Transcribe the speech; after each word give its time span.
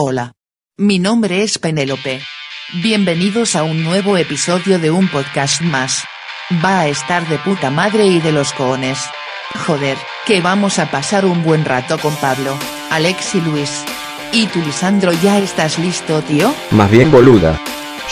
Hola. 0.00 0.34
Mi 0.76 1.00
nombre 1.00 1.42
es 1.42 1.58
Penélope. 1.58 2.20
Bienvenidos 2.84 3.56
a 3.56 3.64
un 3.64 3.82
nuevo 3.82 4.16
episodio 4.16 4.78
de 4.78 4.92
un 4.92 5.08
podcast 5.08 5.60
más. 5.60 6.04
Va 6.64 6.82
a 6.82 6.86
estar 6.86 7.28
de 7.28 7.36
puta 7.38 7.72
madre 7.72 8.06
y 8.06 8.20
de 8.20 8.30
los 8.30 8.52
cojones. 8.52 9.00
Joder, 9.66 9.98
que 10.24 10.40
vamos 10.40 10.78
a 10.78 10.88
pasar 10.88 11.26
un 11.26 11.42
buen 11.42 11.64
rato 11.64 11.98
con 11.98 12.14
Pablo, 12.14 12.56
Alex 12.90 13.34
y 13.34 13.40
Luis. 13.40 13.84
¿Y 14.30 14.46
tú 14.46 14.60
Lisandro 14.60 15.10
ya 15.14 15.38
estás 15.38 15.80
listo, 15.80 16.22
tío? 16.22 16.54
Más 16.70 16.92
bien 16.92 17.10
boluda. 17.10 17.60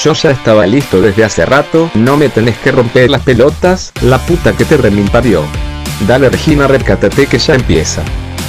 Yo 0.03 0.13
ya 0.13 0.33
estaba 0.33 0.67
listo 0.67 1.01
desde 1.01 1.23
hace 1.23 1.47
rato, 1.47 1.89
no 1.95 2.17
me 2.17 2.29
tenés 2.31 2.59
que 2.59 2.73
romper 2.73 3.11
las 3.11 3.23
pelotas, 3.23 3.93
la 4.03 4.19
puta 4.19 4.57
que 4.57 4.65
te 4.65 4.77
parió. 5.13 5.45
Dale 6.09 6.31
Regina, 6.31 6.67
recátate 6.67 7.29
que 7.29 7.39
ya 7.39 7.55
empieza. 7.55 8.03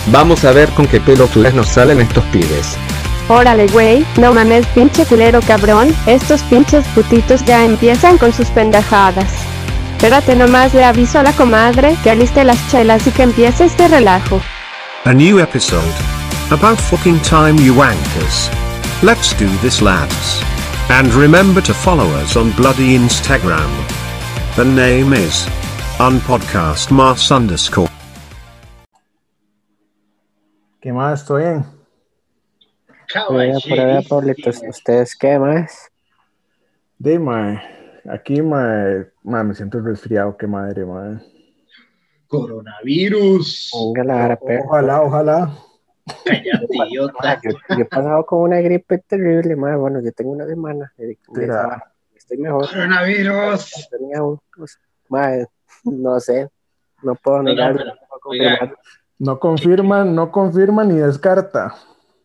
Vamos 0.07 0.43
a 0.43 0.53
ver 0.53 0.69
con 0.69 0.87
qué 0.87 0.99
pelotudas 0.99 1.53
nos 1.53 1.67
salen 1.67 1.99
estos 1.99 2.23
pibes. 2.31 2.75
Órale, 3.29 3.67
güey, 3.67 4.05
no 4.19 4.33
mames, 4.33 4.65
pinche 4.67 5.05
culero 5.05 5.41
cabrón, 5.41 5.93
estos 6.05 6.41
pinches 6.43 6.87
putitos 6.95 7.43
ya 7.43 7.65
empiezan 7.65 8.17
con 8.17 8.31
sus 8.31 8.47
pendejadas. 8.49 9.27
Espérate 9.97 10.35
nomás, 10.35 10.73
le 10.73 10.85
aviso 10.85 11.19
a 11.19 11.23
la 11.23 11.33
comadre 11.33 11.97
que 12.03 12.11
aliste 12.11 12.43
las 12.45 12.57
chelas 12.71 13.05
y 13.05 13.11
que 13.11 13.23
empiece 13.23 13.65
este 13.65 13.87
relajo. 13.89 14.39
A 15.03 15.13
new 15.13 15.39
episode. 15.39 15.81
About 16.51 16.79
fucking 16.79 17.19
time 17.21 17.57
you 17.57 17.73
wankers. 17.73 18.49
Let's 19.03 19.33
do 19.37 19.47
this 19.61 19.81
lads. 19.81 20.41
And 20.89 21.13
remember 21.13 21.61
to 21.63 21.73
follow 21.73 22.07
us 22.23 22.37
on 22.37 22.51
bloody 22.51 22.95
Instagram. 22.95 23.69
The 24.55 24.63
name 24.63 25.13
is 25.13 25.45
unpodcastmas 25.99 27.29
underscore. 27.31 27.89
¿Qué 30.79 30.93
más? 30.93 31.21
¿Estoy 31.21 31.43
bien? 31.43 31.76
Por 33.27 33.39
allá, 33.39 33.57
por 33.69 33.79
allá, 33.79 34.01
Pablitos, 34.07 34.61
¿ustedes 34.67 35.15
qué 35.15 35.39
más? 35.39 35.89
De 36.99 37.17
mae, 37.19 37.61
aquí 38.09 38.41
mae, 38.41 39.07
mae, 39.23 39.43
me 39.43 39.53
siento 39.53 39.79
resfriado, 39.79 40.35
qué 40.35 40.47
madre, 40.47 40.85
mae. 40.85 41.19
Coronavirus. 42.27 43.71
Ojalá, 44.67 45.01
ojalá. 45.01 45.51
Cállate, 46.25 46.67
idiota. 46.89 47.39
Yo, 47.43 47.51
yo 47.51 47.81
he 47.81 47.85
pasado 47.85 48.25
con 48.25 48.41
una 48.41 48.59
gripe 48.59 48.97
terrible, 48.99 49.55
madre. 49.55 49.77
Bueno, 49.77 50.01
yo 50.01 50.11
tengo 50.11 50.31
una 50.31 50.45
semana. 50.45 50.91
de- 50.97 51.17
de-. 51.29 51.47
Estoy 52.15 52.37
mejor. 52.37 52.67
Coronavirus. 52.69 53.87
Tenía 53.89 54.23
un, 54.23 54.39
pues, 54.55 54.77
madre, 55.09 55.47
no 55.83 56.19
sé. 56.19 56.49
No 57.03 57.15
puedo 57.15 57.43
negar. 57.43 57.75
No 59.19 59.39
confirma, 59.39 60.03
no 60.03 60.31
confirma 60.31 60.83
ni 60.83 60.95
descarta. 60.95 61.75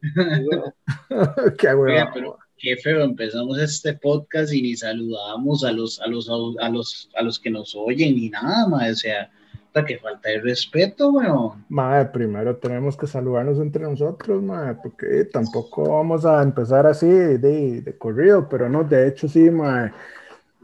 qué. 1.59 1.69
Oiga, 1.69 2.11
pero 2.13 2.39
qué 2.59 2.77
feo, 2.77 3.03
empezamos 3.03 3.59
este 3.59 3.95
podcast 3.95 4.53
y 4.53 4.63
ni 4.63 4.77
saludamos 4.77 5.65
a 5.65 5.73
los, 5.73 6.01
a 6.01 6.07
los, 6.07 6.29
a 6.29 6.69
los, 6.69 7.11
a 7.17 7.23
los 7.23 7.39
que 7.39 7.51
nos 7.51 7.75
oyen 7.75 8.17
ni 8.17 8.31
nada 8.31 8.69
más. 8.69 8.91
O 8.91 8.97
sea, 8.97 9.31
puta, 9.73 9.85
que 9.85 9.99
falta 9.99 10.29
de 10.29 10.41
respeto, 10.41 11.11
weón. 11.11 11.65
Mae, 11.69 12.05
primero 12.07 12.57
tenemos 12.57 12.97
que 12.97 13.07
saludarnos 13.07 13.59
entre 13.59 13.83
nosotros, 13.83 14.43
mae, 14.43 14.75
porque 14.75 15.25
tampoco 15.25 15.91
vamos 15.91 16.25
a 16.25 16.43
empezar 16.43 16.87
así 16.87 17.09
de, 17.09 17.81
de 17.81 17.99
corrido, 17.99 18.49
pero 18.49 18.69
no, 18.69 18.85
de 18.85 19.09
hecho 19.09 19.29
sí, 19.29 19.51
mae, 19.51 19.93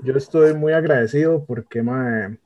yo 0.03 0.15
estoy 0.15 0.55
muy 0.55 0.73
agradecido 0.73 1.45
porque, 1.45 1.83
mae, 1.83 2.39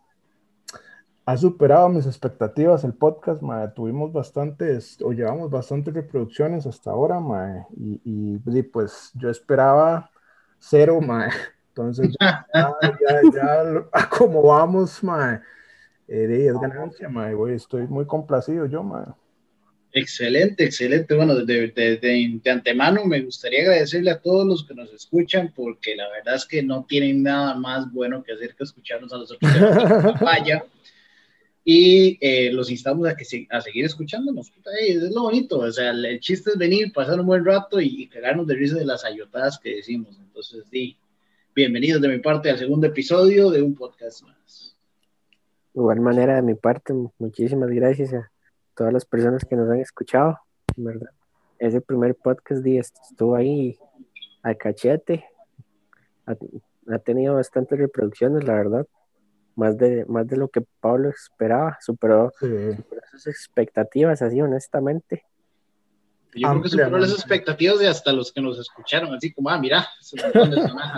ha 1.24 1.36
superado 1.36 1.88
mis 1.88 2.06
expectativas 2.06 2.84
el 2.84 2.94
podcast, 2.94 3.42
mae, 3.42 3.68
tuvimos 3.68 4.12
bastantes, 4.12 4.98
o 5.02 5.12
llevamos 5.12 5.50
bastantes 5.50 5.94
reproducciones 5.94 6.66
hasta 6.66 6.90
ahora, 6.90 7.20
mae, 7.20 7.64
y, 7.76 8.00
y, 8.04 8.40
y, 8.58 8.62
pues 8.62 9.10
yo 9.14 9.30
esperaba 9.30 10.10
cero, 10.58 11.00
mae, 11.00 11.30
entonces 11.68 12.14
ya, 12.20 12.46
ya, 12.52 13.20
ya, 13.34 13.62
lo- 13.64 13.88
a 13.92 14.08
como 14.08 14.42
vamos, 14.42 15.02
mae, 15.04 15.40
eh, 16.08 16.46
es 16.48 16.60
ganancia, 16.60 17.08
mae, 17.08 17.34
estoy 17.54 17.86
muy 17.86 18.04
complacido 18.06 18.66
yo, 18.66 18.82
mae. 18.82 19.06
Excelente, 19.94 20.64
excelente. 20.64 21.14
Bueno, 21.14 21.34
de, 21.34 21.44
de, 21.44 21.96
de- 21.98 22.40
de 22.42 22.50
antemano 22.50 23.04
me 23.04 23.20
gustaría 23.20 23.60
agradecerle 23.60 24.10
a 24.10 24.18
todos 24.20 24.46
los 24.46 24.66
que 24.66 24.74
nos 24.74 24.90
escuchan 24.92 25.52
porque 25.54 25.94
la 25.94 26.08
verdad 26.08 26.36
es 26.36 26.46
que 26.46 26.62
no 26.62 26.84
tienen 26.88 27.22
nada 27.22 27.54
más 27.54 27.92
bueno 27.92 28.22
que 28.22 28.32
hacer 28.32 28.54
que 28.56 28.64
escucharnos 28.64 29.12
a 29.12 29.18
nosotros. 29.18 29.52
Y 31.64 32.18
eh, 32.20 32.50
los 32.52 32.70
instamos 32.70 33.08
a, 33.08 33.16
que 33.16 33.24
se- 33.24 33.46
a 33.50 33.60
seguir 33.60 33.84
escuchándonos. 33.84 34.52
Ey, 34.80 34.96
es 34.96 35.12
lo 35.12 35.22
bonito. 35.22 35.60
O 35.60 35.70
sea, 35.70 35.90
el, 35.90 36.18
chiste 36.20 36.50
es 36.50 36.58
venir, 36.58 36.92
pasar 36.92 37.20
un 37.20 37.26
buen 37.26 37.44
rato 37.44 37.80
y, 37.80 38.02
y 38.02 38.08
de 38.08 38.54
risa 38.54 38.76
de 38.76 38.84
las 38.84 39.04
ayotadas 39.04 39.58
que 39.58 39.76
decimos. 39.76 40.18
Entonces, 40.18 40.64
sí, 40.70 40.96
bienvenidos 41.54 42.02
de 42.02 42.08
mi 42.08 42.18
parte 42.18 42.50
al 42.50 42.58
segundo 42.58 42.88
episodio 42.88 43.50
de 43.50 43.62
un 43.62 43.74
podcast 43.74 44.22
más. 44.22 44.76
De 45.72 45.80
igual 45.80 46.00
manera, 46.00 46.36
de 46.36 46.42
mi 46.42 46.54
parte, 46.54 46.92
muchísimas 47.18 47.70
gracias 47.70 48.12
a 48.12 48.30
todas 48.74 48.92
las 48.92 49.04
personas 49.04 49.44
que 49.44 49.54
nos 49.54 49.70
han 49.70 49.80
escuchado. 49.80 50.38
¿verdad? 50.76 51.10
Ese 51.58 51.80
primer 51.80 52.16
podcast 52.16 52.66
estuvo 52.66 53.36
ahí 53.36 53.78
al 54.42 54.56
cachete. 54.56 55.24
Ha 56.26 56.98
tenido 56.98 57.34
bastantes 57.36 57.78
reproducciones, 57.78 58.42
la 58.44 58.54
verdad. 58.54 58.86
Más 59.54 59.76
de, 59.76 60.04
más 60.06 60.26
de 60.26 60.36
lo 60.36 60.48
que 60.48 60.62
Pablo 60.80 61.10
esperaba. 61.10 61.76
Superó, 61.80 62.32
Sí. 62.40 62.46
superó 62.76 63.02
sus 63.10 63.26
expectativas, 63.26 64.22
así 64.22 64.40
honestamente. 64.40 65.24
Yo 66.34 66.48
creo 66.48 66.62
que 66.62 66.68
superó 66.70 66.98
las 66.98 67.12
expectativas 67.12 67.78
de 67.78 67.88
hasta 67.88 68.10
los 68.10 68.32
que 68.32 68.40
nos 68.40 68.58
escucharon, 68.58 69.14
así 69.14 69.30
como, 69.34 69.50
ah, 69.50 69.58
mira, 69.58 69.86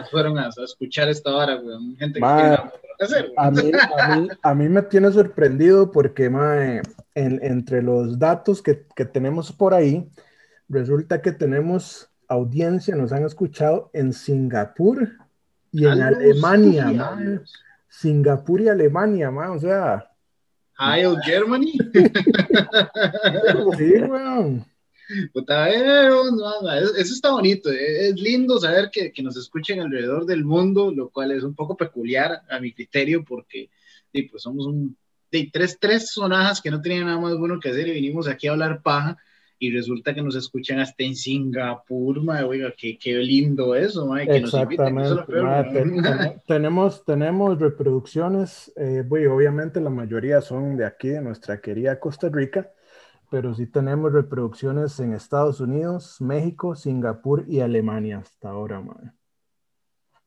fueron 0.09 0.39
a, 0.39 0.47
a 0.47 0.51
escuchar 0.65 1.09
esta 1.09 1.35
hora, 1.35 1.57
weón. 1.57 1.97
Gente 1.97 2.15
que 2.15 2.21
Ma, 2.21 2.37
tiene 2.37 2.51
nada 2.51 2.65
mejor 2.65 2.81
que 2.99 3.05
hacer, 3.05 3.33
A 3.37 3.51
mí, 3.51 3.73
a, 3.99 4.17
mí, 4.17 4.29
a 4.41 4.55
mí 4.55 4.69
me 4.69 4.83
tiene 4.83 5.11
sorprendido 5.11 5.91
porque, 5.91 6.31
mae, 6.31 6.83
en- 7.17 7.41
entre 7.43 7.83
los 7.83 8.17
datos 8.21 8.63
que, 8.63 8.87
que 8.95 9.05
tenemos 9.05 9.51
por 9.51 9.75
ahí, 9.75 10.09
resulta 10.69 11.21
que 11.21 11.33
tenemos 11.33 12.09
audiencia, 12.29 12.95
nos 12.95 13.11
han 13.11 13.25
escuchado 13.25 13.91
en 13.93 14.13
Singapur 14.13 15.09
y 15.73 15.85
en 15.87 16.01
Alemania. 16.01 17.43
Singapur 18.01 18.61
y 18.61 18.69
Alemania, 18.69 19.31
mae, 19.31 19.49
o 19.49 19.59
sea, 19.59 20.11
Heil 20.79 21.17
Germany. 21.25 21.73
sí, 23.79 23.95
weón. 24.03 24.65
Puta, 25.33 25.69
no, 25.79 26.31
no, 26.31 26.73
eso 26.73 27.15
está 27.15 27.31
bonito. 27.31 27.71
eh, 27.71 28.09
Es 28.09 28.15
lindo 28.21 28.59
saber 28.59 28.91
que, 28.91 29.13
que 29.13 29.23
nos 29.23 29.37
escuchen 29.37 29.81
alrededor 29.81 30.27
del 30.27 30.45
mundo, 30.45 30.91
lo 30.91 31.11
cual 31.11 31.33
es 31.33 31.45
un 31.45 31.55
poco 31.55 31.77
peculiar 31.77 32.43
a 32.49 32.59
mi 32.59 32.73
criterio, 32.73 33.25
porque 33.25 33.71
pues 34.31 34.43
somos 34.43 34.67
un, 34.67 34.97
de 35.31 35.51
tres, 35.53 35.79
tres 35.79 36.11
sonajas 36.11 36.61
que 36.61 36.71
no 36.71 36.81
tenían 36.81 37.07
nada 37.07 37.19
más 37.19 37.37
bueno 37.37 37.61
que 37.61 37.71
hacer 37.71 37.89
y 37.89 37.93
vinimos 37.93 38.27
aquí 38.29 38.49
a 38.49 38.53
hablar 38.53 38.83
paja. 38.83 39.17
Y 39.65 39.71
resulta 39.71 40.15
que 40.15 40.21
nos 40.21 40.37
escuchan 40.37 40.79
hasta 40.81 41.05
en 41.05 41.15
Singapur, 41.17 42.23
mae, 42.23 42.45
oiga, 42.45 42.75
qué, 42.77 42.99
qué 42.99 43.15
lindo 43.15 43.75
eso, 43.75 44.07
mae, 44.07 44.27
que 44.29 44.41
nos 44.41 44.53
inviten, 44.55 44.99
eso 44.99 45.15
es 45.15 45.21
lo 45.21 45.27
Exactamente. 45.27 45.83
peor, 45.83 46.03
ten- 46.33 46.41
tenemos, 46.47 47.05
tenemos 47.05 47.59
reproducciones, 47.59 48.73
eh, 48.77 49.03
güey, 49.09 49.27
obviamente 49.27 49.81
la 49.81 49.89
mayoría 49.91 50.41
son 50.43 50.77
de 50.77 50.85
aquí, 50.85 51.09
de 51.09 51.23
nuestra 51.23 51.61
querida 51.61 51.99
Costa 51.99 52.29
Rica, 52.29 52.71
pero 53.31 53.55
sí 53.55 53.67
tenemos 53.67 54.13
reproducciones 54.13 55.01
en 55.01 55.15
Estados 55.15 55.61
Unidos, 55.61 56.21
México, 56.21 56.75
Singapur 56.75 57.45
y 57.49 57.61
Alemania 57.61 58.19
hasta 58.19 58.51
ahora, 58.51 58.81
mae. 58.81 59.13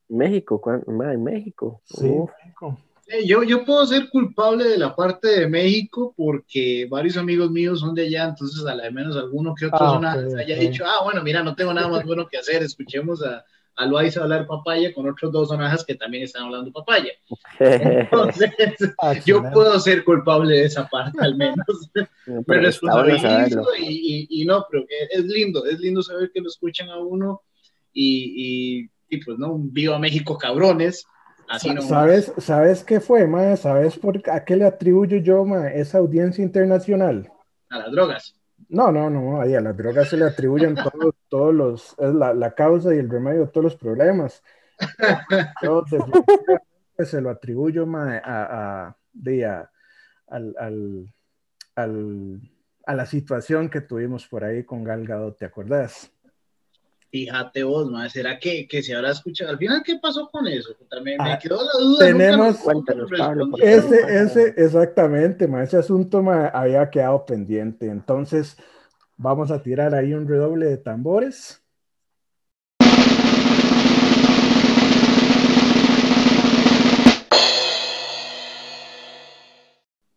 México, 0.09 0.59
¿cuán- 0.59 0.83
ma, 0.87 1.13
en 1.13 1.23
México. 1.23 1.81
Sí, 1.85 2.07
Uf, 2.07 2.31
México. 2.43 2.77
Yo, 3.25 3.43
yo 3.43 3.63
puedo 3.63 3.85
ser 3.85 4.09
culpable 4.09 4.65
de 4.65 4.77
la 4.77 4.95
parte 4.95 5.27
de 5.39 5.47
México 5.47 6.13
porque 6.17 6.87
varios 6.89 7.15
amigos 7.15 7.49
míos 7.51 7.79
son 7.79 7.95
de 7.95 8.03
allá, 8.03 8.25
entonces 8.25 8.65
a 8.65 8.75
la 8.75 8.91
menos 8.91 9.15
alguno 9.15 9.55
que 9.55 9.67
otro 9.67 9.79
Ah, 9.81 9.93
sonajas 9.93 10.33
ok, 10.33 10.39
haya 10.39 10.55
ok. 10.55 10.61
dicho, 10.61 10.83
ah, 10.85 11.03
bueno, 11.03 11.23
mira, 11.23 11.41
no 11.41 11.55
tengo 11.55 11.73
nada 11.73 11.87
más 11.87 12.03
bueno 12.05 12.27
que 12.27 12.37
hacer, 12.37 12.63
escuchemos 12.63 13.23
a, 13.23 13.45
a 13.77 13.85
Loaiza 13.85 14.23
hablar 14.23 14.45
papaya 14.45 14.93
con 14.93 15.09
otros 15.09 15.31
dos 15.31 15.47
sonajas 15.49 15.85
que 15.85 15.95
también 15.95 16.23
están 16.23 16.43
hablando 16.45 16.71
papaya. 16.71 17.11
Entonces, 17.59 18.51
Ah, 19.01 19.13
yo 19.25 19.43
puedo 19.53 19.79
ser 19.79 20.03
culpable 20.03 20.55
de 20.55 20.65
esa 20.65 20.87
parte 20.87 21.17
al 21.21 21.35
menos. 21.35 21.55
Me 21.93 22.03
Pero 22.25 22.41
bueno 22.45 22.61
responsabilizo 22.61 23.63
y, 23.79 24.27
y, 24.29 24.41
y 24.41 24.45
no, 24.45 24.65
pero 24.69 24.85
es 25.11 25.23
lindo, 25.25 25.65
es 25.65 25.79
lindo 25.79 26.01
saber 26.01 26.31
que 26.33 26.41
lo 26.41 26.47
escuchan 26.47 26.89
a 26.89 26.97
uno 26.97 27.41
y, 27.93 28.81
y, 28.81 28.89
y 29.09 29.23
pues 29.23 29.37
no, 29.37 29.57
viva 29.57 29.97
México 29.97 30.37
cabrones. 30.37 31.05
Así 31.49 31.73
no. 31.73 31.81
¿Sabes, 31.81 32.33
¿Sabes 32.37 32.83
qué 32.83 32.99
fue, 32.99 33.25
mae? 33.27 33.55
¿Sabes 33.57 33.97
por 33.97 34.21
a 34.29 34.43
qué 34.43 34.55
le 34.55 34.65
atribuyo 34.65 35.17
yo, 35.17 35.45
esa 35.67 35.99
audiencia 35.99 36.43
internacional? 36.43 37.31
A 37.69 37.79
las 37.79 37.91
drogas. 37.91 38.35
No, 38.69 38.91
no, 38.91 39.09
no, 39.09 39.39
ahí 39.39 39.55
a 39.55 39.61
las 39.61 39.77
drogas 39.77 40.09
se 40.09 40.17
le 40.17 40.25
atribuyen 40.25 40.75
todos, 40.75 41.15
todos 41.29 41.53
los, 41.53 41.95
es 41.99 42.13
la, 42.13 42.33
la 42.33 42.53
causa 42.53 42.93
y 42.93 42.97
el 42.97 43.09
remedio 43.09 43.41
de 43.41 43.47
todos 43.47 43.63
los 43.63 43.75
problemas. 43.75 44.43
Se 46.97 47.21
lo 47.21 47.29
atribuyo 47.29 47.85
mae, 47.85 48.17
a, 48.23 48.87
a, 48.87 48.97
de, 49.13 49.45
a- 49.45 49.71
al, 50.27 50.55
al, 50.59 51.13
al- 51.75 52.41
a 52.85 52.95
la 52.95 53.05
situación 53.05 53.69
que 53.69 53.81
tuvimos 53.81 54.27
por 54.27 54.43
ahí 54.43 54.63
con 54.63 54.83
Gal 54.83 55.05
Gadot, 55.05 55.37
¿te 55.37 55.45
acuerdas? 55.45 56.11
Fíjate 57.09 57.63
vos, 57.63 57.89
mae, 57.89 58.09
¿será 58.09 58.37
que, 58.37 58.67
que 58.67 58.83
se 58.83 58.93
habrá 58.93 59.11
escuchado? 59.11 59.51
Al 59.51 59.57
final, 59.57 59.81
¿qué 59.85 59.97
pasó 59.97 60.29
con 60.29 60.45
eso? 60.47 60.75
Puta, 60.77 60.99
me, 60.99 61.15
Ah, 61.17 61.39
quedó 61.41 61.55
la 61.63 61.71
duda. 61.79 62.05
tenemos- 62.05 62.57
Cuéntanos, 62.57 63.09
Pablo, 63.17 63.47
Ese, 63.59 64.01
ese, 64.23 64.53
exactamente, 64.57 65.47
ma, 65.47 65.63
ese 65.63 65.77
asunto 65.77 66.21
ma, 66.21 66.47
había 66.47 66.89
quedado 66.89 67.25
pendiente. 67.25 67.87
Entonces, 67.87 68.57
vamos 69.15 69.51
a 69.51 69.61
tirar 69.63 69.95
ahí 69.95 70.13
un 70.13 70.27
redoble 70.27 70.65
de 70.65 70.77
tambores. 70.77 71.63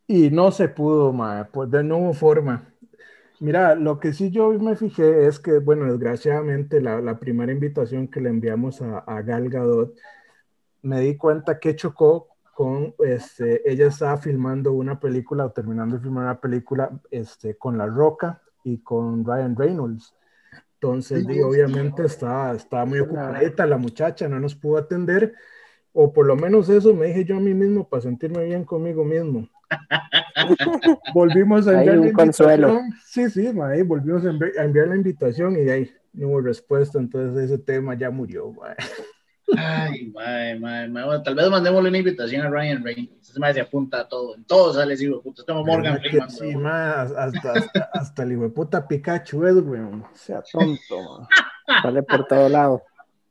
Y 0.06 0.30
no 0.30 0.50
se 0.50 0.68
pudo, 0.68 1.12
ma, 1.12 1.48
pues 1.52 1.70
de 1.70 1.84
no 1.84 1.98
hubo 1.98 2.12
forma. 2.14 2.69
Mira, 3.40 3.74
lo 3.74 3.98
que 3.98 4.12
sí 4.12 4.30
yo 4.30 4.50
me 4.52 4.76
fijé 4.76 5.26
es 5.26 5.40
que, 5.40 5.58
bueno, 5.58 5.86
desgraciadamente 5.86 6.80
la, 6.80 7.00
la 7.00 7.18
primera 7.18 7.50
invitación 7.50 8.06
que 8.08 8.20
le 8.20 8.28
enviamos 8.28 8.82
a, 8.82 8.98
a 8.98 9.22
Gal 9.22 9.48
Gadot, 9.48 9.96
me 10.82 11.00
di 11.00 11.16
cuenta 11.16 11.58
que 11.58 11.74
chocó 11.74 12.28
con, 12.54 12.94
este, 12.98 13.70
ella 13.70 13.86
estaba 13.86 14.18
filmando 14.18 14.72
una 14.72 15.00
película 15.00 15.46
o 15.46 15.52
terminando 15.52 15.96
de 15.96 16.02
filmar 16.02 16.24
una 16.24 16.40
película 16.40 16.90
este, 17.10 17.56
con 17.56 17.78
La 17.78 17.86
Roca 17.86 18.42
y 18.62 18.78
con 18.82 19.24
Ryan 19.24 19.56
Reynolds. 19.56 20.14
Entonces, 20.74 21.26
di, 21.26 21.40
obviamente 21.40 22.04
estaba, 22.04 22.52
estaba 22.52 22.84
muy 22.84 23.00
ocupadita 23.00 23.66
la 23.66 23.78
muchacha, 23.78 24.28
no 24.28 24.38
nos 24.38 24.54
pudo 24.54 24.78
atender, 24.78 25.34
o 25.92 26.12
por 26.12 26.26
lo 26.26 26.36
menos 26.36 26.68
eso 26.68 26.94
me 26.94 27.06
dije 27.06 27.24
yo 27.24 27.36
a 27.36 27.40
mí 27.40 27.54
mismo 27.54 27.88
para 27.88 28.02
sentirme 28.02 28.44
bien 28.44 28.64
conmigo 28.64 29.04
mismo. 29.04 29.48
volvimos 31.14 31.66
a 31.68 31.78
enviar 31.78 31.96
la 31.98 32.12
consuelo. 32.12 32.68
invitación. 32.80 33.00
Sí, 33.04 33.30
sí, 33.30 33.52
ma, 33.52 33.68
ahí 33.68 33.82
volvimos 33.82 34.24
a 34.24 34.30
envi- 34.30 34.56
a 34.58 34.64
enviar 34.64 34.88
la 34.88 34.96
invitación 34.96 35.56
y 35.56 35.68
ahí 35.70 35.90
no 36.12 36.28
hubo 36.28 36.40
respuesta, 36.40 36.98
entonces 36.98 37.44
ese 37.50 37.58
tema 37.58 37.94
ya 37.94 38.10
murió. 38.10 38.52
ma. 38.52 38.74
Ay, 39.56 40.06
mae, 40.14 40.58
mae, 40.60 40.88
mae. 40.88 41.04
Bueno, 41.04 41.22
tal 41.22 41.34
vez 41.34 41.50
mandémosle 41.50 41.88
una 41.88 41.98
invitación 41.98 42.46
a 42.46 42.50
Ryan 42.50 42.84
Reynolds. 42.84 43.30
Ese 43.30 43.40
mae 43.40 43.52
se 43.52 43.60
apunta 43.60 44.00
a 44.00 44.08
todo. 44.08 44.36
En 44.36 44.44
todo 44.44 44.72
sale 44.72 44.94
güey, 44.94 45.20
puta. 45.22 45.42
Es 45.42 45.46
como 45.46 45.64
Morgan 45.64 45.94
¿Verdad 45.94 46.02
que 46.02 46.08
Freeman. 46.10 46.30
Sí, 46.30 46.44
güey. 46.44 46.56
ma, 46.56 47.02
hasta, 47.02 47.52
hasta, 47.52 47.90
hasta 47.92 48.22
el 48.22 48.32
hijo 48.32 48.42
de 48.42 48.50
puta 48.50 48.86
Pikachu 48.86 49.44
es, 49.46 49.54
weón. 49.56 50.04
Sea 50.14 50.42
tonto, 50.42 51.02
ma. 51.02 51.28
Sale 51.82 52.02
por 52.04 52.26
todo 52.26 52.48
lado. 52.48 52.82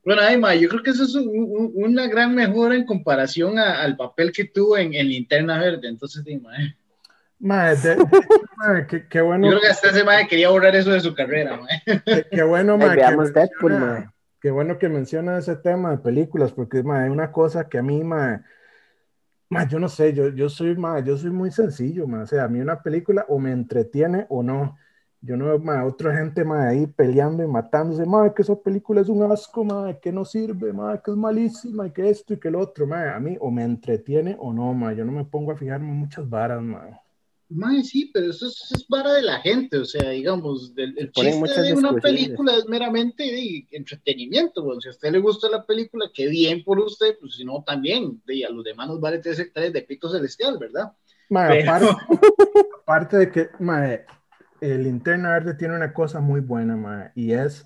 Bueno, 0.03 0.21
ay, 0.23 0.37
mae, 0.37 0.59
yo 0.59 0.69
creo 0.69 0.81
que 0.83 0.91
eso 0.91 1.03
es 1.03 1.15
un- 1.15 1.27
un- 1.29 1.71
una 1.75 2.07
gran 2.07 2.33
mejora 2.33 2.75
en 2.75 2.85
comparación 2.85 3.59
a- 3.59 3.81
al 3.81 3.95
papel 3.97 4.31
que 4.31 4.45
tuvo 4.45 4.77
en, 4.77 4.93
en 4.93 5.07
Linterna 5.09 5.59
Verde. 5.59 5.87
Entonces, 5.87 6.23
sí, 6.25 6.37
mae. 6.37 6.75
Ma, 7.39 7.73
de- 7.75 7.97
qué, 8.89 9.07
qué 9.07 9.21
bueno, 9.21 9.45
Yo 9.45 9.51
creo 9.51 9.61
que 9.61 9.67
hasta 9.67 9.89
ese 9.89 10.03
mae 10.03 10.27
quería 10.27 10.49
borrar 10.49 10.75
eso 10.75 10.91
de 10.91 10.99
su 10.99 11.13
carrera, 11.13 11.57
mae. 11.57 11.81
qué, 12.05 12.25
qué 12.31 12.43
bueno, 12.43 12.77
Ahí 12.77 12.89
ma, 12.89 12.95
que 12.95 12.99
Deadpool, 13.33 14.09
qué 14.41 14.51
bueno 14.51 14.77
que 14.79 14.89
menciona 14.89 15.37
ese 15.37 15.55
tema 15.57 15.91
de 15.91 15.97
películas, 15.99 16.51
porque 16.53 16.83
ma, 16.83 17.03
hay 17.03 17.09
una 17.09 17.31
cosa 17.31 17.67
que 17.69 17.77
a 17.77 17.83
mí, 17.83 18.03
ma, 18.03 18.43
ma, 19.49 19.67
yo 19.67 19.79
no 19.79 19.89
sé, 19.89 20.13
yo, 20.13 20.29
yo 20.29 20.49
soy, 20.49 20.75
ma, 20.75 20.99
yo 21.03 21.17
soy 21.17 21.31
muy 21.31 21.51
sencillo, 21.51 22.07
ma, 22.07 22.23
o 22.23 22.27
sea, 22.27 22.43
a 22.45 22.47
mí 22.47 22.59
una 22.59 22.81
película 22.81 23.25
o 23.29 23.39
me 23.39 23.51
entretiene 23.51 24.25
o 24.29 24.43
no. 24.43 24.77
Yo 25.21 25.35
no 25.35 25.45
veo 25.45 25.59
ma, 25.59 25.83
otra 25.85 26.15
gente 26.15 26.45
ma, 26.45 26.69
ahí 26.69 26.87
peleando 26.87 27.43
y 27.43 27.47
matándose, 27.47 28.05
ma, 28.05 28.33
que 28.33 28.41
esa 28.41 28.55
película 28.55 29.01
es 29.01 29.09
un 29.09 29.29
asco, 29.29 29.65
ma, 29.65 29.93
que 29.99 30.13
no 30.13 30.23
sirve, 30.23 30.71
ma, 30.71 31.01
que 31.01 31.11
es 31.11 31.17
malísima, 31.17 31.87
y 31.87 31.91
que 31.91 32.09
esto 32.09 32.33
y 32.33 32.39
que 32.39 32.49
lo 32.49 32.59
otro, 32.59 32.87
ma, 32.87 33.13
a 33.13 33.19
mí 33.19 33.35
o 33.41 33.51
me 33.51 33.63
entretiene 33.63 34.37
o 34.39 34.53
no, 34.53 34.73
ma, 34.73 34.93
yo 34.93 35.03
no 35.03 35.11
me 35.11 35.25
pongo 35.25 35.51
a 35.51 35.57
fijarme 35.57 35.89
en 35.89 35.97
muchas 35.97 36.29
varas, 36.29 36.61
ma. 36.61 36.87
Mae, 37.49 37.83
sí, 37.83 38.11
pero 38.13 38.29
eso 38.29 38.47
es, 38.47 38.71
es 38.71 38.87
vara 38.87 39.11
de 39.13 39.23
la 39.23 39.41
gente, 39.41 39.79
o 39.79 39.83
sea, 39.83 40.11
digamos, 40.11 40.71
el, 40.77 40.97
el 40.97 41.11
chiste 41.11 41.61
de 41.63 41.73
una 41.73 41.93
película 41.95 42.55
es 42.55 42.65
meramente 42.67 43.23
de 43.23 43.65
entretenimiento, 43.71 44.63
bueno, 44.63 44.79
si 44.79 44.87
a 44.87 44.91
usted 44.91 45.11
le 45.11 45.19
gusta 45.19 45.49
la 45.49 45.65
película, 45.65 46.11
qué 46.13 46.27
bien 46.27 46.63
por 46.63 46.79
usted, 46.79 47.17
pues 47.19 47.35
si 47.35 47.43
no, 47.43 47.63
también, 47.65 48.21
de, 48.25 48.45
a 48.45 48.51
los 48.51 48.63
demás 48.63 48.87
nos 48.87 49.01
vale 49.01 49.17
tres 49.17 49.39
hectáreas 49.39 49.73
de 49.73 49.81
pito 49.81 50.09
celestial, 50.09 50.57
¿verdad? 50.59 50.93
Ma, 51.29 51.47
Pero- 51.47 51.71
aparte, 51.71 51.87
aparte 52.83 53.17
de 53.17 53.31
que 53.31 53.49
ma, 53.59 53.83
el 54.61 54.83
Linterna 54.83 55.31
Verde 55.31 55.53
tiene 55.53 55.75
una 55.75 55.93
cosa 55.93 56.19
muy 56.19 56.41
buena, 56.41 56.75
ma, 56.75 57.11
y 57.15 57.33
es 57.33 57.65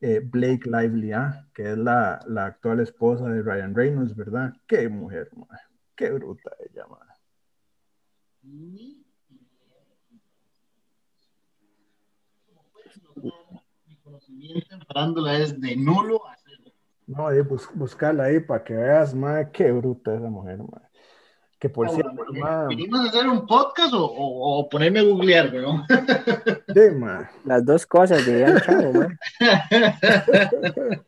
eh, 0.00 0.20
Blake 0.24 0.68
Lively, 0.68 1.12
¿ah? 1.12 1.46
que 1.54 1.72
es 1.72 1.78
la, 1.78 2.20
la 2.26 2.46
actual 2.46 2.80
esposa 2.80 3.28
de 3.28 3.42
Ryan 3.42 3.74
Reynolds, 3.74 4.16
¿verdad? 4.16 4.52
Qué 4.66 4.88
mujer, 4.88 5.30
ma, 5.36 5.46
qué 5.94 6.10
bruta 6.10 6.50
ella, 6.68 6.86
ma. 6.86 6.98
Mi 8.42 9.04
conocimiento 14.02 14.74
en 14.74 15.26
es 15.28 15.60
de 15.60 15.76
nulo 15.76 16.26
a 16.26 16.36
cero. 16.44 16.72
No, 17.06 17.28
ahí 17.28 17.40
bus- 17.40 17.70
buscarla 17.74 18.24
ahí 18.24 18.40
para 18.40 18.64
que 18.64 18.74
veas, 18.74 19.14
ma, 19.14 19.50
qué 19.50 19.70
bruta 19.70 20.14
esa 20.14 20.28
mujer, 20.28 20.58
ma. 20.58 20.82
Que 21.62 21.68
por 21.68 21.88
cierto, 21.90 22.12
bueno, 22.16 22.32
ma, 22.40 22.66
¿Venimos 22.66 22.98
a 23.06 23.08
hacer 23.08 23.28
un 23.28 23.46
podcast 23.46 23.94
o, 23.94 24.04
o, 24.04 24.58
o 24.58 24.68
ponerme 24.68 24.98
a 24.98 25.02
googlear, 25.04 25.48
weón? 25.54 25.84
sí, 26.74 26.80
ma. 26.96 27.30
Las 27.44 27.64
dos 27.64 27.86
cosas, 27.86 28.26
diría 28.26 28.48
el 28.48 28.60
chavo, 28.62 28.92
ma. 28.92 29.06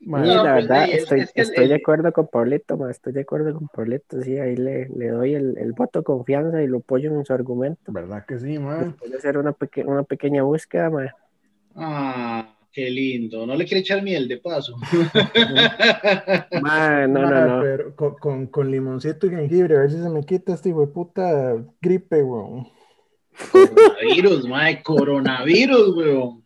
Ma, 0.00 0.22
Sí, 0.22 0.28
No, 0.28 0.44
la 0.44 0.52
pues, 0.54 0.68
verdad, 0.68 0.84
es- 0.90 1.02
estoy, 1.02 1.20
es 1.20 1.32
que 1.32 1.40
el- 1.40 1.48
estoy 1.48 1.68
de 1.68 1.74
acuerdo 1.74 2.12
con 2.12 2.28
Pablito, 2.28 2.76
ma, 2.76 2.90
estoy 2.90 3.12
de 3.14 3.22
acuerdo 3.22 3.54
con 3.54 3.68
Pablito, 3.68 4.20
sí, 4.22 4.38
ahí 4.38 4.54
le, 4.56 4.86
le 4.90 5.08
doy 5.08 5.34
el, 5.34 5.56
el 5.58 5.72
voto 5.72 6.00
de 6.00 6.04
confianza 6.04 6.62
y 6.62 6.66
lo 6.66 6.78
apoyo 6.78 7.10
en 7.12 7.24
su 7.24 7.32
argumento. 7.32 7.90
¿Verdad 7.90 8.24
que 8.26 8.38
sí, 8.38 8.58
ma? 8.58 8.76
Después 8.84 9.10
de 9.10 9.16
hacer 9.16 9.38
una, 9.38 9.52
peque- 9.52 9.84
una 9.84 10.02
pequeña 10.04 10.42
búsqueda, 10.44 10.88
ma, 10.90 11.14
Ah, 11.74 12.48
qué 12.72 12.90
lindo. 12.90 13.46
No 13.46 13.54
le 13.54 13.64
quiere 13.64 13.80
echar 13.80 14.02
miel 14.02 14.28
de 14.28 14.38
paso. 14.38 14.76
Ma, 16.62 17.06
no, 17.06 17.22
no, 17.22 17.46
no, 17.46 17.62
Pero 17.62 17.96
con, 17.96 18.14
con, 18.16 18.46
con 18.46 18.70
limoncito 18.70 19.26
y 19.26 19.30
jengibre, 19.30 19.76
a 19.76 19.80
ver 19.80 19.90
si 19.90 19.98
se 19.98 20.08
me 20.08 20.24
quita 20.24 20.54
este 20.54 20.70
hijo 20.70 20.80
de 20.80 20.88
puta 20.88 21.64
gripe, 21.80 22.22
weón. 22.22 22.68
coronavirus, 23.52 24.48
mae, 24.48 24.82
coronavirus, 24.82 25.96
weón. 25.96 26.44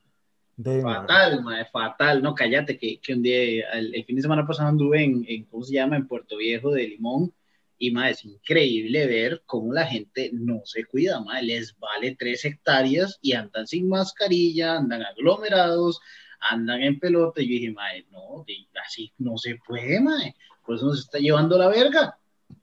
De. 0.57 0.83
Fatal, 0.83 1.43
mae, 1.43 1.65
fatal. 1.67 2.23
No, 2.23 2.35
cállate, 2.35 2.79
que, 2.79 3.01
que 3.01 3.15
un 3.15 3.23
día, 3.23 3.69
el, 3.73 3.95
el 3.95 4.05
fin 4.05 4.17
de 4.17 4.23
semana 4.23 4.47
pasado 4.47 4.69
anduve 4.69 5.03
en, 5.03 5.25
en, 5.27 5.45
¿cómo 5.45 5.65
se 5.65 5.75
llama? 5.75 5.97
En 5.97 6.07
Puerto 6.07 6.37
Viejo 6.37 6.71
de 6.73 6.89
Limón. 6.89 7.33
Y, 7.82 7.90
mae, 7.90 8.12
es 8.12 8.25
increíble 8.25 9.08
ver 9.08 9.43
cómo 9.44 9.73
la 9.73 9.84
gente 9.84 10.31
no 10.32 10.61
se 10.64 10.84
cuida, 10.84 11.20
mae. 11.20 11.43
Les 11.43 11.76
vale 11.81 12.14
tres 12.17 12.44
hectáreas 12.44 13.19
y 13.20 13.32
andan 13.32 13.67
sin 13.67 13.88
mascarilla, 13.88 14.76
andan 14.76 15.02
aglomerados, 15.02 16.00
andan 16.49 16.81
en 16.81 17.00
pelota. 17.00 17.43
Y 17.43 17.49
yo 17.49 17.55
dije, 17.55 17.73
mae, 17.73 18.06
no, 18.12 18.44
así 18.86 19.12
no 19.19 19.36
se 19.36 19.58
puede, 19.67 20.01
mae. 20.01 20.36
Por 20.65 20.77
eso 20.77 20.86
nos 20.86 21.01
está 21.01 21.19
llevando 21.19 21.58
la 21.58 21.67
verga. 21.67 22.17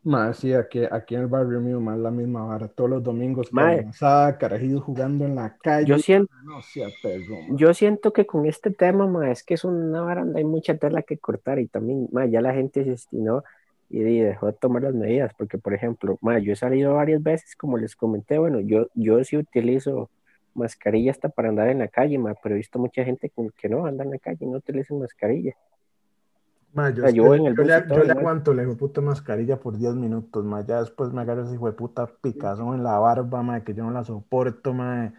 Ma, 0.03 0.31
sí, 0.31 0.53
aquí, 0.53 0.83
aquí 0.89 1.15
en 1.15 1.21
el 1.21 1.27
barrio 1.27 1.59
mío, 1.59 1.81
más 1.81 1.99
la 1.99 2.11
misma 2.11 2.45
vara. 2.45 2.69
Todos 2.69 2.89
los 2.89 3.03
domingos, 3.03 3.51
Mae. 3.51 3.75
carne 3.75 3.89
asada, 3.89 4.37
carajillos 4.37 4.83
jugando 4.83 5.25
en 5.25 5.35
la 5.35 5.57
calle. 5.57 5.85
yo 5.85 5.99
siento, 5.99 6.33
No 6.45 6.61
sea 6.61 6.87
perro, 7.03 7.35
yo 7.57 7.73
siento 7.73 8.13
que 8.13 8.25
con 8.25 8.45
este 8.45 8.71
tema, 8.71 9.05
ma, 9.05 9.29
es 9.29 9.43
que 9.43 9.55
es 9.55 9.65
una 9.65 9.99
baranda, 9.99 10.37
hay 10.37 10.45
mucha 10.45 10.77
tela 10.77 11.01
que 11.01 11.17
cortar 11.17 11.59
y 11.59 11.67
también, 11.67 12.07
ma, 12.13 12.25
ya 12.25 12.39
la 12.39 12.53
gente 12.53 12.85
se 12.85 12.91
destinó 12.91 13.43
y 13.89 13.99
dejó 14.19 14.47
de 14.47 14.53
tomar 14.53 14.83
las 14.83 14.93
medidas, 14.93 15.33
porque 15.37 15.57
por 15.57 15.73
ejemplo, 15.73 16.17
ma, 16.21 16.37
yo 16.39 16.53
he 16.53 16.55
salido 16.55 16.93
varias 16.93 17.23
veces, 17.23 17.55
como 17.55 17.77
les 17.77 17.95
comenté, 17.95 18.37
bueno, 18.37 18.59
yo, 18.59 18.87
yo 18.93 19.23
sí 19.23 19.35
utilizo 19.37 20.09
mascarilla 20.53 21.11
hasta 21.11 21.29
para 21.29 21.49
andar 21.49 21.69
en 21.69 21.79
la 21.79 21.87
calle, 21.87 22.17
ma, 22.17 22.33
pero 22.41 22.55
he 22.55 22.57
visto 22.59 22.77
mucha 22.79 23.03
gente 23.03 23.29
con 23.29 23.49
que 23.51 23.69
no 23.69 23.85
anda 23.85 24.03
en 24.03 24.11
la 24.11 24.19
calle, 24.19 24.45
no 24.45 24.57
utilizan 24.57 24.99
mascarilla. 24.99 25.53
Ma, 26.73 26.91
yo, 26.91 27.01
sea, 27.01 27.09
yo 27.11 27.25
yo- 27.25 27.33
en 27.35 27.45
el 27.47 27.55
yo 27.55 27.63
le, 27.63 27.81
todo, 27.81 27.97
yo 27.97 28.03
le 28.03 28.13
ma. 28.13 28.19
aguanto 28.19 28.53
la 28.53 28.63
puta 28.75 29.01
mascarilla 29.01 29.59
por 29.59 29.77
10 29.77 29.95
minutos, 29.95 30.45
ma. 30.45 30.63
Ya 30.65 30.81
después 30.81 31.11
me 31.11 31.21
agarro 31.21 31.43
ese 31.43 31.55
hijo 31.55 31.65
de 31.65 31.73
puta 31.73 32.05
picazón 32.21 32.75
en 32.75 32.83
la 32.83 32.99
barba, 32.99 33.41
ma, 33.41 33.63
que 33.63 33.73
yo 33.73 33.83
no 33.83 33.91
la 33.91 34.03
soporto, 34.03 34.73
ma. 34.73 35.11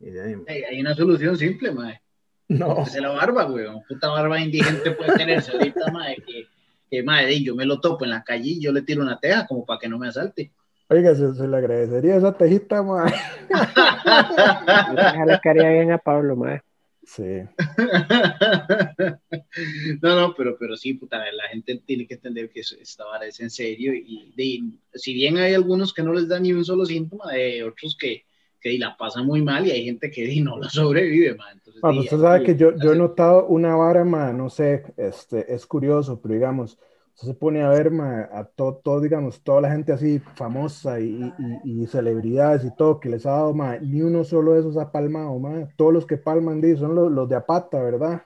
Y 0.00 0.10
de 0.10 0.22
ahí, 0.22 0.36
ma. 0.36 0.44
Hay, 0.48 0.62
hay 0.62 0.80
una 0.80 0.94
solución 0.94 1.36
simple, 1.36 1.72
mae. 1.72 2.00
no, 2.48 2.78
Es 2.82 2.98
la 2.98 3.10
barba, 3.10 3.44
weón. 3.52 3.82
Puta 3.86 4.08
barba 4.08 4.40
indigente 4.40 4.92
puede 4.92 5.12
tenerse 5.18 5.52
ahorita, 5.52 5.92
mae, 5.92 6.16
que, 6.16 6.46
que 6.90 7.02
di, 7.02 7.44
yo 7.44 7.54
me 7.54 7.64
lo 7.66 7.80
topo 7.80 8.04
en 8.04 8.10
la 8.10 8.24
calle 8.24 8.50
y 8.50 8.60
yo 8.60 8.72
le 8.72 8.82
tiro 8.82 9.02
una 9.02 9.18
teja 9.18 9.46
como 9.46 9.64
para 9.64 9.78
que 9.80 9.88
no 9.88 9.98
me 9.98 10.08
asalte. 10.08 10.52
oiga, 10.88 11.14
se, 11.14 11.34
se 11.34 11.46
le 11.46 11.56
agradecería 11.56 12.16
esa 12.16 12.36
tejita, 12.36 12.82
ma. 12.82 13.06
Ojalá 13.50 15.40
que 15.42 15.48
haría 15.48 15.70
bien 15.70 15.92
a 15.92 15.98
Pablo, 15.98 16.36
ma. 16.36 16.62
Sí. 17.04 17.40
no, 20.02 20.20
no, 20.20 20.34
pero, 20.36 20.56
pero 20.58 20.76
sí, 20.76 20.94
puta, 20.94 21.18
la 21.32 21.44
gente 21.50 21.80
tiene 21.86 22.06
que 22.06 22.14
entender 22.14 22.50
que 22.50 22.60
eso- 22.60 22.76
esta 22.80 23.04
vara 23.04 23.26
es 23.26 23.40
en 23.40 23.50
serio 23.50 23.92
y 23.94 24.32
de, 24.36 24.78
si 24.98 25.14
bien 25.14 25.38
hay 25.38 25.54
algunos 25.54 25.92
que 25.94 26.02
no 26.02 26.12
les 26.12 26.28
da 26.28 26.38
ni 26.38 26.52
un 26.52 26.64
solo 26.64 26.84
síntoma, 26.84 27.24
hay 27.30 27.62
otros 27.62 27.96
que, 27.98 28.24
que 28.60 28.70
di, 28.70 28.78
la 28.78 28.96
pasan 28.96 29.26
muy 29.26 29.42
mal 29.42 29.66
y 29.66 29.70
hay 29.70 29.84
gente 29.84 30.10
que 30.10 30.22
di, 30.24 30.40
no 30.40 30.58
la 30.58 30.68
sobrevive, 30.68 31.34
man. 31.34 31.54
Entonces, 31.54 31.82
Ah, 31.82 31.90
di, 31.90 32.00
usted 32.00 32.18
sabe 32.18 32.42
que 32.44 32.56
yo, 32.56 32.72
yo 32.76 32.92
he 32.92 32.96
notado 32.96 33.46
una 33.46 33.74
vara, 33.76 34.04
ma, 34.04 34.32
no 34.32 34.50
sé, 34.50 34.84
este, 34.96 35.52
es 35.54 35.66
curioso, 35.66 36.20
pero 36.20 36.34
digamos, 36.34 36.78
se 37.14 37.34
pone 37.34 37.62
a 37.62 37.68
ver 37.70 37.90
a 38.32 38.44
todo, 38.44 38.76
todo, 38.76 39.00
digamos, 39.00 39.42
toda 39.42 39.62
la 39.62 39.72
gente 39.72 39.92
así 39.92 40.20
famosa 40.36 41.00
y, 41.00 41.32
y, 41.64 41.84
celebridades 41.88 42.64
y 42.64 42.74
todo 42.76 43.00
que 43.00 43.08
les 43.08 43.26
ha 43.26 43.32
dado, 43.32 43.54
ni 43.80 44.02
uno 44.02 44.22
solo 44.22 44.52
de 44.52 44.60
esos 44.60 44.76
ha 44.76 44.92
palmado, 44.92 45.40
todos 45.76 45.92
los 45.92 46.06
que 46.06 46.16
palman 46.16 46.62
son 46.76 46.94
los, 46.94 47.10
los, 47.10 47.28
de 47.28 47.34
Apata, 47.34 47.82
¿verdad? 47.82 48.22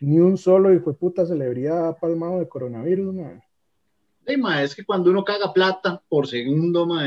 Ni 0.00 0.18
un 0.18 0.36
solo 0.36 0.74
hijo 0.74 0.90
de 0.90 0.98
puta 0.98 1.26
celebridad 1.26 1.86
ha 1.86 1.96
palmado 1.96 2.40
de 2.40 2.48
coronavirus, 2.48 3.14
ma. 3.14 4.62
es 4.64 4.74
que 4.74 4.84
cuando 4.84 5.10
uno 5.10 5.22
caga 5.22 5.52
plata 5.52 6.02
por 6.08 6.26
segundo, 6.26 6.86
ma, 6.86 7.04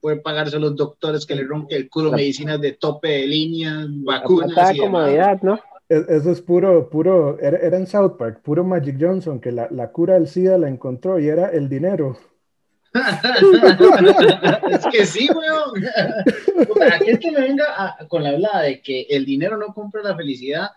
puede 0.00 0.16
pagarse 0.16 0.58
los 0.58 0.74
doctores 0.76 1.26
que 1.26 1.34
le 1.34 1.44
rompe 1.44 1.76
el 1.76 1.88
culo, 1.88 2.12
medicinas 2.12 2.60
de 2.60 2.72
tope 2.72 3.08
de 3.08 3.26
línea, 3.26 3.86
vacunas. 3.88 4.74
y 4.74 4.78
comodidad, 4.78 5.40
¿no? 5.42 5.60
Eso 5.88 6.30
es 6.30 6.40
puro, 6.40 6.88
puro, 6.88 7.38
era, 7.40 7.76
en 7.76 7.86
South 7.86 8.16
Park, 8.16 8.42
puro 8.42 8.62
Magic 8.62 8.96
Johnson, 8.98 9.40
que 9.40 9.50
la, 9.50 9.68
la, 9.72 9.90
cura 9.90 10.14
del 10.14 10.28
SIDA 10.28 10.56
la 10.56 10.68
encontró 10.68 11.18
y 11.18 11.26
era 11.26 11.48
el 11.48 11.68
dinero. 11.68 12.16
es 14.70 14.86
que 14.92 15.04
sí, 15.04 15.28
weón. 15.34 15.84
Aquel 16.92 17.18
que 17.18 17.30
me 17.32 17.40
venga 17.40 17.96
con 18.08 18.22
la 18.22 18.30
hablada 18.30 18.62
de 18.62 18.80
que 18.80 19.02
el 19.10 19.24
dinero 19.24 19.56
no 19.56 19.74
compra 19.74 20.02
la 20.02 20.16
felicidad, 20.16 20.70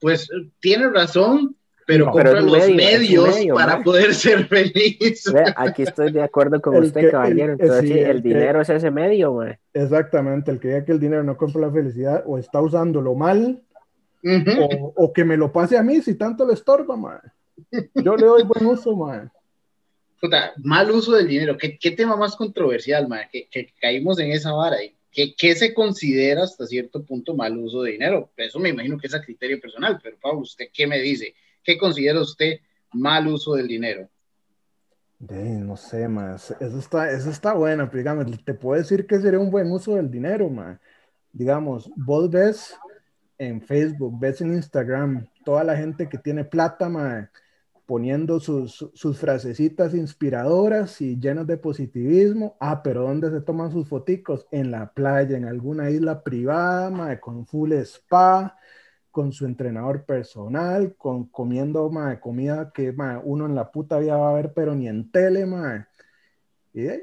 pues 0.00 0.28
tiene 0.60 0.90
razón, 0.90 1.56
pero 1.86 2.10
compra 2.10 2.40
los 2.40 2.68
medios 2.70 3.36
para 3.54 3.82
poder 3.82 4.12
ser 4.12 4.46
feliz. 4.46 5.32
Aquí 5.54 5.82
estoy 5.82 6.10
de 6.10 6.20
acuerdo 6.20 6.60
con 6.60 6.76
usted, 6.76 7.10
caballero. 7.10 7.52
Entonces, 7.52 8.08
el, 8.08 8.22
dinero 8.22 8.60
es 8.60 8.68
ese 8.68 8.90
medio, 8.90 9.30
güey. 9.30 9.54
Exactamente, 9.72 10.50
el 10.50 10.58
que 10.58 10.68
diga 10.68 10.84
que 10.84 10.92
el 10.92 11.00
dinero 11.00 11.22
no 11.22 11.36
compra 11.36 11.62
la 11.62 11.70
felicidad 11.70 12.24
o 12.26 12.38
está 12.38 12.60
usándolo 12.60 13.14
mal 13.14 13.62
o, 14.96 15.12
que 15.12 15.24
me 15.24 15.36
lo 15.36 15.52
pase 15.52 15.78
a 15.78 15.82
mí 15.84 16.02
si 16.02 16.16
tanto 16.16 16.44
le 16.44 16.54
estorba, 16.54 16.96
man. 16.96 17.20
Yo 17.94 18.16
le 18.16 18.26
doy 18.26 18.42
buen 18.42 18.66
uso, 18.66 18.96
man. 18.96 19.30
Puta, 20.20 20.54
mal 20.56 20.90
uso 20.90 21.12
del 21.12 21.28
dinero. 21.28 21.56
¿Qué, 21.56 21.78
qué 21.78 21.92
tema 21.92 22.16
más 22.16 22.34
controversial, 22.34 23.06
man? 23.06 23.20
Que, 23.30 23.46
que, 23.48 23.72
caímos 23.80 24.18
en 24.18 24.32
esa 24.32 24.52
vara. 24.52 24.78
¿Qué, 25.12 25.34
¿Qué 25.36 25.54
se 25.54 25.72
considera 25.72 26.42
hasta 26.42 26.66
cierto 26.66 27.04
punto 27.04 27.34
mal 27.34 27.56
uso 27.56 27.82
de 27.82 27.92
dinero? 27.92 28.30
Eso 28.36 28.58
me 28.58 28.70
imagino 28.70 28.98
que 28.98 29.06
es 29.06 29.14
a 29.14 29.22
criterio 29.22 29.60
personal, 29.60 30.00
pero 30.02 30.16
Pablo, 30.20 30.40
¿usted 30.40 30.66
qué 30.72 30.86
me 30.86 31.00
dice? 31.00 31.34
¿Qué 31.66 31.76
considera 31.76 32.20
usted 32.20 32.60
mal 32.92 33.26
uso 33.26 33.54
del 33.54 33.66
dinero? 33.66 34.08
no 35.18 35.76
sé, 35.76 36.06
más. 36.06 36.54
Eso 36.60 36.78
está, 36.78 37.10
eso 37.10 37.28
está 37.28 37.54
bueno, 37.54 37.86
pero 37.90 37.98
digamos, 37.98 38.44
te 38.44 38.54
puedo 38.54 38.80
decir 38.80 39.06
que 39.06 39.18
sería 39.18 39.40
un 39.40 39.50
buen 39.50 39.70
uso 39.72 39.96
del 39.96 40.08
dinero, 40.08 40.48
man. 40.48 40.78
Digamos, 41.32 41.90
vos 41.96 42.30
ves 42.30 42.76
en 43.36 43.60
Facebook, 43.60 44.16
ves 44.18 44.40
en 44.40 44.54
Instagram, 44.54 45.26
toda 45.44 45.64
la 45.64 45.76
gente 45.76 46.08
que 46.08 46.18
tiene 46.18 46.44
plata, 46.44 46.88
poniendo 47.84 48.38
sus, 48.38 48.88
sus, 48.94 49.18
frasecitas 49.18 49.94
inspiradoras 49.94 51.00
y 51.00 51.18
llenas 51.18 51.46
de 51.46 51.56
positivismo. 51.56 52.56
Ah, 52.60 52.82
pero 52.82 53.02
¿dónde 53.02 53.30
se 53.30 53.40
toman 53.40 53.72
sus 53.72 53.88
foticos? 53.88 54.46
En 54.52 54.70
la 54.70 54.92
playa, 54.92 55.36
en 55.36 55.46
alguna 55.46 55.90
isla 55.90 56.22
privada, 56.22 57.18
con 57.20 57.46
full 57.46 57.72
spa, 57.72 58.56
con 59.16 59.32
su 59.32 59.46
entrenador 59.46 60.04
personal, 60.04 60.94
con 60.94 61.24
comiendo 61.30 61.90
comida 62.20 62.70
que 62.74 62.94
uno 63.24 63.46
en 63.46 63.54
la 63.54 63.72
puta 63.72 63.98
vida 63.98 64.18
va 64.18 64.28
a 64.28 64.34
ver, 64.34 64.52
pero 64.52 64.74
ni 64.74 64.88
en 64.88 65.10
tele, 65.10 65.46
ma. 65.46 65.88
Y 66.74 66.86
ahí, 66.86 67.00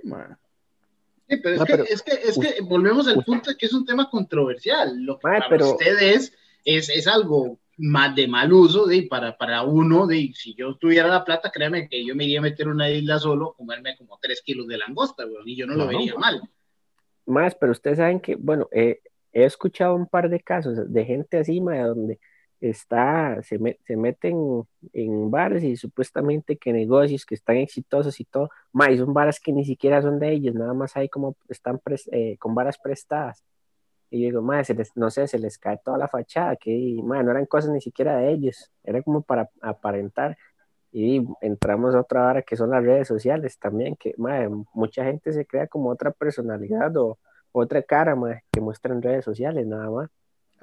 pero, 1.42 1.58
es, 1.86 2.04
que, 2.04 2.12
es, 2.12 2.38
que, 2.38 2.62
volvemos 2.62 3.08
al 3.08 3.24
punto 3.24 3.50
de 3.50 3.58
que 3.58 3.66
es 3.66 3.74
un 3.74 3.84
tema 3.84 4.12
controversial. 4.12 4.96
Lo 5.02 5.18
que 5.18 5.24
para 5.24 5.66
ustedes 5.66 6.32
es, 6.64 6.90
es 6.90 7.08
algo 7.08 7.58
más 7.78 8.16
de 8.16 8.28
mal 8.28 8.54
uso, 8.54 8.86
de, 8.86 9.08
para, 9.10 9.36
para 9.36 9.64
uno, 9.64 10.06
de, 10.06 10.32
si 10.36 10.54
yo 10.54 10.76
tuviera 10.76 11.08
la 11.08 11.26
plata, 11.26 11.50
créeme 11.50 11.90
que 11.90 12.06
yo 12.06 12.16
me 12.16 12.26
iría 12.26 12.38
a 12.38 12.44
meter 12.44 12.68
una 12.68 12.92
isla 12.92 13.18
solo, 13.18 13.56
comerme 13.58 13.98
como 13.98 14.20
tres 14.22 14.44
kilos 14.44 14.68
de 14.68 14.78
langosta, 14.78 15.24
y 15.46 15.56
yo 15.56 15.66
no, 15.66 15.74
lo 15.74 15.88
vería 15.88 16.14
mal. 16.14 16.44
Más, 17.26 17.56
pero 17.56 17.72
ustedes 17.72 17.98
saben 17.98 18.20
que, 18.20 18.36
bueno, 18.36 18.70
he 19.34 19.44
escuchado 19.46 19.96
un 19.96 20.08
par 20.08 20.30
de 20.30 20.40
casos 20.40 20.92
de 20.92 21.06
gente 21.06 21.40
así, 21.40 21.60
donde 21.60 22.20
está, 22.62 23.42
se, 23.44 23.60
se 23.86 23.98
meten 23.98 24.64
en 24.94 25.32
bares 25.32 25.64
y 25.64 25.76
supuestamente 25.76 26.58
que 26.58 26.72
negocios 26.72 27.26
que 27.26 27.36
están 27.36 27.58
exitosos 27.58 28.20
y 28.20 28.26
todo, 28.26 28.50
más 28.72 28.96
son 28.98 29.14
varas 29.14 29.40
que 29.40 29.52
ni 29.52 29.66
siquiera 29.66 30.02
son 30.02 30.20
de 30.20 30.32
ellos, 30.32 30.56
nada 30.56 30.74
más 30.74 30.96
hay 30.96 31.10
como 31.10 31.36
están 31.50 31.82
eh, 32.12 32.38
con 32.38 32.56
varas 32.56 32.78
prestadas. 32.78 33.44
Y 34.10 34.22
yo 34.22 34.28
digo, 34.28 34.42
más 34.44 34.68
no 34.96 35.10
sé, 35.10 35.28
se 35.28 35.40
les 35.40 35.58
cae 35.58 35.80
toda 35.84 35.98
la 35.98 36.08
fachada, 36.08 36.56
que 36.56 36.72
no 37.04 37.16
eran 37.16 37.48
cosas 37.48 37.72
ni 37.72 37.82
siquiera 37.82 38.18
de 38.18 38.32
ellos, 38.32 38.72
era 38.84 39.02
como 39.02 39.24
para 39.24 39.50
aparentar. 39.62 40.38
Y 40.92 41.26
entramos 41.42 41.96
a 41.96 42.02
otra 42.02 42.22
vara 42.22 42.42
que 42.44 42.56
son 42.56 42.70
las 42.70 42.84
redes 42.84 43.08
sociales 43.08 43.58
también, 43.58 43.96
que 43.96 44.14
mucha 44.74 45.04
gente 45.04 45.34
se 45.34 45.48
crea 45.48 45.68
como 45.68 45.90
otra 45.90 46.12
personalidad 46.12 46.96
o 46.98 47.18
otra 47.54 47.82
cara 47.82 48.16
que 48.52 48.60
muestra 48.60 48.94
en 48.94 49.02
redes 49.02 49.24
sociales, 49.24 49.66
nada 49.66 49.90
más. 49.90 50.10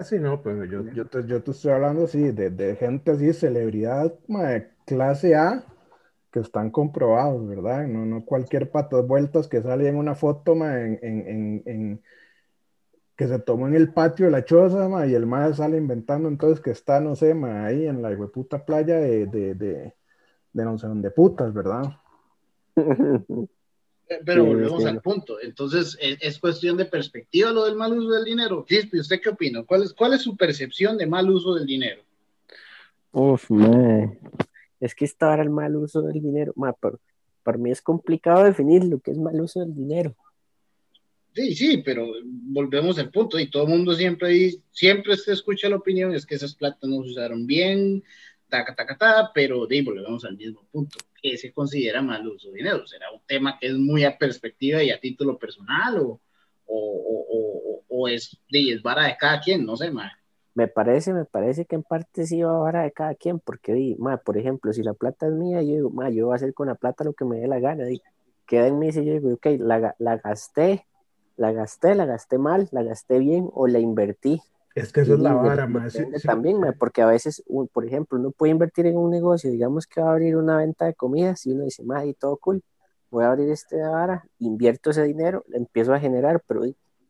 Sí, 0.01 0.19
no, 0.19 0.43
pues 0.43 0.71
yo, 0.71 0.83
yo, 0.93 1.07
te, 1.07 1.27
yo 1.27 1.43
te 1.43 1.51
estoy 1.51 1.73
hablando 1.73 2.05
así 2.05 2.33
de, 2.33 2.51
de 2.51 2.77
gente 2.77 3.11
así, 3.11 3.33
celebridad 3.33 4.13
de 4.29 4.71
clase 4.87 5.35
A, 5.35 5.63
que 6.31 6.41
están 6.41 6.71
comprobados, 6.71 7.47
¿verdad? 7.47 7.87
No, 7.87 8.07
no 8.07 8.25
cualquier 8.25 8.71
pato 8.71 8.97
de 8.97 9.03
vueltas 9.03 9.47
que 9.47 9.63
sale 9.63 9.89
en 9.89 9.97
una 9.97 10.15
foto 10.15 10.55
en, 10.55 10.99
en, 11.03 11.63
en, 11.67 12.03
que 13.15 13.29
se 13.29 13.39
tomó 13.41 13.69
en 13.69 13.75
el 13.75 13.93
patio 13.93 14.27
de 14.27 14.33
la 14.33 14.45
choza 14.45 14.89
ma, 14.89 15.07
y 15.07 15.15
el 15.15 15.27
más 15.27 15.59
sale 15.59 15.77
inventando 15.77 16.29
entonces 16.29 16.61
que 16.61 16.71
está, 16.71 17.01
no 17.01 17.15
sé, 17.15 17.35
ma, 17.35 17.67
ahí 17.67 17.87
en 17.87 18.01
la 18.01 18.17
puta 18.29 18.65
playa 18.65 18.97
de, 18.99 19.27
de, 19.27 19.55
de, 19.55 19.95
de 20.53 20.65
no 20.65 20.79
sé 20.79 20.87
dónde 20.87 21.11
putas, 21.11 21.53
¿verdad? 21.53 21.83
Pero 24.25 24.45
volvemos 24.45 24.85
al 24.85 25.01
punto. 25.01 25.41
Entonces, 25.41 25.97
es, 26.01 26.39
cuestión 26.39 26.77
de 26.77 26.85
perspectiva 26.85 27.53
lo 27.53 27.65
del 27.65 27.77
mal 27.77 27.97
uso 27.97 28.11
del 28.11 28.25
dinero. 28.25 28.65
Crispi, 28.67 28.99
¿usted 28.99 29.21
qué 29.21 29.29
opina? 29.29 29.63
¿Cuál 29.63 29.85
es, 29.85 29.93
¿Cuál 29.93 30.15
es 30.15 30.23
su 30.23 30.37
percepción 30.37 30.99
de 30.99 31.07
mal 31.07 31.31
uso 31.31 31.55
del 31.55 31.67
dinero? 31.67 32.03
Uf, 33.13 33.49
man. 33.51 34.19
Es 34.81 34.95
que 34.95 35.05
esta 35.05 35.35
el 35.41 35.51
mal 35.51 35.77
uso 35.77 36.03
del 36.03 36.21
dinero. 36.21 36.53
Ma, 36.57 36.75
para 37.43 37.59
mí 37.59 37.71
es 37.71 37.81
complicado 37.81 38.43
definir 38.43 38.83
lo 38.85 38.99
que 38.99 39.13
es 39.13 39.19
mal 39.19 39.41
uso 39.41 39.61
del 39.61 39.75
dinero. 39.75 40.17
Sí, 41.33 41.55
sí, 41.55 41.83
pero 41.85 42.09
volvemos 42.25 42.99
al 42.99 43.11
punto. 43.11 43.39
Y 43.39 43.49
todo 43.49 43.63
el 43.63 43.69
mundo 43.69 43.95
siempre, 43.95 44.55
siempre 44.73 45.17
se 45.17 45.33
escucha 45.33 45.69
la 45.69 45.77
opinión, 45.77 46.13
es 46.15 46.27
que 46.27 46.35
esas 46.35 46.57
platas 46.57 46.91
no 46.91 47.05
se 47.05 47.11
usaron 47.11 47.47
bien, 47.47 48.03
taca, 48.49 48.75
taca, 48.75 48.99
taca, 48.99 49.31
pero 49.33 49.69
de, 49.69 49.83
volvemos 49.83 50.25
al 50.25 50.37
mismo 50.37 50.65
punto 50.73 50.99
que 51.23 51.37
se 51.37 51.53
considera 51.53 52.03
mal 52.03 52.27
uso 52.27 52.51
de 52.51 52.59
dinero? 52.59 52.87
¿Será 52.87 53.11
un 53.11 53.21
tema 53.27 53.59
que 53.59 53.69
es 53.69 53.75
muy 53.75 54.05
a 54.05 54.17
perspectiva 54.17 54.83
y 54.83 54.91
a 54.91 55.01
título 55.01 55.39
personal 55.39 55.99
o, 55.99 56.21
o, 56.67 57.27
o, 57.31 57.85
o 57.89 58.09
es, 58.09 58.39
es 58.49 58.83
vara 58.83 59.07
de 59.07 59.17
cada 59.17 59.41
quien? 59.41 59.65
No 59.65 59.77
sé, 59.77 59.91
ma. 59.91 60.11
Me 60.55 60.67
parece, 60.67 61.13
me 61.13 61.25
parece 61.25 61.65
que 61.65 61.77
en 61.77 61.83
parte 61.83 62.27
sí 62.27 62.43
va 62.43 62.59
vara 62.59 62.83
de 62.83 62.93
cada 62.93 63.15
quien, 63.15 63.39
porque, 63.39 63.95
ma, 63.99 64.17
por 64.17 64.37
ejemplo, 64.37 64.73
si 64.73 64.83
la 64.83 64.95
plata 64.95 65.27
es 65.27 65.33
mía, 65.33 65.63
yo 65.63 65.75
digo, 65.75 65.91
ma, 65.91 66.11
yo 66.11 66.27
voy 66.27 66.35
a 66.35 66.37
hacer 66.37 66.55
con 66.55 66.67
la 66.67 66.75
plata 66.75 67.05
lo 67.05 67.13
que 67.13 67.25
me 67.25 67.39
dé 67.39 67.47
la 67.47 67.61
gana. 67.61 67.85
Di, 67.85 68.03
queda 68.47 68.67
en 68.67 68.79
mí 68.81 68.89
y 68.89 68.93
yo 68.93 69.13
digo, 69.13 69.33
ok, 69.35 69.47
la, 69.59 69.95
la 69.99 70.17
gasté, 70.17 70.87
la 71.37 71.53
gasté, 71.53 71.95
la 71.95 72.05
gasté 72.05 72.37
mal, 72.37 72.69
la 72.73 72.83
gasté 72.83 73.21
bien 73.21 73.49
o 73.53 73.69
la 73.69 73.79
invertí. 73.79 74.43
Es 74.75 74.93
que 74.93 75.01
eso 75.01 75.15
es 75.15 75.21
la 75.21 75.35
vara, 75.35 75.67
más. 75.67 75.99
También, 76.25 76.61
porque 76.79 77.03
a 77.03 77.07
veces, 77.07 77.43
por 77.73 77.85
ejemplo, 77.85 78.19
uno 78.19 78.31
puede 78.31 78.53
invertir 78.53 78.87
en 78.87 78.97
un 78.97 79.11
negocio, 79.11 79.51
digamos 79.51 79.87
que 79.87 80.01
va 80.01 80.11
a 80.11 80.13
abrir 80.13 80.37
una 80.37 80.57
venta 80.57 80.87
de 80.87 80.95
comidas 80.95 81.45
y 81.47 81.53
uno 81.53 81.65
dice, 81.65 81.83
más 81.83 82.05
y 82.05 82.15
todo 82.15 82.37
cool, 82.37 82.63
voy 83.11 83.25
a 83.25 83.31
abrir 83.31 83.51
este 83.51 83.83
vara, 83.83 84.25
invierto 84.39 84.91
ese 84.91 85.03
dinero, 85.03 85.45
empiezo 85.53 85.93
a 85.93 85.99
generar, 85.99 86.43
pero 86.47 86.63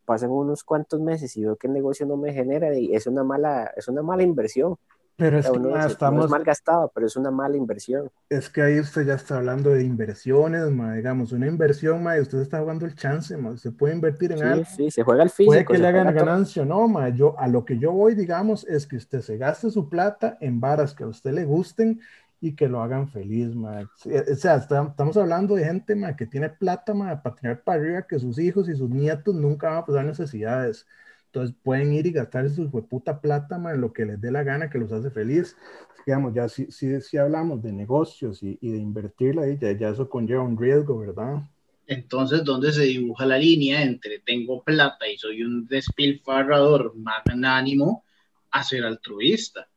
pasan 0.07 0.31
unos 0.31 0.65
cuantos 0.65 1.01
meses 1.01 1.37
y 1.37 1.45
veo 1.45 1.57
que 1.57 1.67
el 1.67 1.73
negocio 1.73 2.07
no 2.07 2.17
me 2.17 2.33
genera 2.33 2.77
y 2.77 2.95
es 2.95 3.07
una 3.07 3.23
mala, 3.23 3.71
es 3.77 3.87
una 3.89 4.03
mala 4.03 4.23
inversión. 4.23 4.77
Pero 5.21 5.39
es 5.39 5.51
que 5.51 5.59
estamos... 5.87 6.31
mal 6.31 6.43
gastado, 6.43 6.91
pero 6.95 7.07
es 7.07 7.15
una 7.15 7.31
mala 7.31 7.55
inversión. 7.55 8.11
Es 8.31 8.49
que 8.49 8.63
ahí 8.63 8.81
usted 8.81 9.05
ya 9.07 9.15
está 9.15 9.37
hablando 9.37 9.69
de 9.69 9.85
inversiones, 9.85 10.63
digamos, 10.95 11.33
una 11.33 11.47
inversión, 11.47 12.03
ma, 12.03 12.19
usted 12.19 12.41
está 12.41 12.59
jugando 12.59 12.87
el 12.87 12.95
chance, 12.95 13.37
ma, 13.37 13.55
se 13.59 13.71
puede 13.71 13.95
invertir 13.95 14.33
en 14.33 14.43
algo. 14.43 14.65
Sí, 14.65 14.91
se 14.91 15.03
juega 15.03 15.23
el 15.23 15.29
físico. 15.29 15.51
Puede 15.51 15.67
que 15.67 15.77
le 15.77 15.87
hagan 15.87 16.15
ganancia, 16.15 16.65
no, 16.65 16.89
ma, 16.89 17.11
yo, 17.11 17.39
a 17.39 17.49
lo 17.49 17.67
que 17.67 17.79
yo 17.79 17.93
voy, 17.93 18.15
digamos, 18.15 18.67
es 18.67 18.87
que 18.87 18.97
usted 18.97 19.21
se 19.21 19.37
gaste 19.37 19.71
su 19.71 19.91
plata 19.91 20.39
en 20.41 20.59
varas 20.59 20.95
que 20.95 21.05
a 21.05 21.09
usted 21.09 21.33
le 21.33 21.45
gusten 21.45 22.01
y 22.41 22.57
que 22.57 22.67
lo 22.67 22.83
hagan 22.83 23.07
feliz, 23.07 23.55
ma. 23.55 23.83
O 23.83 24.35
sea, 24.37 24.57
estamos 24.57 25.17
hablando 25.19 25.55
de 25.55 25.67
gente, 25.67 25.95
ma, 25.95 26.17
que 26.17 26.25
tiene 26.25 26.49
plata, 26.49 26.95
ma, 26.95 27.23
para 27.23 27.37
tener 27.37 27.63
para 27.63 27.79
arriba 27.79 28.07
que 28.07 28.19
sus 28.19 28.39
hijos 28.39 28.71
y 28.71 28.75
sus 28.75 28.89
nietos 28.89 29.35
nunca 29.35 29.69
van 29.69 29.79
a 29.79 29.85
pasar 29.85 30.07
necesidades. 30.07 30.87
Entonces 31.33 31.55
pueden 31.63 31.93
ir 31.93 32.07
y 32.07 32.11
gastar 32.11 32.51
su 32.51 32.69
puta 32.71 33.21
plata 33.21 33.55
en 33.73 33.81
lo 33.81 33.93
que 33.93 34.05
les 34.05 34.21
dé 34.21 34.33
la 34.33 34.43
gana, 34.43 34.69
que 34.69 34.79
los 34.79 34.91
hace 34.91 35.11
feliz. 35.11 35.57
Digamos, 36.05 36.35
ya 36.35 36.49
si, 36.49 36.67
si, 36.73 37.01
si 37.01 37.19
hablamos 37.19 37.63
de 37.63 37.73
negocios 37.73 38.43
y, 38.43 38.57
de 38.61 38.79
invertirla, 38.79 39.47
ya, 39.55 39.71
ya 39.73 39.91
eso 39.91 40.09
conlleva 40.09 40.43
un 40.43 40.59
riesgo, 40.59 40.99
¿verdad? 40.99 41.43
Entonces, 41.87 42.43
¿dónde 42.43 42.73
se 42.73 42.83
dibuja 42.83 43.27
la 43.27 43.39
línea 43.39 43.83
entre 43.83 44.19
tengo 44.19 44.65
plata 44.65 45.09
y 45.09 45.17
soy 45.19 45.45
un 45.45 45.69
despilfarrador 45.69 46.97
magnánimo 46.97 48.05
a 48.51 48.65
ser 48.65 48.85
altruista? 48.85 49.69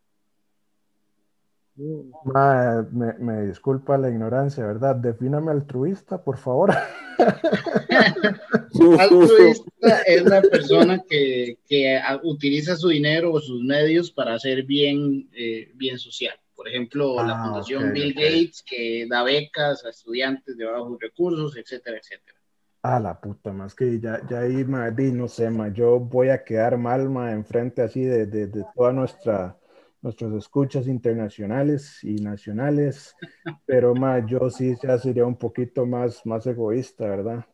Ma, 2.25 2.85
me, 2.91 3.13
me 3.19 3.41
disculpa 3.47 3.97
la 3.97 4.09
ignorancia, 4.09 4.65
¿verdad? 4.65 4.95
Defíname 4.95 5.51
altruista, 5.51 6.23
por 6.23 6.37
favor. 6.37 6.71
Altruista 8.99 10.01
es 10.05 10.21
una 10.23 10.41
persona 10.41 11.03
que, 11.07 11.57
que 11.67 11.97
a- 11.97 12.19
utiliza 12.23 12.75
su 12.75 12.89
dinero 12.89 13.31
o 13.33 13.39
sus 13.39 13.63
medios 13.63 14.11
para 14.11 14.35
hacer 14.35 14.63
bien, 14.63 15.29
eh, 15.33 15.71
bien 15.75 15.97
social. 15.97 16.35
Por 16.55 16.67
ejemplo, 16.67 17.15
la 17.23 17.33
Ah, 17.41 17.43
Fundación 17.45 17.93
Bill. 17.93 18.13
Gates, 18.13 18.63
que 18.65 19.07
da 19.09 19.23
becas 19.23 19.83
a 19.85 19.89
estudiantes 19.89 20.55
de 20.57 20.65
bajos 20.65 20.97
recursos, 20.99 21.57
etcétera, 21.57 21.97
etcétera. 21.97 22.37
A 22.83 22.99
la 22.99 23.19
puta, 23.19 23.51
más 23.53 23.73
que 23.73 23.99
ya, 23.99 24.21
ya 24.29 24.41
ahí, 24.41 24.63
ma, 24.65 24.91
di, 24.91 25.11
no 25.11 25.27
sé, 25.27 25.49
ma, 25.49 25.69
yo 25.69 25.99
voy 25.99 26.29
a 26.29 26.43
quedar 26.43 26.77
mal, 26.77 27.09
ma, 27.09 27.31
enfrente 27.31 27.81
así 27.81 28.03
de, 28.03 28.25
de, 28.25 28.47
de 28.47 28.63
toda 28.75 28.91
nuestra, 28.91 29.57
nuestros 30.03 30.33
escuchas 30.35 30.85
internacionales 30.87 32.03
y 32.03 32.15
nacionales, 32.15 33.15
pero, 33.65 33.95
ma, 33.95 34.23
yo 34.25 34.49
sí 34.49 34.75
ya 34.83 34.97
sería 34.99 35.25
un 35.25 35.35
poquito 35.37 35.85
más, 35.85 36.23
más 36.25 36.45
egoísta, 36.45 37.07
¿verdad? 37.07 37.45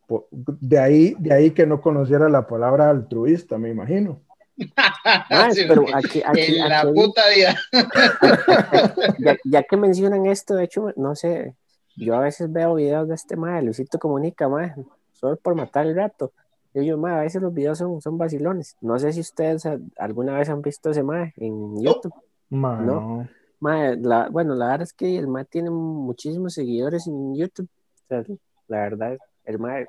De 0.59 0.79
ahí, 0.79 1.15
de 1.19 1.31
ahí 1.31 1.51
que 1.51 1.65
no 1.67 1.79
conociera 1.79 2.27
la 2.27 2.45
palabra 2.47 2.89
altruista, 2.89 3.57
me 3.57 3.69
imagino. 3.69 4.21
Mae, 5.29 5.53
Sí, 5.53 5.61
pero 5.67 5.83
porque 5.83 5.95
aquí, 5.95 6.21
aquí, 6.25 6.57
en 6.59 6.67
la 6.69 6.81
aquí- 6.81 6.91
puta 6.93 7.21
vida. 7.33 7.55
ya, 9.19 9.37
ya 9.45 9.63
que 9.63 9.77
mencionan 9.77 10.25
esto, 10.25 10.55
de 10.55 10.63
hecho, 10.65 10.87
no 10.97 11.15
sé, 11.15 11.55
yo 11.95 12.15
a 12.15 12.19
veces 12.19 12.51
veo 12.51 12.75
videos 12.75 13.07
de 13.07 13.15
este 13.15 13.35
mae, 13.35 13.61
Luisito 13.61 13.99
Comunica, 13.99 14.49
mae, 14.49 14.73
solo 15.13 15.35
por 15.37 15.55
matar 15.55 15.85
el 15.85 15.95
rato. 15.95 16.31
Yo 16.73 16.81
digo, 16.81 16.97
mae, 16.97 17.15
a 17.15 17.21
veces 17.21 17.41
los 17.41 17.53
videos 17.53 17.77
son, 17.77 18.01
son 18.01 18.17
vacilones. 18.17 18.75
No 18.81 18.97
sé 18.99 19.11
si 19.13 19.19
ustedes 19.21 19.63
alguna 19.97 20.37
vez 20.37 20.49
han 20.49 20.61
visto 20.61 20.91
ese 20.91 21.03
mae 21.03 21.33
en 21.37 21.81
YouTube. 21.81 22.13
Ma, 22.15 22.21
No. 22.49 22.81
no. 22.81 23.29
Mae, 23.59 23.97
la, 23.97 24.29
bueno, 24.29 24.55
la 24.55 24.67
verdad 24.67 24.83
es 24.83 24.93
que 24.93 25.17
el 25.17 25.27
mae 25.27 25.45
tiene 25.45 25.69
muchísimos 25.69 26.53
seguidores 26.53 27.07
en 27.07 27.35
YouTube. 27.35 27.69
O 28.03 28.07
sea, 28.07 28.23
la 28.67 28.77
verdad, 28.77 29.17
el 29.43 29.59
mae, 29.59 29.87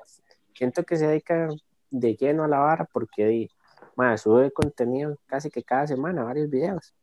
siento 0.53 0.83
que 0.83 0.97
se 0.97 1.07
dedica 1.07 1.49
de 1.89 2.15
lleno 2.15 2.43
a 2.43 2.47
la 2.47 2.59
vara 2.59 2.87
porque 2.91 3.49
sube 4.17 4.51
contenido 4.51 5.17
casi 5.25 5.49
que 5.49 5.63
cada 5.63 5.87
semana, 5.87 6.23
varios 6.23 6.49
videos. 6.49 6.93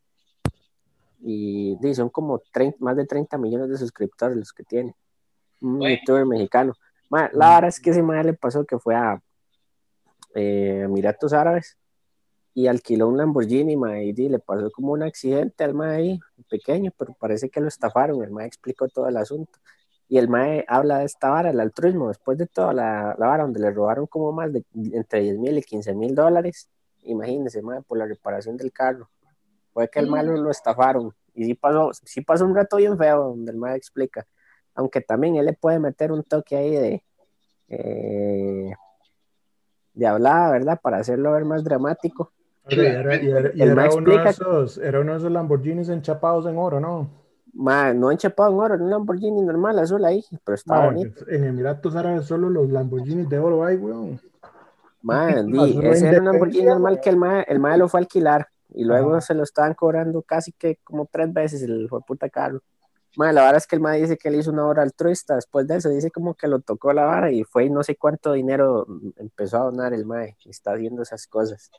Y 1.21 1.77
son 1.95 2.11
como 2.11 2.41
30, 2.53 2.79
más 2.81 2.97
de 2.97 3.07
30 3.07 3.39
millones 3.39 3.71
de 3.71 3.77
suscriptores 3.79 4.37
los 4.37 4.53
que 4.53 4.63
tiene. 4.65 4.95
Un 5.61 5.79
Bueno. 5.79 5.97
youtuber 5.97 6.27
mexicano. 6.27 6.75
Mae, 7.11 7.31
la 7.33 7.55
verdad 7.55 7.69
es 7.69 7.81
que 7.81 7.91
ese 7.91 8.03
mae 8.03 8.23
le 8.23 8.35
pasó 8.35 8.65
que 8.65 8.79
fue 8.79 8.95
a 8.95 9.21
eh, 10.35 10.83
Emiratos 10.85 11.33
Árabes 11.33 11.77
y 12.59 12.67
alquiló 12.67 13.07
un 13.07 13.17
Lamborghini, 13.17 13.77
mae, 13.77 14.07
y 14.07 14.13
le 14.29 14.41
pasó 14.41 14.69
como 14.73 14.91
un 14.91 15.05
accidente 15.05 15.63
al 15.63 15.75
mae 15.75 15.97
ahí, 15.97 16.21
pequeño, 16.51 16.91
pero 16.99 17.15
parece 17.15 17.49
que 17.51 17.61
lo 17.61 17.69
estafaron, 17.69 18.21
el 18.25 18.33
mae 18.33 18.49
explicó 18.49 18.89
todo 18.89 19.07
el 19.07 19.17
asunto. 19.17 19.61
Y 20.09 20.19
el 20.19 20.29
mae 20.29 20.65
habla 20.67 20.99
de 20.99 21.05
esta 21.05 21.31
vara, 21.31 21.51
el 21.51 21.61
altruismo, 21.61 22.09
después 22.09 22.37
de 22.37 22.49
toda 22.49 22.73
la, 22.73 23.15
la 23.17 23.27
vara 23.29 23.45
donde 23.45 23.61
le 23.61 23.71
robaron 23.71 24.09
como 24.09 24.33
más 24.33 24.53
de 24.53 24.65
entre 24.75 25.21
10 25.21 25.39
mil 25.39 25.57
y 25.57 25.63
15 25.63 25.95
mil 25.95 26.17
dólares, 26.17 26.69
imagínense, 27.05 27.63
mae, 27.63 27.81
por 27.83 27.97
la 27.97 28.07
reparación 28.07 28.57
del 28.57 28.73
carro. 28.73 29.09
Fue 29.73 29.89
que 29.89 30.01
el 30.01 30.09
mae 30.09 30.25
lo, 30.25 30.37
lo 30.37 30.51
estafaron, 30.51 31.15
y 31.35 31.45
sí 31.45 31.55
pasó, 31.55 31.93
sí 31.93 32.23
pasó 32.23 32.45
un 32.45 32.57
rato 32.57 32.79
bien 32.79 32.99
feo, 32.99 33.29
donde 33.29 33.53
el 33.53 33.57
mae 33.57 33.77
explica, 33.77 34.27
aunque 34.75 35.01
también 35.01 35.37
él 35.37 35.47
le 35.47 35.53
puede 35.53 35.79
meter 35.79 36.11
un 36.11 36.25
toque 36.25 36.57
ahí 36.57 36.73
de... 36.73 37.05
eh, 37.69 38.73
de 39.95 40.07
hablada, 40.09 40.51
¿verdad? 40.51 40.81
Para 40.83 40.99
hacerlo 40.99 41.31
ver 41.33 41.45
más 41.45 41.63
dramático. 41.63 42.33
Era, 42.69 43.91
uno 43.95 44.23
de 44.23 44.31
esos, 44.31 44.79
era 44.79 45.01
uno 45.01 45.13
de 45.13 45.19
esos 45.19 45.33
Lamborghinis 45.33 45.89
enchapados 45.89 46.47
en 46.47 46.59
oro, 46.59 46.81
¿no? 46.81 47.11
Ma, 47.55 47.93
no 47.95 48.11
enchapado 48.11 48.53
en 48.53 48.59
oro, 48.59 48.85
un 48.85 48.91
Lamborghini 48.91 49.43
normal, 49.43 49.79
azul 49.79 50.05
ahí, 50.05 50.25
pero 50.45 50.55
está 50.55 50.75
Ma, 50.75 50.87
bonito. 50.87 51.29
en 51.29 51.45
Emiratos 51.45 51.97
Árabes 51.97 52.27
solo 52.27 52.51
los 52.51 52.69
Lamborghinis 52.71 53.29
de 53.29 53.39
oro 53.39 53.65
hay, 53.65 53.77
weón. 53.77 54.21
Ma, 55.03 55.27
di, 55.43 55.59
Azul 55.59 55.85
ese 55.87 56.09
era 56.09 56.19
un 56.19 56.27
Lamborghini 56.27 56.67
normal 56.67 57.01
que 57.01 57.11
el 57.11 57.17
ma, 57.17 57.41
el 57.43 57.59
ma 57.59 57.77
lo 57.77 57.89
fue 57.89 58.01
a 58.01 58.03
alquilar 58.03 58.49
y 58.71 58.85
luego 58.85 59.21
se 59.21 59.35
lo 59.35 59.43
estaban 59.43 59.75
cobrando 59.75 60.23
casi 60.23 60.53
que 60.53 60.79
como 60.85 61.09
tres 61.11 61.33
veces 61.33 61.63
el 61.63 61.89
de 61.89 62.01
puta 62.07 62.29
carro. 62.29 62.61
Ma, 63.17 63.33
la 63.33 63.41
verdad 63.43 63.57
es 63.57 63.67
que 63.67 63.77
el 63.77 63.83
ma 63.83 63.93
dice 63.93 64.17
que 64.17 64.29
él 64.29 64.37
hizo 64.37 64.53
una 64.53 64.67
obra 64.69 64.83
altruista 64.83 65.35
después 65.35 65.67
de 65.67 65.77
eso, 65.77 65.89
dice 65.89 66.11
como 66.11 66.35
que 66.35 66.47
lo 66.47 66.61
tocó 66.61 66.93
la 66.93 67.05
vara 67.05 67.33
y 67.33 67.43
fue 67.43 67.65
y 67.65 67.71
no 67.71 67.83
sé 67.83 67.97
cuánto 67.97 68.33
dinero 68.33 68.87
empezó 69.17 69.57
a 69.57 69.65
donar 69.65 69.95
el 69.95 70.05
ma 70.05 70.27
y 70.27 70.51
está 70.51 70.75
haciendo 70.75 71.03
esas 71.03 71.27
cosas. 71.27 71.71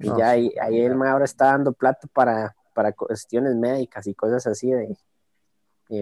Y 0.00 0.08
No, 0.08 0.18
ya 0.18 0.32
sí, 0.34 0.38
ahí, 0.40 0.52
ahí 0.60 0.80
el 0.80 0.96
ma 0.96 1.12
ahora 1.12 1.24
está 1.24 1.46
dando 1.46 1.72
plata 1.72 2.08
para, 2.12 2.54
para 2.74 2.92
cuestiones 2.92 3.54
médicas 3.54 4.06
y 4.06 4.14
cosas 4.14 4.46
así 4.46 4.70
de, 4.70 4.96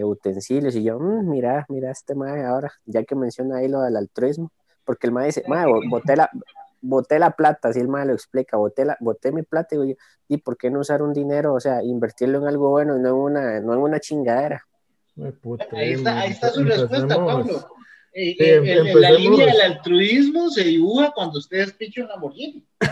utensilios. 0.03 0.75
Y 0.75 0.83
yo, 0.83 0.99
"Mm, 0.99 1.29
mira, 1.29 1.65
mira 1.69 1.91
este 1.91 2.15
mae 2.15 2.43
ahora, 2.43 2.71
ya 2.85 3.03
que 3.03 3.15
menciona 3.15 3.57
ahí 3.57 3.67
lo 3.67 3.81
del 3.81 3.95
altruismo, 3.97 4.51
porque 4.85 5.07
el 5.07 5.13
mae 5.13 5.27
dice, 5.27 5.43
mae, 5.47 5.65
bo- 5.67 5.81
boté 5.89 6.15
la, 6.15 6.29
boté 6.81 7.19
la 7.19 7.31
plata, 7.31 7.69
así 7.69 7.79
el 7.79 7.87
mae 7.87 8.05
lo 8.05 8.13
explica, 8.13 8.57
boté, 8.57 8.85
la, 8.85 8.97
boté 8.99 9.31
mi 9.31 9.43
plata 9.43 9.75
y 9.75 9.77
digo 9.79 9.89
yo, 9.91 9.95
¿y 10.27 10.37
por 10.37 10.57
qué 10.57 10.71
no 10.71 10.79
usar 10.79 11.01
un 11.03 11.13
dinero? 11.13 11.53
O 11.53 11.59
sea, 11.59 11.83
invertirlo 11.83 12.39
en 12.39 12.47
algo 12.47 12.69
bueno 12.69 12.97
y 12.97 12.99
no 12.99 13.09
en 13.09 13.15
una, 13.15 13.59
no 13.59 13.73
en 13.73 13.79
una 13.79 13.99
chingadera. 13.99 14.63
Puta, 15.41 15.65
Ahí 15.73 15.91
está, 15.93 16.19
ahí 16.21 16.31
está 16.31 16.49
su 16.49 16.63
respuesta, 16.63 17.15
Pablo. 17.15 17.67
Eh, 18.15 18.35
Sí, 18.37 18.43
eh, 18.43 18.53
el- 18.57 18.67
empecemos. 18.69 19.01
la 19.01 19.11
línea 19.11 19.45
del 19.47 19.61
altruismo 19.61 20.49
se 20.51 20.63
dibuja 20.63 21.11
cuando 21.15 21.39
ustedes 21.39 21.73
pichan 21.73 22.07
Lamborghini. 22.07 22.63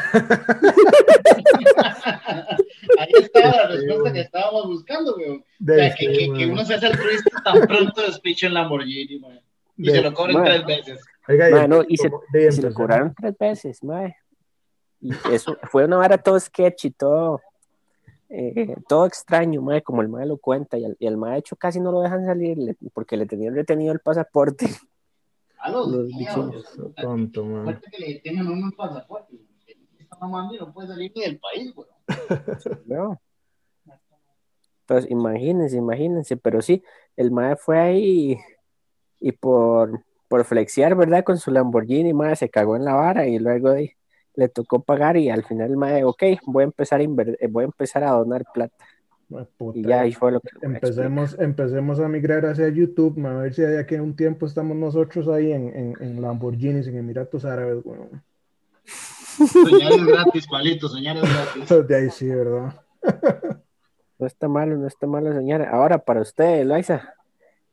Ahí 2.97 3.11
está 3.21 3.39
la 3.55 3.67
respuesta 3.67 4.13
que 4.13 4.19
estábamos 4.21 4.67
buscando, 4.67 5.15
weón. 5.15 5.37
O 5.37 5.43
De 5.59 5.75
sea, 5.75 5.95
que, 5.95 6.49
uno 6.51 6.65
se 6.65 6.73
hace 6.75 6.87
altruista 6.87 7.29
tan 7.43 7.61
pronto 7.67 8.01
despicha 8.01 8.47
un 8.47 8.53
Lamborghini, 8.55 9.17
weón. 9.17 9.39
Y 9.77 9.87
De- 9.87 9.91
se 9.93 10.01
lo 10.01 10.13
cobran 10.13 10.35
man. 10.37 10.45
tres 10.45 10.65
veces. 10.65 10.99
Oiga, 11.27 11.67
no, 11.67 11.83
y 11.87 11.97
se, 11.97 12.07
y 12.07 12.61
lo 12.61 12.73
cobraron 12.73 13.13
tres 13.19 13.37
veces, 13.37 13.83
mae. 13.83 14.15
Y 14.99 15.11
eso 15.31 15.57
fue 15.71 15.85
una 15.85 15.97
vara 15.97 16.17
todo 16.17 16.39
sketch 16.39 16.85
y 16.85 16.91
todo, 16.91 17.41
eh, 18.29 18.75
todo 18.87 19.05
extraño, 19.05 19.61
mae, 19.61 19.81
como 19.81 20.01
el 20.01 20.09
mae 20.09 20.25
lo 20.25 20.37
cuenta. 20.37 20.77
Y 20.77 20.85
el, 20.85 20.95
y 20.99 21.07
el 21.07 21.17
mae, 21.17 21.33
de 21.33 21.39
hecho, 21.39 21.55
casi 21.55 21.79
no 21.79 21.91
lo 21.91 22.01
dejan 22.01 22.25
salir 22.25 22.57
le- 22.57 22.75
porque 22.93 23.17
le 23.17 23.25
tenían 23.25 23.55
retenido 23.55 23.93
el 23.93 23.99
pasaporte. 23.99 24.67
A 25.63 25.69
los, 25.69 25.87
Los 25.89 26.07
bichinos. 26.07 26.79
Tonto, 26.95 27.45
man. 27.45 27.63
Fuerte 27.65 27.91
que 27.91 27.99
le 27.99 28.19
tengan 28.19 28.47
uno 28.47 28.65
un 28.65 28.71
pasaporte. 28.71 29.35
Está 29.99 30.17
mamando 30.17 30.55
y 30.55 30.57
no 30.59 30.73
puede 30.73 30.87
salir 30.87 31.11
ni 31.15 31.21
del 31.21 31.39
país, 31.39 31.73
weón. 31.75 31.89
¿no? 32.85 33.21
Entonces, 34.81 35.09
imagínense, 35.11 35.77
imagínense, 35.77 36.37
pero 36.37 36.61
sí, 36.61 36.83
el 37.15 37.31
mae 37.31 37.55
fue 37.55 37.79
ahí 37.79 38.31
y, 39.19 39.27
y 39.27 39.31
por, 39.31 40.03
por 40.27 40.43
flexear, 40.43 40.95
¿verdad? 40.95 41.23
Con 41.23 41.37
su 41.37 41.51
Lamborghini, 41.51 42.13
mae, 42.13 42.35
se 42.35 42.49
cagó 42.49 42.75
en 42.75 42.83
la 42.83 42.95
vara 42.95 43.27
y 43.27 43.39
luego 43.39 43.69
de- 43.71 43.95
le 44.33 44.49
tocó 44.49 44.81
pagar 44.81 45.17
y 45.17 45.29
al 45.29 45.43
final 45.43 45.69
el 45.71 45.77
mae, 45.77 46.03
ok, 46.03 46.23
voy 46.45 46.63
a 46.63 46.65
empezar 46.65 47.01
a 47.01 47.03
eh, 47.03 47.47
voy 47.49 47.63
a 47.63 47.65
empezar 47.65 48.03
a 48.03 48.11
donar 48.11 48.43
plata. 48.53 48.75
Puta. 49.57 49.79
Y 49.79 49.83
ya 49.83 50.01
ahí 50.01 50.13
fue 50.13 50.31
lo 50.31 50.41
que 50.41 50.49
Empecemos, 50.61 51.37
empecemos 51.39 51.99
a 51.99 52.07
migrar 52.07 52.45
hacia 52.45 52.67
YouTube, 52.69 53.17
man, 53.17 53.37
a 53.37 53.41
ver 53.41 53.53
si 53.53 53.61
de 53.61 53.79
aquí 53.79 53.95
a 53.95 54.03
un 54.03 54.15
tiempo 54.15 54.45
estamos 54.45 54.75
nosotros 54.75 55.27
ahí 55.27 55.51
en, 55.51 55.75
en, 55.75 55.93
en 55.99 56.21
Lamborghinis, 56.21 56.87
en 56.87 56.97
Emiratos 56.97 57.45
Árabes, 57.45 57.83
weón. 57.85 58.21
Soñar 58.83 59.93
es 59.93 60.05
gratis, 60.05 60.47
Palito, 60.47 60.87
soñar 60.89 61.17
es 61.17 61.23
gratis. 61.23 61.69
De 61.87 61.95
ahí 61.95 62.09
sí, 62.09 62.27
¿verdad? 62.27 62.81
No 64.19 64.27
está 64.27 64.47
malo, 64.47 64.77
no 64.77 64.87
está 64.87 65.07
malo, 65.07 65.33
señora. 65.33 65.69
Ahora, 65.71 65.97
para 65.99 66.21
usted, 66.21 66.59
Eloisa, 66.61 67.15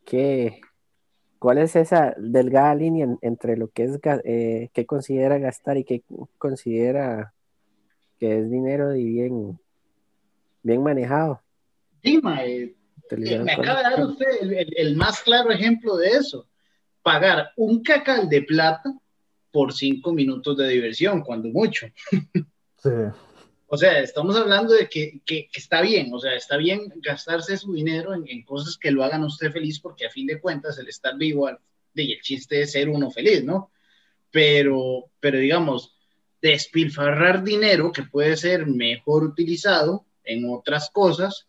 ¿qué, 0.05 0.61
¿cuál 1.38 1.59
es 1.59 1.77
esa 1.77 2.14
delgada 2.16 2.75
línea 2.75 3.05
en- 3.05 3.18
entre 3.21 3.57
lo 3.57 3.68
que 3.68 3.85
es 3.85 3.99
eh, 4.25 4.71
qué 4.73 4.87
considera 4.87 5.38
gastar 5.38 5.77
y 5.77 5.85
qué 5.85 6.03
considera 6.38 7.35
que 8.18 8.38
es 8.38 8.51
dinero 8.51 8.94
y 8.94 9.05
bien, 9.05 9.59
bien 10.62 10.83
manejado? 10.83 11.42
Sí, 12.03 12.21
mae, 12.23 12.75
Utilizando 13.05 13.45
me 13.45 13.53
acaba 13.53 13.79
de 13.83 13.91
dar 13.91 14.05
usted 14.05 14.27
el, 14.43 14.53
el- 14.53 14.75
el 14.77 14.97
más 14.97 15.21
claro 15.21 15.51
ejemplo 15.51 15.97
de 15.97 16.09
eso. 16.11 16.47
Pagar 17.03 17.51
un 17.57 17.83
cacal 17.83 18.29
de 18.29 18.43
plata 18.43 18.93
por 19.51 19.73
cinco 19.73 20.13
minutos 20.13 20.57
de 20.59 20.69
diversión, 20.69 21.23
cuando 21.23 21.49
mucho. 21.49 21.87
Sí. 22.83 22.91
O 23.71 23.77
sea, 23.77 23.99
estamos 24.01 24.37
hablando 24.37 24.73
de 24.75 24.89
que, 24.89 25.21
que- 25.25 25.49
que 25.51 25.61
está 25.61 25.81
bien, 25.83 26.13
o 26.13 26.19
sea, 26.21 26.35
está 26.35 26.57
bien 26.57 26.93
gastarse 26.97 27.57
su 27.57 27.73
dinero 27.73 28.15
en, 28.15 28.27
en 28.29 28.43
cosas 28.45 28.77
que 28.79 28.91
lo 28.91 29.03
hagan 29.05 29.23
a 29.23 29.27
usted 29.27 29.51
feliz, 29.51 29.81
porque 29.81 30.07
a 30.07 30.11
fin 30.11 30.27
de 30.27 30.41
cuentas 30.41 30.79
el 30.79 30.89
estar 30.89 31.17
vivo, 31.17 31.51
y 31.95 32.13
el 32.13 32.21
chiste 32.21 32.61
es 32.63 32.73
ser 32.73 32.89
uno 32.89 33.11
feliz, 33.11 33.43
¿no? 33.45 33.71
Pero, 34.31 35.07
pero 35.21 35.39
digamos, 35.39 35.97
despilfarrar 36.41 37.43
dinero 37.43 37.91
que 37.93 38.03
puede 38.05 38.37
ser 38.37 38.67
mejor 38.67 39.25
utilizado 39.25 40.07
en 40.25 40.49
otras 40.51 40.91
cosas, 40.91 41.48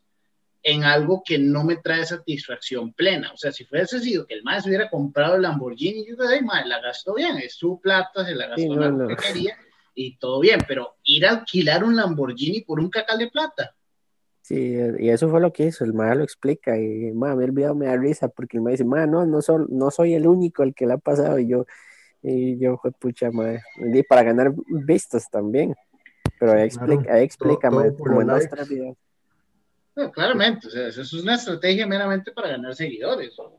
en 0.61 0.83
algo 0.83 1.23
que 1.25 1.37
no 1.39 1.63
me 1.63 1.77
trae 1.77 2.05
satisfacción 2.05 2.93
plena. 2.93 3.31
O 3.33 3.37
sea, 3.37 3.51
si 3.51 3.63
fuese 3.65 3.99
sido 3.99 4.25
que 4.27 4.33
el 4.35 4.43
más 4.43 4.65
hubiera 4.67 4.89
comprado 4.89 5.35
el 5.35 5.41
Lamborghini, 5.43 6.05
yo 6.05 6.15
diría, 6.15 6.41
"Ay, 6.51 6.67
la 6.67 6.81
gastó 6.81 7.13
bien, 7.15 7.37
es 7.37 7.53
su 7.55 7.79
plata, 7.79 8.25
se 8.25 8.35
la 8.35 8.47
gastó 8.47 8.61
Sí, 8.61 8.67
en 8.71 8.97
no. 8.97 9.07
que 9.07 9.15
quería 9.15 9.55
y 9.95 10.17
todo 10.17 10.39
bien, 10.39 10.59
pero 10.67 10.95
ir 11.05 11.25
a 11.25 11.31
alquilar 11.31 11.83
un 11.83 11.95
Lamborghini 11.95 12.61
por 12.61 12.79
un 12.79 12.89
cacal 12.89 13.17
de 13.19 13.29
plata. 13.29 13.75
Sí, 14.41 14.75
y 14.97 15.09
eso 15.09 15.29
fue 15.29 15.39
lo 15.41 15.53
que 15.53 15.65
hizo, 15.67 15.83
el 15.83 15.93
mae 15.93 16.15
lo 16.15 16.23
explica 16.23 16.77
y 16.77 17.11
ma, 17.13 17.31
a 17.31 17.35
mí 17.35 17.43
el 17.45 17.51
video 17.51 17.75
me 17.75 17.85
da 17.85 17.95
risa 17.97 18.29
porque 18.29 18.57
el 18.57 18.63
mae 18.63 18.71
dice, 18.73 18.83
ma, 18.85 19.05
no, 19.05 19.25
no, 19.25 19.41
sol- 19.41 19.67
no 19.69 19.91
soy 19.91 20.13
el 20.15 20.25
único 20.25 20.63
el 20.63 20.73
que 20.73 20.87
le 20.87 20.93
ha 20.93 20.97
pasado 20.97 21.37
y 21.37 21.47
yo, 21.47 21.65
y 22.23 22.57
yo 22.57 22.77
fue 22.81 22.91
pucha 22.91 23.29
madre, 23.31 23.61
y 23.93 24.01
para 24.03 24.23
ganar 24.23 24.51
vistas 24.67 25.29
también, 25.29 25.75
pero 26.39 26.53
ahí 26.53 26.69
claro. 26.69 26.93
explica, 26.93 27.13
ahí 27.13 27.23
explica, 27.23 27.69
Todo- 27.69 27.79
mae, 27.79 27.89
todo 27.89 27.97
por 27.99 28.07
como 28.07 28.21
en 28.21 28.27
likes. 28.27 28.47
tres 28.47 28.69
videos. 28.69 28.97
No, 29.99 30.11
claramente, 30.11 30.67
o 30.67 30.69
sea, 30.71 30.87
eso 30.87 31.01
es 31.01 31.13
una 31.13 31.35
estrategia 31.35 31.85
meramente 31.85 32.31
para 32.31 32.49
ganar 32.49 32.73
seguidores 32.75 33.33
o 33.37 33.51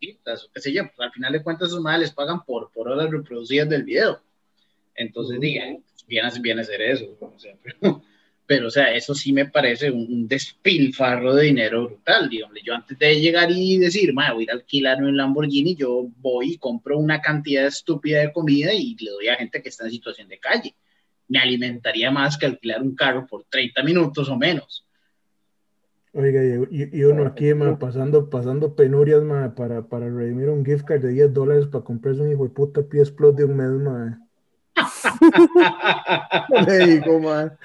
visitas, 0.00 0.44
o 0.44 0.48
qué 0.52 0.60
sé 0.60 0.72
yo. 0.72 0.82
Pues, 0.94 1.06
al 1.06 1.12
final 1.12 1.32
de 1.32 1.42
cuentas, 1.42 1.68
esos 1.68 1.80
madres 1.80 2.00
les 2.08 2.12
pagan 2.12 2.44
por, 2.44 2.70
por 2.72 2.88
horas 2.88 3.10
reproducidas 3.10 3.68
del 3.68 3.84
video. 3.84 4.20
Entonces, 4.94 5.40
digan, 5.40 5.84
viene, 6.08 6.28
a- 6.28 6.40
viene 6.40 6.60
a 6.62 6.64
ser 6.64 6.82
eso. 6.82 7.16
O 7.20 7.38
sea, 7.38 7.54
pero, 7.64 8.02
pero, 8.46 8.66
o 8.68 8.70
sea, 8.70 8.94
eso 8.94 9.14
sí 9.14 9.32
me 9.32 9.46
parece 9.46 9.90
un, 9.90 10.00
un 10.12 10.28
despilfarro 10.28 11.34
de 11.34 11.46
dinero 11.46 11.86
brutal. 11.86 12.28
Dígame, 12.30 12.60
yo 12.64 12.74
antes 12.74 12.98
de 12.98 13.20
llegar 13.20 13.50
y 13.52 13.78
decir, 13.78 14.12
"Ma, 14.14 14.32
voy 14.32 14.42
a 14.42 14.44
ir 14.44 14.50
a 14.52 14.54
alquilar 14.54 15.02
un 15.02 15.16
Lamborghini, 15.16 15.76
yo 15.76 16.06
voy 16.18 16.52
y 16.54 16.58
compro 16.58 16.98
una 16.98 17.20
cantidad 17.22 17.66
estúpida 17.66 18.20
de 18.20 18.32
comida 18.32 18.74
y 18.74 18.96
le 19.00 19.10
doy 19.12 19.28
a 19.28 19.36
gente 19.36 19.62
que 19.62 19.70
está 19.70 19.84
en 19.86 19.92
situación 19.92 20.28
de 20.28 20.38
calle. 20.40 20.74
Me 21.28 21.38
alimentaría 21.40 22.10
más 22.10 22.38
que 22.38 22.46
alquilar 22.46 22.82
un 22.82 22.94
carro 22.96 23.26
por 23.26 23.44
30 23.44 23.82
minutos 23.82 24.28
o 24.28 24.36
menos. 24.36 24.83
Oiga, 26.14 26.40
y, 26.70 26.88
y- 26.96 27.04
uno 27.04 27.26
aquí, 27.26 27.52
ma, 27.54 27.78
pasando, 27.78 28.30
pasando 28.30 28.74
penurias, 28.76 29.22
ma, 29.24 29.54
para, 29.54 29.88
para 29.88 30.08
redimir 30.08 30.48
un 30.48 30.64
gift 30.64 30.84
card 30.86 31.02
de 31.02 31.08
10 31.08 31.32
dólares 31.32 31.66
para 31.66 31.84
comprarse 31.84 32.22
un 32.22 32.30
hijo 32.32 32.44
de 32.44 32.50
puta 32.50 32.82
PS 32.82 33.12
Plus 33.12 33.34
de 33.34 33.44
un 33.44 33.56
mes, 33.56 33.70
ma. 33.70 34.20
Le 36.66 36.78
digo, 36.86 37.18
ma. 37.20 37.56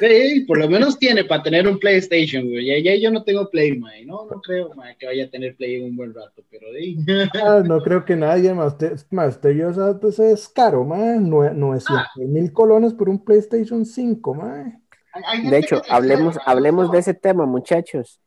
Sí, 0.00 0.44
por 0.46 0.58
lo 0.58 0.68
menos 0.68 0.98
tiene 0.98 1.24
para 1.24 1.42
tener 1.42 1.68
un 1.68 1.78
PlayStation, 1.78 2.48
güey. 2.48 2.66
Ya, 2.66 2.78
ya 2.78 2.98
yo 3.00 3.10
no 3.10 3.22
tengo 3.22 3.50
Play, 3.50 3.78
mae. 3.78 4.04
No, 4.06 4.24
no 4.26 4.40
creo, 4.40 4.70
que 4.98 5.06
vaya 5.06 5.24
a 5.24 5.30
tener 5.30 5.54
Play 5.56 5.76
en 5.76 5.84
un 5.84 5.96
buen 5.96 6.14
rato, 6.14 6.42
pero 6.50 6.66
sí. 6.76 6.96
Ah, 7.34 7.62
no 7.64 7.82
creo 7.82 8.04
que 8.04 8.16
nadie 8.16 8.54
más. 8.54 8.72
Usted, 8.72 8.98
ma, 9.10 9.26
usted 9.26 9.54
vio, 9.54 9.72
pues 10.00 10.18
es 10.18 10.48
caro, 10.48 10.84
ma. 10.84 10.96
Nue- 11.16 11.52
900 11.54 12.16
mil 12.16 12.52
colones 12.52 12.94
por 12.94 13.08
un 13.08 13.22
PlayStation 13.22 13.84
5, 13.84 14.34
ma. 14.34 14.80
De 15.50 15.58
hecho, 15.58 15.82
hablemos, 15.88 16.38
hablemos 16.44 16.90
de 16.90 16.98
ese 16.98 17.14
tema, 17.14 17.46
muchachos. 17.46 18.20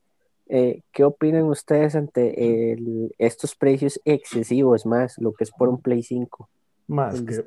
Eh, 0.49 0.81
¿qué 0.93 1.03
opinan 1.03 1.43
ustedes 1.45 1.95
ante 1.95 2.71
el- 2.71 3.13
estos 3.17 3.53
precios 3.55 3.99
excesivos 4.05 4.85
más, 4.85 5.17
lo 5.17 5.33
que 5.33 5.43
es 5.43 5.51
por 5.51 5.67
un 5.67 5.81
Play 5.81 6.03
5? 6.03 6.47
Más 6.87 7.21
que, 7.21 7.43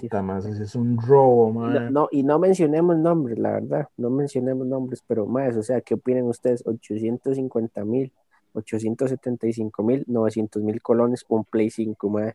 puta, 0.00 0.20
más, 0.20 0.44
es 0.46 0.74
un 0.74 0.98
robo, 1.00 1.52
no, 1.52 1.90
no- 1.90 2.08
y 2.10 2.24
no 2.24 2.40
mencionemos 2.40 2.96
nombres, 2.98 3.38
la 3.38 3.52
verdad, 3.52 3.88
no 3.96 4.10
mencionemos 4.10 4.66
nombres, 4.66 5.00
pero 5.06 5.26
más, 5.26 5.54
o 5.56 5.62
sea, 5.62 5.80
¿qué 5.80 5.94
opinan 5.94 6.24
ustedes? 6.24 6.66
850 6.66 7.84
mil, 7.84 8.10
875 8.52 9.82
mil, 9.84 10.04
900 10.08 10.60
mil 10.62 10.82
colones, 10.82 11.24
un 11.28 11.44
Play 11.44 11.70
5, 11.70 12.08
más. 12.08 12.34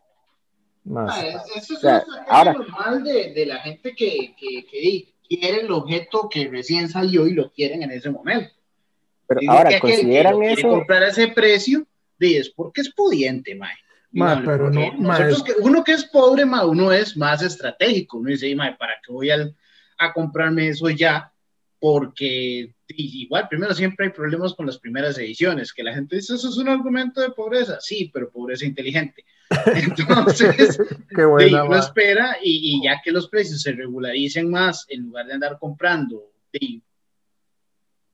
Más. 0.84 1.10
Ah, 1.14 1.26
es- 1.26 1.34
Eso 1.62 1.74
es 1.74 1.78
O 1.78 1.80
sea, 1.82 2.04
ahora- 2.28 2.54
normal 2.54 3.04
de, 3.04 3.34
de 3.34 3.44
la 3.46 3.58
gente 3.58 3.94
que, 3.94 4.34
que, 4.38 4.64
que 4.64 4.80
di- 4.80 5.14
quiere 5.36 5.60
el 5.60 5.70
objeto 5.70 6.28
que 6.28 6.48
recién 6.48 6.88
salió 6.88 7.26
y 7.26 7.34
lo 7.34 7.50
quieren 7.52 7.82
en 7.84 7.92
ese 7.92 8.10
momento. 8.10 8.52
Pero 9.28 9.40
ahora, 9.48 9.70
que 9.70 9.76
que 9.76 9.80
¿consideran 9.80 10.38
quiere 10.38 10.52
eso? 10.54 10.68
comprar 10.68 11.04
a 11.04 11.08
ese 11.08 11.28
precio, 11.28 11.86
es 12.18 12.50
porque 12.50 12.80
es 12.80 12.92
pudiente, 12.92 13.54
mae. 13.54 13.74
Ma, 14.12 14.42
pero 14.44 14.64
porque 14.64 14.90
no, 14.96 15.02
ma, 15.02 15.18
nosotros 15.20 15.44
que- 15.44 15.62
uno 15.62 15.84
que 15.84 15.92
es 15.92 16.04
pobre, 16.04 16.44
ma, 16.44 16.66
uno 16.66 16.92
es 16.92 17.16
más 17.16 17.42
estratégico. 17.42 18.18
Uno 18.18 18.30
dice, 18.30 18.52
mae, 18.56 18.74
¿para 18.74 18.94
qué 19.06 19.12
voy 19.12 19.30
al- 19.30 19.54
a 19.98 20.12
comprarme 20.12 20.66
eso 20.68 20.90
ya? 20.90 21.32
Porque 21.78 22.74
igual, 22.96 23.48
primero 23.48 23.74
siempre 23.74 24.06
hay 24.06 24.12
problemas 24.12 24.54
con 24.54 24.66
las 24.66 24.78
primeras 24.78 25.18
ediciones, 25.18 25.72
que 25.72 25.82
la 25.82 25.94
gente 25.94 26.16
dice, 26.16 26.34
eso 26.34 26.48
es 26.48 26.56
un 26.56 26.68
argumento 26.68 27.20
de 27.20 27.30
pobreza. 27.30 27.78
Sí, 27.80 28.10
pero 28.12 28.30
pobreza 28.30 28.64
inteligente. 28.64 29.24
Entonces, 29.66 30.78
Qué 31.14 31.24
buena, 31.24 31.64
uno 31.64 31.76
espera 31.76 32.38
y, 32.42 32.76
y 32.76 32.84
ya 32.84 33.00
que 33.02 33.12
los 33.12 33.28
precios 33.28 33.62
se 33.62 33.72
regularicen 33.72 34.50
más, 34.50 34.86
en 34.88 35.02
lugar 35.02 35.26
de 35.26 35.34
andar 35.34 35.58
comprando, 35.58 36.30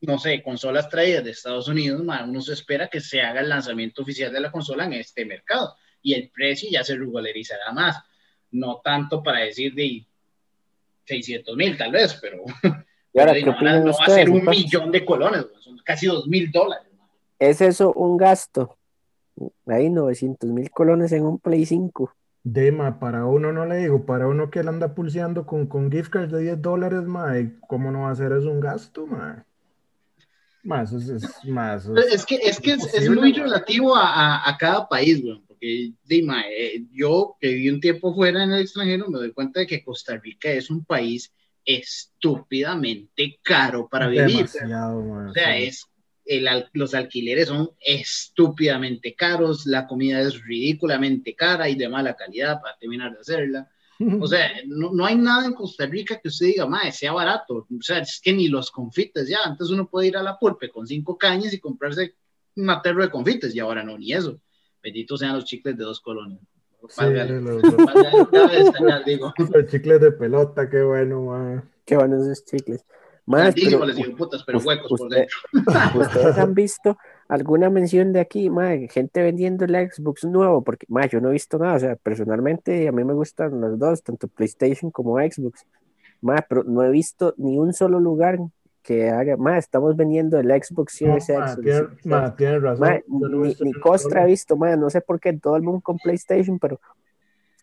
no 0.01 0.19
sé, 0.19 0.43
consolas 0.43 0.89
traídas 0.89 1.23
de 1.23 1.31
Estados 1.31 1.67
Unidos, 1.67 2.03
ma, 2.03 2.23
uno 2.23 2.41
se 2.41 2.53
espera 2.53 2.87
que 2.87 3.01
se 3.01 3.21
haga 3.21 3.41
el 3.41 3.49
lanzamiento 3.49 4.03
oficial 4.03 4.31
de 4.31 4.39
la 4.39 4.51
consola 4.51 4.85
en 4.85 4.93
este 4.93 5.25
mercado 5.25 5.75
y 6.01 6.13
el 6.13 6.29
precio 6.29 6.69
ya 6.71 6.83
se 6.83 6.95
regularizará 6.95 7.71
más. 7.71 7.97
No 8.51 8.79
tanto 8.83 9.21
para 9.23 9.39
decir 9.39 9.73
de 9.73 10.05
600 11.05 11.55
mil 11.55 11.77
tal 11.77 11.91
vez, 11.91 12.17
pero, 12.21 12.43
¿Y 13.17 13.21
ahora 13.21 13.39
qué 13.43 13.45
no, 13.45 13.51
opinan 13.51 13.83
no 13.83 13.93
va 13.93 14.05
a 14.05 14.09
ser 14.11 14.29
ustedes? 14.29 14.29
un 14.29 14.37
entonces? 14.39 14.65
millón 14.65 14.91
de 14.91 15.05
colones, 15.05 15.45
son 15.59 15.77
casi 15.83 16.07
dos 16.07 16.27
mil 16.27 16.51
dólares. 16.51 16.87
¿Es 17.39 17.61
eso 17.61 17.93
un 17.93 18.17
gasto? 18.17 18.77
Ahí 19.67 19.89
900 19.89 20.49
mil 20.51 20.71
colones 20.71 21.11
en 21.11 21.25
un 21.25 21.39
Play 21.39 21.65
5. 21.65 22.13
Dema, 22.43 22.99
para 22.99 23.25
uno 23.25 23.51
no 23.51 23.65
le 23.65 23.77
digo, 23.77 24.05
para 24.05 24.27
uno 24.27 24.49
que 24.49 24.59
él 24.59 24.69
anda 24.69 24.95
pulseando 24.95 25.45
con, 25.45 25.67
con 25.67 25.91
gift 25.91 26.11
cards 26.11 26.31
de 26.31 26.41
10 26.41 26.61
dólares, 26.61 27.03
ma, 27.03 27.37
¿y 27.39 27.57
¿cómo 27.67 27.91
no 27.91 28.03
va 28.03 28.11
a 28.11 28.15
ser 28.15 28.31
eso 28.31 28.49
un 28.49 28.61
gasto, 28.61 29.05
ma? 29.05 29.45
Más, 30.63 30.91
es, 30.93 31.09
es 31.09 31.45
más. 31.45 31.85
Pero 31.87 32.07
Es 32.07 32.25
que 32.25 32.35
es, 32.35 32.59
que 32.59 32.73
es, 32.73 32.93
es 32.93 33.09
muy 33.09 33.33
relativo 33.33 33.95
a, 33.95 34.07
a, 34.07 34.49
a 34.49 34.57
cada 34.57 34.87
país, 34.87 35.21
güey, 35.23 35.41
porque 35.47 35.91
dime, 36.05 36.35
eh, 36.57 36.85
yo 36.93 37.35
que 37.39 37.49
viví 37.49 37.69
un 37.69 37.81
tiempo 37.81 38.13
fuera 38.15 38.43
en 38.43 38.51
el 38.51 38.61
extranjero 38.61 39.09
me 39.09 39.19
doy 39.19 39.33
cuenta 39.33 39.59
de 39.61 39.67
que 39.67 39.83
Costa 39.83 40.17
Rica 40.17 40.49
es 40.49 40.69
un 40.69 40.83
país 40.85 41.33
estúpidamente 41.67 43.39
caro 43.43 43.87
para 43.87 44.07
vivir. 44.07 44.45
O 44.45 45.33
sea, 45.33 45.57
sí. 45.57 45.63
es 45.63 45.85
el 46.25 46.47
los 46.73 46.93
alquileres 46.93 47.47
son 47.49 47.69
estúpidamente 47.79 49.15
caros, 49.15 49.65
la 49.65 49.87
comida 49.87 50.19
es 50.21 50.43
ridículamente 50.43 51.35
cara 51.35 51.69
y 51.69 51.75
de 51.75 51.87
mala 51.87 52.15
calidad 52.15 52.61
para 52.61 52.77
terminar 52.77 53.13
de 53.13 53.19
hacerla. 53.19 53.69
O 54.21 54.27
sea, 54.27 54.49
no, 54.67 54.91
no 54.93 55.05
hay 55.05 55.15
nada 55.15 55.45
en 55.45 55.53
Costa 55.53 55.85
Rica 55.85 56.19
que 56.21 56.29
usted 56.29 56.47
diga, 56.47 56.65
mae, 56.65 56.91
sea 56.91 57.11
barato. 57.11 57.67
O 57.69 57.81
sea, 57.81 57.99
es 57.99 58.19
que 58.21 58.33
ni 58.33 58.47
los 58.47 58.71
confites 58.71 59.27
ya. 59.27 59.39
Antes 59.43 59.69
uno 59.69 59.89
puede 59.89 60.07
ir 60.07 60.17
a 60.17 60.23
la 60.23 60.37
pulpe 60.37 60.69
con 60.69 60.87
cinco 60.87 61.17
cañas 61.17 61.53
y 61.53 61.59
comprarse 61.59 62.15
un 62.55 62.69
aterro 62.69 63.03
de 63.03 63.09
confites 63.09 63.53
y 63.55 63.59
ahora 63.59 63.83
no, 63.83 63.97
ni 63.97 64.13
eso. 64.13 64.39
Benditos 64.81 65.19
sean 65.19 65.35
los 65.35 65.45
chicles 65.45 65.77
de 65.77 65.83
dos 65.83 65.99
colones. 65.99 66.39
Sí, 66.89 67.05
los, 67.05 67.61
chicles 69.67 69.99
de 69.99 70.11
pelota, 70.11 70.69
qué 70.69 70.83
bueno, 70.83 71.23
ma. 71.23 71.63
Qué 71.85 71.97
buenos 71.97 72.25
esos 72.25 72.45
chicles. 72.45 72.85
Más, 73.25 73.53
pero 73.55 73.85
les 73.85 73.95
digo, 73.97 74.15
putas, 74.15 74.43
pero 74.45 74.59
huecos 74.59 74.87
por 74.87 75.01
usted- 75.01 75.17
dentro. 75.17 75.37
¿Ustedes 76.01 76.37
han 76.37 76.53
visto 76.53 76.97
alguna 77.27 77.69
mención 77.69 78.13
de 78.13 78.21
aquí, 78.21 78.49
mae, 78.49 78.87
gente 78.87 79.21
vendiendo 79.21 79.65
el 79.65 79.91
Xbox 79.91 80.23
nuevo? 80.23 80.63
Porque, 80.63 80.85
mae, 80.89 81.09
yo 81.09 81.19
no 81.19 81.27
he 81.29 81.33
visto 81.33 81.57
nada, 81.57 81.75
o 81.75 81.79
sea, 81.79 81.95
personalmente 81.97 82.87
a 82.87 82.93
mí 82.93 83.03
me 83.03 83.13
gustan 83.13 83.59
los 83.59 83.77
dos, 83.77 84.01
tanto 84.01 84.29
PlayStation 84.29 84.91
como 84.91 85.17
Xbox, 85.17 85.65
pero 86.47 86.63
no 86.63 86.83
he 86.83 86.89
visto 86.89 87.33
ni 87.37 87.59
un 87.59 87.73
solo 87.73 87.99
lugar 87.99 88.39
que 88.87 89.09
haga, 89.09 89.35
mae, 89.35 89.59
estamos 89.59 89.97
vendiendo 89.97 90.39
el 90.39 90.47
Xbox 90.47 91.01
No, 91.01 91.19
Series 91.19 91.29
ma, 91.29 91.51
X. 91.51 91.61
tiene, 91.61 91.87
ma, 92.05 92.35
tiene 92.37 92.59
razón. 92.59 93.03
No 93.07 93.27
he 93.27 93.29
ni, 93.29 93.47
visto 93.49 93.65
ni 93.65 93.73
Costra 93.73 94.21
solo. 94.21 94.27
visto, 94.27 94.55
mae, 94.55 94.77
no 94.77 94.89
sé 94.89 95.01
por 95.01 95.19
qué 95.19 95.33
todo 95.33 95.57
el 95.57 95.61
mundo 95.63 95.81
con 95.81 95.97
PlayStation, 95.97 96.57
pero 96.57 96.79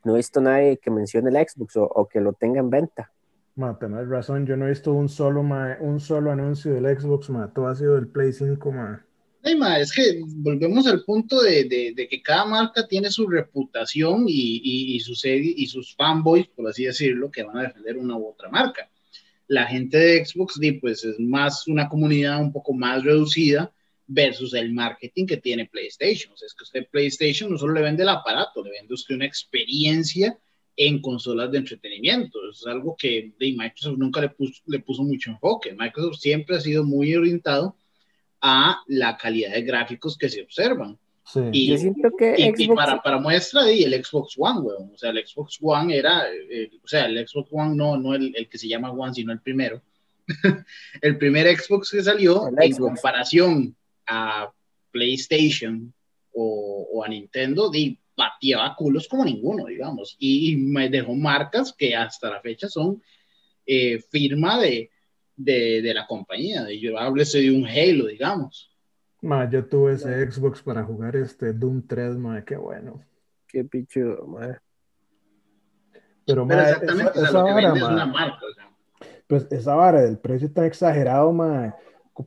no 0.05 0.13
he 0.13 0.17
visto 0.19 0.43
nadie 0.43 0.77
que 0.77 0.91
mencione 0.91 1.31
el 1.31 1.49
Xbox 1.49 1.77
o, 1.79 1.85
o 1.85 2.07
que 2.07 2.21
lo 2.21 2.35
tenga 2.35 2.61
en 2.61 2.69
venta. 2.69 3.11
Ma, 3.57 3.79
tenés 3.79 4.07
razón, 4.07 4.45
yo 4.47 4.55
no 4.57 4.67
he 4.67 4.71
visto 4.71 4.93
un 4.93 5.09
solo, 5.09 5.43
ma, 5.43 5.79
un 5.81 5.99
solo 5.99 6.31
anuncio 6.31 6.75
del 6.75 6.99
Xbox, 7.01 7.31
ma, 7.31 7.51
todo 7.55 7.69
ha 7.69 7.75
sido 7.75 7.95
del 7.95 8.09
Play 8.09 8.33
5, 8.33 8.73
ma. 8.73 9.03
Ay, 9.43 9.57
ma, 9.57 9.79
es 9.79 9.93
que 9.93 10.21
volvemos 10.27 10.87
al 10.87 11.05
punto 11.05 11.41
de, 11.43 11.65
de, 11.65 11.93
de 11.97 12.09
que 12.09 12.23
cada 12.23 12.45
marca 12.45 12.87
tiene 12.87 13.11
su 13.11 13.27
reputación 13.29 14.25
y, 14.27 14.61
y, 14.63 14.97
y, 14.97 15.01
sus, 15.01 15.25
y 15.25 15.67
sus 15.69 15.95
fanboys, 15.97 16.49
por 16.49 16.69
así 16.69 16.85
decirlo, 16.85 17.31
que 17.31 17.45
van 17.45 17.59
a 17.59 17.63
defender 17.63 17.97
una 17.97 18.17
u 18.17 18.29
otra 18.29 18.49
marca. 18.51 18.89
La 19.47 19.67
gente 19.67 19.99
de 19.99 20.25
Xbox, 20.25 20.59
pues 20.81 21.05
es 21.05 21.19
más 21.21 21.67
una 21.67 21.89
comunidad 21.89 22.41
un 22.41 22.53
poco 22.53 22.73
más 22.73 23.05
reducida 23.05 23.73
versus 24.07 24.55
el 24.55 24.73
marketing 24.73 25.27
que 25.27 25.37
tiene 25.37 25.67
PlayStation. 25.67 26.33
O 26.33 26.37
sea, 26.37 26.47
es 26.47 26.55
que 26.55 26.65
usted 26.65 26.89
PlayStation 26.91 27.51
no 27.51 27.59
solo 27.59 27.75
le 27.75 27.83
vende 27.83 28.03
el 28.03 28.09
aparato, 28.09 28.63
le 28.63 28.71
vende 28.71 28.95
usted 28.95 29.15
una 29.15 29.27
experiencia 29.27 30.39
en 30.77 31.01
consolas 31.01 31.51
de 31.51 31.59
entretenimiento. 31.59 32.39
Eso 32.51 32.51
es 32.51 32.67
algo 32.67 32.97
que 32.99 33.33
de 33.39 33.53
Microsoft 33.53 33.99
nunca 33.99 34.21
le 34.21 34.31
puso, 34.31 34.63
le 34.67 34.81
puso 34.81 35.03
mucho 35.03 35.31
enfoque. 35.31 35.73
Microsoft 35.73 36.19
siempre 36.19 36.57
ha 36.57 36.61
sido 36.61 36.85
muy 36.85 37.15
orientado 37.15 37.77
a 38.41 38.83
la 38.89 39.17
calidad 39.17 39.53
de 39.53 39.63
gráficos 39.63 40.19
que 40.19 40.29
se 40.29 40.43
observan. 40.43 40.99
Sí. 41.27 41.41
Y, 41.53 41.71
Yo 41.71 41.79
siento 41.79 42.11
que 42.17 42.35
y, 42.37 42.43
Xbox... 42.45 42.61
y 42.61 42.69
para, 42.69 43.03
para 43.03 43.19
muestra, 43.19 43.71
y 43.71 43.83
el 43.83 44.05
Xbox 44.05 44.35
One, 44.37 44.61
weón. 44.61 44.91
O 44.93 44.99
sea, 44.99 45.11
el 45.11 45.27
Xbox 45.27 45.59
One 45.61 45.97
era, 45.97 46.25
eh, 46.33 46.71
o 46.83 46.87
sea, 46.87 47.07
el 47.07 47.27
Xbox 47.27 47.49
One 47.51 47.75
no, 47.75 47.97
no 47.97 48.15
el, 48.15 48.35
el, 48.37 48.49
que 48.49 48.59
se 48.59 48.69
llama 48.69 48.91
One, 48.91 49.15
sino 49.15 49.33
el 49.33 49.41
primero. 49.41 49.83
el 51.03 51.19
primer 51.19 51.47
Xbox 51.57 51.91
que 51.91 52.03
salió, 52.03 52.49
El 52.49 52.63
en 52.63 52.75
Xbox. 52.75 52.93
comparación 52.93 53.77
a 54.07 54.53
PlayStation 54.91 55.93
o, 56.33 56.89
o 56.93 57.05
a 57.05 57.09
Nintendo, 57.09 57.71
di, 57.71 57.99
pateaba 58.15 58.75
culos 58.77 59.09
como 59.09 59.25
ninguno, 59.25 59.67
digamos. 59.67 60.17
Y 60.19 60.57
me 60.57 60.89
dejó 60.89 61.15
marcas 61.15 61.73
que 61.73 61.95
hasta 61.95 62.31
la 62.31 62.41
fecha 62.41 62.69
son 62.69 63.03
eh, 63.67 63.99
firma 64.11 64.61
de, 64.61 64.91
de, 65.37 65.83
de 65.83 65.95
la 65.95 66.07
compañía. 66.07 66.65
De, 66.65 66.79
yo 66.79 66.99
háblese 66.99 67.41
de 67.41 67.51
un 67.51 67.67
Halo, 67.67 68.07
digamos. 68.07 68.71
Ma, 69.25 69.49
yo 69.49 69.65
tuve 69.65 69.95
ese 69.95 70.31
Xbox 70.31 70.63
para 70.63 70.85
jugar 70.85 71.17
este 71.17 71.55
Doom 71.55 71.87
3, 71.87 72.19
ma, 72.19 72.45
qué 72.45 72.57
bueno. 72.57 73.01
Qué 73.47 73.65
pichudo, 73.65 74.27
madre. 74.27 74.59
Pero, 76.27 76.47
Pero 76.47 76.47
ma, 76.47 76.63
exactamente, 76.63 77.11
esa, 77.11 77.11
o 77.11 77.15
sea, 77.15 77.25
esa 77.25 77.39
lo 77.39 77.45
que 77.47 77.53
vara, 77.55 77.75
ma, 77.75 77.89
una 77.89 78.07
marca. 78.07 78.41
O 78.45 78.53
sea. 78.53 78.71
pues 79.27 79.47
esa 79.51 79.75
vara 79.75 80.03
del 80.03 80.19
precio 80.19 80.53
tan 80.53 80.67
exagerado, 80.67 81.33
ma, 81.33 81.75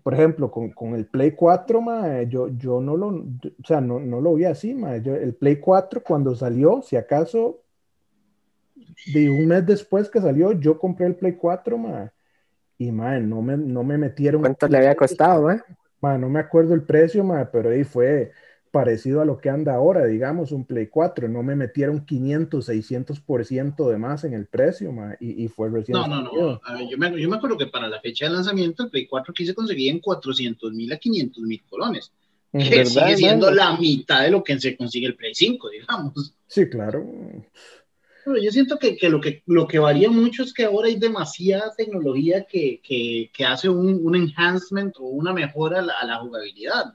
por 0.01 0.13
ejemplo, 0.15 0.49
con, 0.49 0.71
con 0.71 0.95
el 0.95 1.05
Play 1.05 1.33
4, 1.33 1.81
ma, 1.81 2.23
yo, 2.23 2.47
yo 2.47 2.81
no 2.81 2.97
lo, 2.97 3.09
o 3.09 3.23
sea, 3.63 3.79
no, 3.79 3.99
no 3.99 4.19
lo 4.19 4.33
vi 4.33 4.45
así, 4.45 4.73
ma, 4.73 4.97
yo, 4.97 5.13
el 5.13 5.35
Play 5.35 5.57
4 5.57 6.01
cuando 6.01 6.33
salió, 6.33 6.81
si 6.81 6.95
acaso, 6.95 7.61
de 9.13 9.29
un 9.29 9.45
mes 9.45 9.63
después 9.67 10.09
que 10.09 10.19
salió, 10.19 10.51
yo 10.53 10.79
compré 10.79 11.05
el 11.05 11.15
Play 11.15 11.33
4, 11.33 11.77
ma, 11.77 12.11
y, 12.79 12.91
ma, 12.91 13.19
no 13.19 13.43
me, 13.43 13.55
no 13.55 13.83
me 13.83 13.99
metieron. 13.99 14.41
¿Cuánto 14.41 14.67
le 14.67 14.79
había 14.79 14.95
costado, 14.95 15.43
madre? 15.43 15.61
Ma, 16.01 16.17
no 16.17 16.29
me 16.29 16.39
acuerdo 16.39 16.73
el 16.73 16.83
precio, 16.83 17.23
ma, 17.23 17.49
pero 17.51 17.69
ahí 17.69 17.83
fue 17.83 18.31
parecido 18.71 19.21
a 19.21 19.25
lo 19.25 19.39
que 19.39 19.49
anda 19.49 19.73
ahora, 19.73 20.05
digamos, 20.05 20.51
un 20.51 20.65
Play 20.65 20.87
4. 20.87 21.27
No 21.27 21.41
me 21.41 21.55
metieron 21.55 22.05
500, 22.05 22.69
600% 22.69 23.89
de 23.89 23.97
más 23.97 24.23
en 24.23 24.33
el 24.33 24.45
precio, 24.45 24.91
ma, 24.91 25.15
y, 25.19 25.43
y 25.43 25.47
fue 25.47 25.69
recién. 25.69 25.97
No, 25.97 26.07
no, 26.07 26.21
no. 26.21 26.61
ver, 26.73 26.87
yo, 26.89 26.97
me, 26.97 27.19
yo 27.19 27.29
me 27.29 27.37
acuerdo 27.37 27.57
que 27.57 27.67
para 27.67 27.87
la 27.87 27.99
fecha 27.99 28.25
de 28.25 28.31
lanzamiento, 28.31 28.83
el 28.83 28.89
Play 28.89 29.07
4 29.07 29.31
aquí 29.31 29.45
se 29.45 29.55
conseguía 29.55 29.91
en 29.91 29.99
400 29.99 30.73
mil 30.73 30.91
a 30.93 30.97
500 30.97 31.43
mil 31.43 31.63
colones. 31.69 32.11
Que 32.51 32.69
¿Verdad, 32.69 32.85
sigue 32.85 33.17
siendo 33.17 33.47
mano? 33.47 33.57
la 33.57 33.77
mitad 33.77 34.21
de 34.21 34.31
lo 34.31 34.43
que 34.43 34.59
se 34.59 34.77
consigue 34.77 35.07
el 35.07 35.15
Play 35.15 35.33
5, 35.33 35.69
digamos. 35.69 36.33
Sí, 36.47 36.69
claro. 36.69 37.05
Yo 38.35 38.51
siento 38.51 38.77
que, 38.77 38.97
que, 38.97 39.09
lo 39.09 39.21
que 39.21 39.43
lo 39.45 39.67
que 39.67 39.79
varía 39.79 40.09
mucho 40.09 40.43
es 40.43 40.53
que 40.53 40.65
ahora 40.65 40.87
hay 40.87 40.97
demasiada 40.97 41.73
tecnología 41.75 42.45
que, 42.45 42.81
que, 42.81 43.31
que 43.33 43.45
hace 43.45 43.69
un, 43.69 44.05
un 44.05 44.15
enhancement 44.15 44.95
o 44.99 45.03
una 45.05 45.33
mejora 45.33 45.79
a 45.79 46.05
la, 46.05 46.17
jugabilidad, 46.17 46.85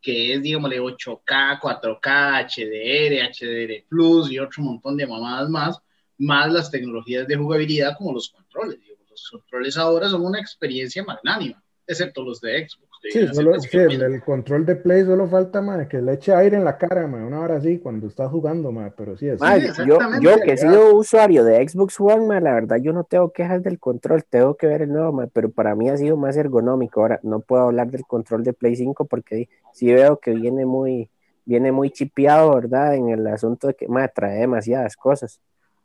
que 0.00 0.34
es, 0.34 0.42
digámosle, 0.42 0.80
8K, 0.80 1.60
4K, 1.60 2.46
HDR, 2.48 3.30
HDR 3.32 3.88
Plus 3.88 4.30
y 4.30 4.38
otro 4.38 4.62
montón 4.62 4.96
de 4.96 5.06
mamadas 5.06 5.48
más, 5.48 5.78
más 6.18 6.52
las 6.52 6.70
tecnologías 6.70 7.26
de 7.26 7.36
jugabilidad 7.36 7.96
como 7.96 8.12
los 8.12 8.28
controles. 8.30 8.78
Los 9.08 9.30
controles 9.30 9.76
ahora 9.76 10.08
son 10.08 10.24
una 10.24 10.40
experiencia 10.40 11.04
magnánima, 11.04 11.62
excepto 11.86 12.22
los 12.22 12.40
de 12.40 12.68
Xbox. 12.68 12.91
Sí, 13.10 13.18
ese 13.18 13.34
solo, 13.34 13.58
sí, 13.60 13.76
el, 13.76 14.22
control 14.22 14.64
de 14.64 14.76
Play 14.76 15.04
solo 15.04 15.26
falta, 15.26 15.60
ma, 15.60 15.88
que 15.88 16.00
le 16.00 16.14
eche 16.14 16.32
aire 16.32 16.56
en 16.56 16.64
la 16.64 16.78
cara, 16.78 17.08
ma, 17.08 17.24
una 17.26 17.40
hora 17.40 17.56
así, 17.56 17.78
cuando 17.78 18.06
estás 18.06 18.30
jugando, 18.30 18.72
pero 18.96 19.16
sí, 19.16 19.28
es. 19.28 19.40
Sí, 19.40 19.84
yo, 19.86 19.98
yo 20.20 20.40
que 20.40 20.52
he 20.52 20.56
sido 20.56 20.94
usuario 20.94 21.44
de 21.44 21.68
Xbox 21.68 21.98
One, 22.00 22.40
la 22.40 22.54
verdad 22.54 22.76
yo 22.80 22.92
no 22.92 23.02
tengo 23.02 23.32
quejas 23.32 23.62
del 23.62 23.80
control, 23.80 24.24
tengo 24.24 24.56
que 24.56 24.68
ver 24.68 24.82
el 24.82 24.92
nuevo, 24.92 25.28
pero 25.32 25.50
para 25.50 25.74
mí 25.74 25.88
ha 25.90 25.96
sido 25.96 26.16
más 26.16 26.36
ergonómico. 26.36 27.00
Ahora 27.00 27.18
no 27.22 27.40
puedo 27.40 27.62
hablar 27.64 27.90
del 27.90 28.04
control 28.04 28.44
de 28.44 28.52
Play 28.52 28.76
5 28.76 29.04
porque 29.06 29.48
sí 29.72 29.92
veo 29.92 30.18
que 30.20 30.32
viene 30.32 30.64
muy, 30.64 31.10
viene 31.44 31.72
muy 31.72 31.90
chipeado, 31.90 32.54
¿verdad? 32.54 32.94
En 32.94 33.08
el 33.08 33.26
asunto 33.26 33.66
de 33.66 33.74
que 33.74 33.88
trae 34.14 34.38
demasiadas 34.38 34.96
cosas. 34.96 35.40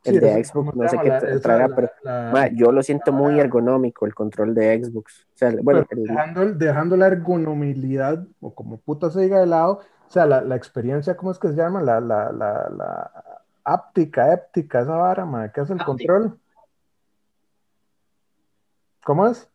El 0.08 0.13
Sí, 0.15 0.20
de 0.20 0.43
Xbox 0.43 0.52
¿cómo 0.54 0.84
no 0.84 0.89
sé 0.89 0.98
qué 1.00 1.10
La- 1.10 1.58
la- 1.67 1.76
pero 1.76 1.89
la- 2.04 2.30
ma, 2.34 2.48
yo 2.48 2.72
lo 2.72 2.82
siento 2.82 3.12
muy 3.12 3.39
ergonómico 3.39 4.06
el 4.06 4.15
control 4.15 4.54
de 4.56 4.84
Xbox. 4.84 5.28
O 5.34 5.38
sea, 5.38 5.54
bueno, 5.62 5.86
el- 5.89 6.04
dejando, 6.04 6.46
dejando 6.54 6.98
la 6.98 7.08
ergonomilidad, 7.08 8.26
o 8.39 8.54
como 8.54 8.78
puta 8.78 9.10
se 9.10 9.22
diga 9.22 9.39
de 9.39 9.48
lado, 9.48 9.82
o 10.08 10.10
sea, 10.10 10.26
la, 10.26 10.41
la 10.41 10.56
experiencia, 10.56 11.17
¿cómo 11.17 11.32
es 11.32 11.39
que 11.39 11.50
se 11.50 11.56
llama? 11.56 11.82
La, 11.82 12.00
la, 12.00 12.32
la, 12.32 12.70
la 12.70 13.12
áptica, 13.63 14.34
éptica, 14.34 14.82
esa 14.82 14.96
vara, 14.96 15.26
ma, 15.26 15.52
¿qué 15.52 15.62
hace 15.62 15.74
el 15.74 15.84
control? 15.84 16.39
¿Cómo 19.04 19.28
es? 19.28 19.50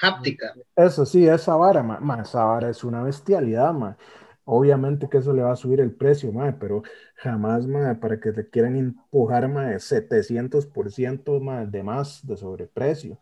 Háptica. 0.00 0.54
Eso 0.74 1.06
sí, 1.06 1.26
esa 1.28 1.54
vara, 1.56 1.82
ma, 1.82 1.98
ma, 2.00 2.22
esa 2.22 2.44
vara 2.44 2.68
es 2.70 2.82
una 2.84 3.02
bestialidad, 3.02 3.72
ma. 3.72 3.96
Obviamente 4.44 5.08
que 5.08 5.18
eso 5.18 5.32
le 5.32 5.42
va 5.42 5.52
a 5.52 5.56
subir 5.56 5.80
el 5.80 5.92
precio, 5.92 6.32
ma, 6.32 6.56
pero 6.58 6.82
jamás, 7.16 7.66
ma, 7.66 7.98
para 8.00 8.18
que 8.18 8.32
te 8.32 8.48
quieran 8.48 8.76
empujar, 8.76 9.48
ma, 9.48 9.78
700% 9.78 11.40
ma, 11.40 11.64
de 11.64 11.82
más 11.82 12.26
de 12.26 12.36
sobreprecio. 12.36 13.18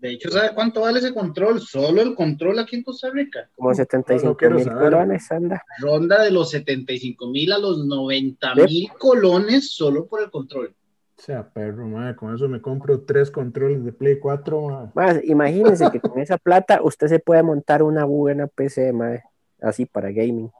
De 0.00 0.10
hecho, 0.10 0.30
¿sabe 0.30 0.52
cuánto 0.52 0.80
vale 0.80 0.98
ese 0.98 1.14
control? 1.14 1.60
Solo 1.60 2.02
el 2.02 2.16
control 2.16 2.58
aquí 2.58 2.74
en 2.74 2.82
Costa 2.82 3.08
Rica. 3.10 3.48
como 3.54 3.72
75 3.72 4.36
quiero 4.36 4.56
mil 4.56 4.64
saber. 4.64 4.90
colones, 4.90 5.30
anda. 5.30 5.62
Ronda 5.78 6.22
de 6.24 6.32
los 6.32 6.50
75 6.50 7.28
mil 7.28 7.52
a 7.52 7.58
los 7.58 7.86
90 7.86 8.54
mil 8.56 8.88
colones 8.98 9.72
solo 9.72 10.06
por 10.06 10.22
el 10.22 10.30
control. 10.30 10.74
O 11.16 11.22
sea, 11.22 11.48
perro, 11.48 11.86
ma, 11.86 12.16
con 12.16 12.34
eso 12.34 12.48
me 12.48 12.60
compro 12.60 13.02
tres 13.02 13.30
controles 13.30 13.84
de 13.84 13.92
Play 13.92 14.18
4, 14.18 14.68
ma. 14.68 14.90
Más, 14.92 15.22
imagínense 15.22 15.88
que 15.92 16.00
con 16.00 16.18
esa 16.18 16.36
plata 16.36 16.80
usted 16.82 17.06
se 17.06 17.20
puede 17.20 17.44
montar 17.44 17.84
una 17.84 18.04
buena 18.04 18.48
PC, 18.48 18.92
mae, 18.92 19.22
así 19.60 19.86
para 19.86 20.10
gaming. 20.10 20.50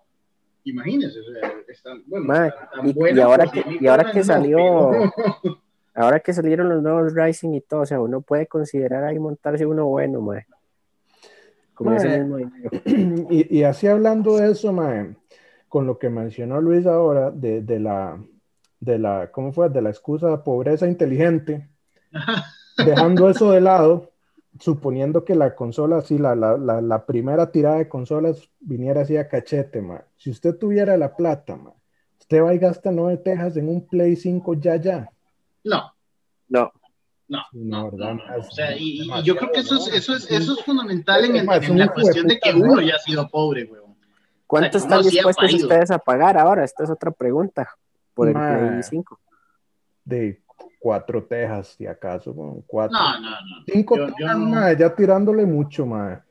Imagínese, 0.65 1.19
o 1.21 1.25
sea, 1.25 1.53
está, 1.69 1.91
bueno, 2.07 2.27
y- 2.85 3.21
ahora 3.21 3.45
que- 3.47 3.63
100,000 3.63 3.83
y 3.83 3.87
ahora 3.89 4.13
que 4.13 4.23
salió- 4.25 4.91
Ahora 5.95 6.21
que 6.21 6.33
salieron 6.33 6.71
los 6.71 6.83
nuevos 6.83 7.13
Rising 7.15 7.53
y 7.53 7.61
todo, 7.61 7.81
o 7.81 7.87
sea, 7.87 8.01
uno 8.01 8.23
puede 8.23 8.47
considerar 8.47 9.05
ahí 9.05 9.19
montarse 9.19 9.67
uno 9.67 9.85
bueno, 9.87 10.23
ese 11.97 12.19
mismo 12.21 12.37
dinero. 12.39 12.71
Y, 13.31 13.59
y 13.59 13.65
así 13.65 13.87
hablando 13.89 14.39
de 14.39 14.53
eso, 14.53 14.73
ma, 14.73 15.15
con 15.69 15.87
lo 15.87 15.99
que 15.99 16.09
mencionó 16.09 16.61
Luis 16.63 16.87
ahora, 16.87 17.31
de, 17.31 17.61
de 17.61 17.79
la, 17.79 18.19
de 18.81 18.99
la, 18.99 19.31
¿cómo 19.31 19.53
fue? 19.53 19.69
De 19.69 19.83
la 19.83 19.91
excusa 19.91 20.31
de 20.31 20.39
pobreza 20.39 20.87
inteligente, 20.89 21.69
dejando 22.87 23.29
eso 23.29 23.51
de 23.53 23.61
lado, 23.61 24.12
suponiendo 24.59 25.25
que 25.25 25.35
la 25.35 25.55
consola, 25.55 25.99
así, 25.99 26.19
la, 26.19 26.35
la, 26.35 26.57
la, 26.57 26.81
la 26.81 27.07
primera 27.07 27.51
tirada 27.51 27.77
de 27.79 27.89
consolas 27.89 28.49
viniera 28.61 29.03
así 29.03 29.17
a 29.17 29.29
cachete, 29.29 29.81
ma. 29.81 30.05
Si 30.17 30.31
usted 30.31 30.57
tuviera 30.57 30.97
la 30.97 31.17
plata, 31.17 31.57
ma, 31.57 31.73
usted 32.19 32.43
va 32.43 32.55
y 32.55 32.59
gasta 32.59 32.91
nueve 32.91 33.17
tejas 33.19 33.57
en 33.57 33.69
un 33.69 33.87
Play 33.87 34.17
5 34.17 34.55
ya, 34.55 34.77
ya. 34.77 35.11
No, 35.65 35.93
No, 36.49 36.73
no, 37.29 37.41
Sí, 37.51 37.59
no, 37.59 37.83
no, 37.85 37.91
¿verdad? 37.91 38.15
no, 38.15 38.27
no, 38.27 38.37
Es 38.37 38.47
O 38.49 38.51
sea, 38.51 38.77
y, 38.77 39.09
yo 39.25 39.37
creo 39.37 39.53
que 39.53 39.61
eso 39.61 39.77
es, 39.77 39.95
eso 39.95 40.15
es, 40.15 40.31
eso 40.31 40.53
es 40.53 40.65
fundamental 40.65 41.25
en, 41.25 41.37
el- 41.37 41.47
la 41.79 41.89
cuestión 41.89 42.27
de 42.27 42.39
que 42.39 42.53
uno 42.53 42.77
¿no? 42.77 42.81
ya 42.83 42.97
ha 42.97 42.99
sido 42.99 43.29
pobre, 43.29 43.65
weón. 43.65 43.97
¿cuánto 44.47 44.77
O 44.77 44.81
sea, 44.81 44.89
que 44.89 44.95
están 44.95 45.05
sí 45.05 45.11
dispuestos 45.11 45.55
ustedes 45.55 45.91
a 45.91 45.99
pagar 45.99 46.37
ahora? 46.37 46.63
Esta 46.65 46.85
es 46.85 46.91
otra 46.91 47.11
pregunta. 47.11 47.69
Por 48.13 48.29
el. 48.29 48.35
Play 48.35 48.83
5. 48.83 49.19
De 50.05 50.42
cuatro 50.83 51.25
tejas, 51.25 51.75
si 51.79 51.87
acaso, 51.87 52.35
con 52.35 52.61
cuatro. 52.63 52.99
No, 52.99 53.21
no, 53.21 53.31
no. 53.31 53.65
Cinco 53.73 53.97
Yo- 53.97 54.09
yo 54.09 54.15
tejas, 54.17 54.37
no- 54.39 54.47
ma, 54.47 54.73
ya 54.77 54.95
tirándole 54.95 55.47
mucho, 55.47 55.87
ma. 55.87 56.25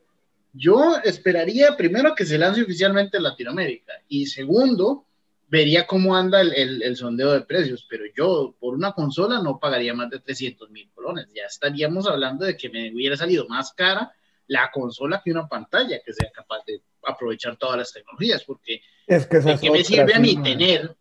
Yo 0.54 0.98
esperaría 1.04 1.78
primero 1.78 2.14
que 2.14 2.26
se 2.26 2.38
lance 2.38 2.62
oficialmente 2.62 3.16
en 3.18 3.24
Latinoamérica 3.24 3.94
y 4.10 4.26
segundo, 4.26 5.06
vería 5.48 5.88
cómo 5.88 6.16
anda 6.16 6.42
el, 6.42 6.54
el- 6.54 6.82
el 6.84 6.96
sondeo 6.98 7.32
de 7.32 7.42
precios, 7.42 7.86
pero 7.90 8.04
yo 8.16 8.54
por 8.60 8.74
una 8.76 8.92
consola 8.92 9.42
no 9.42 9.60
pagaría 9.60 9.94
más 9.94 10.10
de 10.10 10.20
300 10.20 10.70
mil 10.70 10.90
colones. 10.94 11.28
Ya 11.34 11.44
estaríamos 11.46 12.06
hablando 12.08 12.46
de 12.46 12.58
que 12.58 12.70
me 12.70 12.94
hubiera 12.94 13.16
salido 13.16 13.48
más 13.48 13.72
cara 13.74 14.12
la 14.48 14.70
consola 14.72 15.22
que 15.24 15.32
una 15.32 15.48
pantalla 15.48 16.02
que 16.06 16.12
sea 16.14 16.30
capaz 16.34 16.66
de 16.68 16.82
aprovechar 17.08 17.56
todas 17.56 17.78
las 17.78 17.94
tecnologías, 17.94 18.44
porque 18.44 18.82
Es 19.08 19.26
que 19.26 19.40
¿de 19.40 19.58
qué 19.58 19.72
me 19.72 19.84
sirve 19.86 20.14
a 20.14 20.20
mí 20.20 20.36
tener 20.44 20.96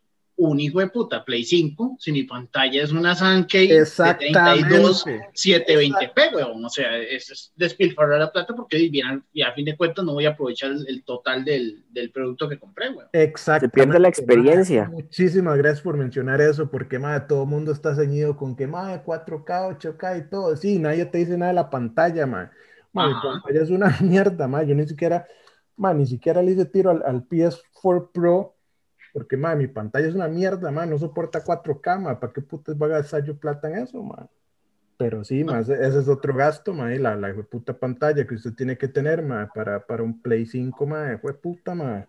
un 0.48 0.58
hijo 0.58 0.80
de 0.80 0.88
puta 0.88 1.24
Play 1.24 1.44
5 1.44 1.96
si 1.98 2.12
mi 2.12 2.22
pantalla 2.22 2.82
es 2.82 2.92
una 2.92 3.14
Sankey 3.14 3.68
de 3.68 3.84
32 3.84 5.06
Exactamente. 5.06 5.28
720p, 5.34 6.34
weón. 6.34 6.64
O 6.64 6.68
sea, 6.70 6.96
es, 6.96 7.30
es 7.30 7.52
despilfarrar 7.56 8.18
la 8.18 8.32
plata 8.32 8.54
porque 8.54 8.88
bien, 8.88 9.22
y 9.32 9.42
a 9.42 9.52
fin 9.52 9.66
de 9.66 9.76
cuentas 9.76 10.04
no 10.04 10.14
voy 10.14 10.24
a 10.24 10.30
aprovechar 10.30 10.70
el, 10.70 10.86
el 10.88 11.04
total 11.04 11.44
del, 11.44 11.84
del 11.90 12.10
producto 12.10 12.48
que 12.48 12.58
compré, 12.58 12.88
weón. 12.90 13.08
Exactamente. 13.12 13.66
Se 13.66 13.84
pierde 13.84 14.00
la 14.00 14.08
experiencia. 14.08 14.84
ma. 14.84 14.90
Muchísimas 14.90 15.58
gracias 15.58 15.82
por 15.82 15.96
mencionar 15.98 16.40
eso, 16.40 16.70
porque 16.70 16.98
ma, 16.98 17.26
todo 17.26 17.42
el 17.42 17.48
mundo 17.50 17.72
está 17.72 17.94
ceñido 17.94 18.36
con 18.36 18.56
que 18.56 18.66
ma, 18.66 19.04
4K, 19.04 19.78
8K 19.78 20.18
y 20.26 20.30
todo. 20.30 20.56
Sí, 20.56 20.78
nadie 20.78 21.04
te 21.04 21.18
dice 21.18 21.36
nada 21.36 21.52
de 21.52 21.56
la 21.56 21.68
pantalla, 21.70 22.26
ma. 22.26 22.50
Ma, 22.92 23.08
mi 23.08 23.14
pantalla 23.22 23.62
es 23.62 23.70
una 23.70 23.94
mierda, 24.00 24.48
ma. 24.48 24.62
Yo 24.62 24.74
ni 24.74 24.88
siquiera, 24.88 25.26
ma, 25.76 25.92
ni 25.92 26.06
siquiera 26.06 26.42
le 26.42 26.52
hice 26.52 26.64
tiro 26.64 26.90
al, 26.90 27.02
al 27.04 27.28
PS4 27.28 28.10
Pro, 28.10 28.56
porque 29.12 29.36
ma, 29.36 29.54
mi 29.54 29.66
pantalla 29.66 30.06
es 30.08 30.14
una 30.14 30.28
mierda, 30.28 30.70
ma. 30.70 30.86
No 30.86 30.98
soporta 30.98 31.42
4K, 31.42 31.98
ma. 32.00 32.20
¿Para 32.20 32.32
qué 32.32 32.40
putas 32.40 32.76
va 32.76 32.86
a 32.86 32.90
gastar 32.90 33.24
yo 33.24 33.36
plata 33.36 33.68
en 33.68 33.78
eso, 33.78 34.02
ma? 34.02 34.28
Pero 34.96 35.24
sí, 35.24 35.44
ma, 35.44 35.60
ese, 35.60 35.72
es 35.86 36.08
otro 36.08 36.34
gasto, 36.34 36.74
ma, 36.74 36.94
y 36.94 36.98
la, 36.98 37.16
la 37.16 37.32
puta 37.42 37.72
pantalla 37.72 38.26
que 38.26 38.34
usted 38.34 38.52
tiene 38.52 38.76
que 38.76 38.86
tener, 38.86 39.22
ma, 39.22 39.50
para, 39.54 39.86
para 39.86 40.02
un 40.02 40.20
Play 40.20 40.44
5, 40.44 40.86
ma, 40.86 41.18
fue 41.22 41.32
puta, 41.32 41.74
ma. 41.74 42.06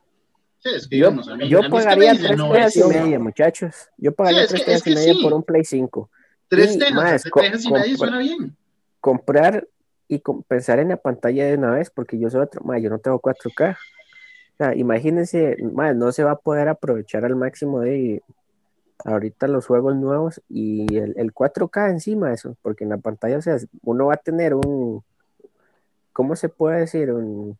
Sí, 0.60 0.70
es 0.76 0.88
que 0.88 0.98
Yo, 0.98 1.06
digamos, 1.10 1.28
a 1.30 1.36
mí- 1.38 1.50
yo 1.50 1.70
pagaría 1.70 2.14
tres 2.18 2.38
no, 2.38 2.52
tejas 2.52 2.76
y 2.76 2.84
media, 2.84 3.18
muchachos. 3.18 3.90
Yo 3.98 4.14
pagaría 4.14 4.42
es 4.42 4.50
tres 4.50 4.66
tejas 4.66 4.88
y 4.88 4.94
media 4.94 5.14
sí. 5.14 5.24
por 5.24 5.34
un 5.34 5.42
Play 5.44 5.64
5. 5.64 6.10
Tres 6.50 6.78
tejas, 6.78 6.94
más, 6.94 7.24
tres 7.24 7.66
y 7.66 7.70
compra- 7.70 7.96
suena 7.98 8.20
bien. 8.20 8.58
comprar 9.00 9.68
y 10.10 10.22
pensar 10.48 10.80
en 10.80 10.90
la 10.90 10.98
pantalla 10.98 11.46
de 11.46 11.56
una 11.56 11.72
vez, 11.72 11.90
porque 11.90 12.20
yo 12.20 12.30
soy 12.30 12.42
otro, 12.42 12.62
ma, 12.66 12.78
yo 12.78 12.90
no 12.90 13.00
tengo 13.00 13.20
4K. 13.20 13.78
O 14.54 14.64
sea, 14.64 14.76
imagínense, 14.76 15.58
ma, 15.74 15.94
no 15.94 16.12
se 16.12 16.24
va 16.24 16.32
a 16.32 16.36
poder 16.40 16.68
aprovechar 16.68 17.26
al 17.26 17.36
máximo 17.36 17.80
de 17.82 18.22
ahorita 19.04 19.48
los 19.48 19.66
juegos 19.66 19.96
nuevos 19.96 20.42
y 20.48 20.96
el, 20.98 21.14
el 21.18 21.34
4K 21.34 21.90
encima 21.90 22.28
de 22.30 22.36
eso, 22.36 22.56
porque 22.62 22.84
en 22.84 22.92
la 22.92 22.98
pantalla, 22.98 23.38
o 23.38 23.42
sea, 23.42 23.58
uno 23.84 24.08
va 24.08 24.14
a 24.14 24.18
tener 24.18 24.54
un, 24.54 25.04
¿cómo 26.14 26.36
se 26.36 26.50
puede 26.50 26.82
decir? 26.82 27.12
Un, 27.12 27.58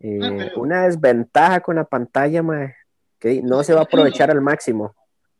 eh, 0.00 0.18
Ah, 0.22 0.34
pero- 0.36 0.60
una 0.62 0.82
desventaja 0.86 1.60
con 1.60 1.76
la 1.76 1.84
pantalla, 1.84 2.42
mae, 2.42 2.74
que 3.20 3.40
no 3.42 3.62
se 3.62 3.72
va 3.74 3.80
a 3.80 3.84
aprovechar 3.84 4.30
al 4.32 4.40
máximo 4.40 4.94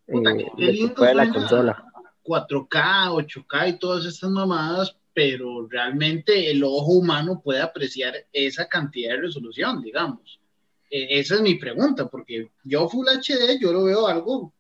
Puta, 0.07 0.31
eh, 0.31 0.47
qué- 0.57 0.67
lindo 0.73 0.95
puede 0.95 1.15
la 1.15 1.29
consola. 1.33 1.85
4K, 2.23 3.11
8K 3.13 3.69
y 3.69 3.79
todas 3.81 4.05
estas 4.07 4.31
mamadas, 4.31 4.97
pero 5.15 5.67
realmente 5.69 6.51
el 6.51 6.63
ojo 6.65 6.93
humano 6.93 7.41
puede 7.43 7.61
apreciar 7.61 8.15
esa 8.33 8.67
cantidad 8.69 9.15
de 9.15 9.23
resolución, 9.23 9.83
digamos. 9.83 10.41
Eh, 10.91 11.19
esa 11.21 11.37
es 11.37 11.41
mi 11.43 11.55
pregunta, 11.57 12.09
porque 12.09 12.51
yo 12.65 12.89
Full 12.89 13.07
HD, 13.09 13.59
yo 13.61 13.73
lo 13.73 13.85
veo 13.85 14.07
algo 14.07 14.53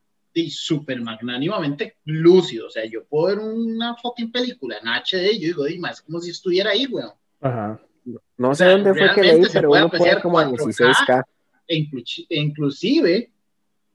súper 0.48 1.00
magnánimamente 1.02 1.96
lúcido. 2.06 2.66
O 2.66 2.70
sea, 2.70 2.84
yo 2.86 3.04
puedo 3.04 3.26
ver 3.26 3.38
una 3.38 3.94
fucking 3.96 4.32
película 4.32 4.78
en 4.80 4.88
HD 4.88 5.32
y 5.32 5.40
yo 5.40 5.46
digo, 5.48 5.64
"Di, 5.64 5.78
más 5.78 6.00
como 6.00 6.20
si 6.20 6.30
estuviera 6.30 6.70
ahí, 6.70 6.86
weón. 6.86 7.12
Ajá. 7.40 7.80
No 8.36 8.54
sé 8.54 8.64
sea, 8.64 8.72
dónde 8.72 8.94
fue 8.94 9.14
que 9.14 9.22
leí, 9.22 9.42
pero 9.52 9.70
uno 9.70 9.90
puede 9.90 10.20
como 10.22 10.38
a 10.38 10.44
4K. 10.48 10.86
16K. 10.86 11.24
E 11.68 11.76
inclu- 11.76 12.26
e 12.28 12.40
inclusive 12.40 13.30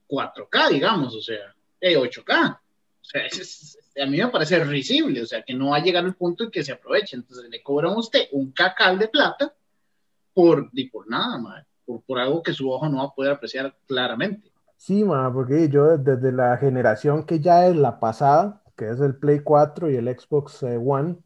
4K, 0.07 0.69
digamos, 0.69 1.15
o 1.15 1.21
sea, 1.21 1.53
eh, 1.81 1.97
8K. 1.97 2.61
O 3.01 3.03
sea, 3.03 3.25
es- 3.25 3.39
es- 3.39 3.79
a 4.01 4.05
mí 4.05 4.17
me 4.17 4.27
parece 4.27 4.63
risible, 4.63 5.21
o 5.21 5.25
sea, 5.25 5.43
que 5.43 5.53
no 5.53 5.69
va 5.71 5.77
a 5.77 5.83
llegar 5.83 6.03
al 6.05 6.15
punto 6.15 6.43
en 6.45 6.51
que 6.51 6.63
se 6.63 6.71
aproveche. 6.73 7.15
Entonces 7.15 7.49
le 7.49 7.61
cobran 7.63 7.93
a 7.93 7.97
usted 7.99 8.21
un 8.31 8.51
cacal 8.51 8.99
de 8.99 9.07
plata 9.07 9.53
por, 10.33 10.69
y 10.73 10.89
por 10.89 11.09
nada, 11.09 11.37
madre, 11.39 11.65
por, 11.85 12.01
por 12.03 12.19
algo 12.19 12.43
que 12.43 12.53
su 12.53 12.69
ojo 12.71 12.87
no 12.89 12.97
va 12.97 13.03
a 13.05 13.13
poder 13.15 13.31
apreciar 13.33 13.75
claramente. 13.87 14.51
Sí, 14.75 15.03
ma, 15.03 15.33
porque 15.33 15.69
yo 15.69 15.97
desde 15.97 16.31
la 16.31 16.55
generación 16.57 17.25
que 17.25 17.39
ya 17.39 17.67
es 17.67 17.75
la 17.75 17.99
pasada, 17.99 18.61
que 18.75 18.89
es 18.89 18.99
el 18.99 19.15
Play 19.15 19.39
4 19.39 19.89
y 19.89 19.95
el 19.95 20.07
Xbox 20.07 20.61
eh, 20.63 20.77
One, 20.77 21.17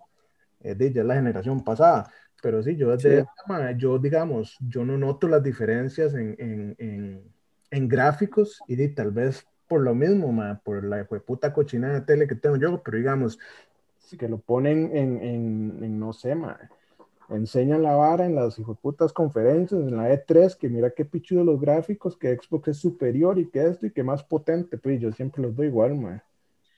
eh, 0.62 0.76
de- 0.76 0.94
ya 0.94 1.02
es 1.02 1.08
la 1.08 1.16
generación 1.16 1.64
pasada. 1.64 2.10
Pero 2.42 2.64
sí, 2.64 2.76
yo 2.78 2.92
desde 2.96 3.10
Sí. 3.18 3.20
esta, 3.20 3.44
ma, 3.48 3.72
yo 3.78 4.00
digamos, 4.00 4.56
yo 4.62 4.86
no 4.86 4.98
noto 4.98 5.28
las 5.28 5.44
diferencias 5.44 6.14
en, 6.14 6.36
en, 6.40 6.76
en, 6.80 7.24
en 7.70 7.88
gráficos 7.88 8.60
y 8.68 8.88
tal 8.96 9.12
vez 9.12 9.46
por 9.72 9.84
lo 9.84 9.96
mismo, 9.96 10.34
ma, 10.34 10.60
por 10.62 10.84
la 10.84 11.06
puta 11.06 11.54
cochina 11.54 11.94
de 11.94 12.02
tele 12.02 12.28
que 12.28 12.36
tengo 12.36 12.58
yo, 12.58 12.84
pero 12.84 12.98
digamos, 12.98 13.40
que 14.20 14.28
lo 14.28 14.38
ponen 14.38 14.92
en, 14.94 15.24
en, 15.24 15.80
en 15.82 15.98
no 15.98 16.12
sé, 16.12 16.36
ma, 16.36 16.60
enseñan 17.30 17.82
la 17.82 17.96
vara 17.96 18.26
en 18.26 18.36
las 18.36 18.58
putas 18.82 19.14
conferencias, 19.14 19.80
en 19.80 19.96
la 19.96 20.12
E3, 20.12 20.58
que 20.58 20.68
mira 20.68 20.92
qué 20.92 21.06
pichudo 21.06 21.46
los 21.46 21.62
gráficos, 21.62 22.18
que 22.18 22.36
Xbox 22.36 22.68
es 22.68 22.80
superior 22.80 23.40
y 23.40 23.50
que 23.50 23.66
esto 23.66 23.86
y 23.86 23.92
que 23.92 24.04
más 24.04 24.26
potente, 24.26 24.78
pues 24.78 25.00
yo 25.00 25.10
siempre 25.14 25.42
los 25.42 25.56
doy 25.56 25.68
igual, 25.68 25.96
ma. 25.96 26.22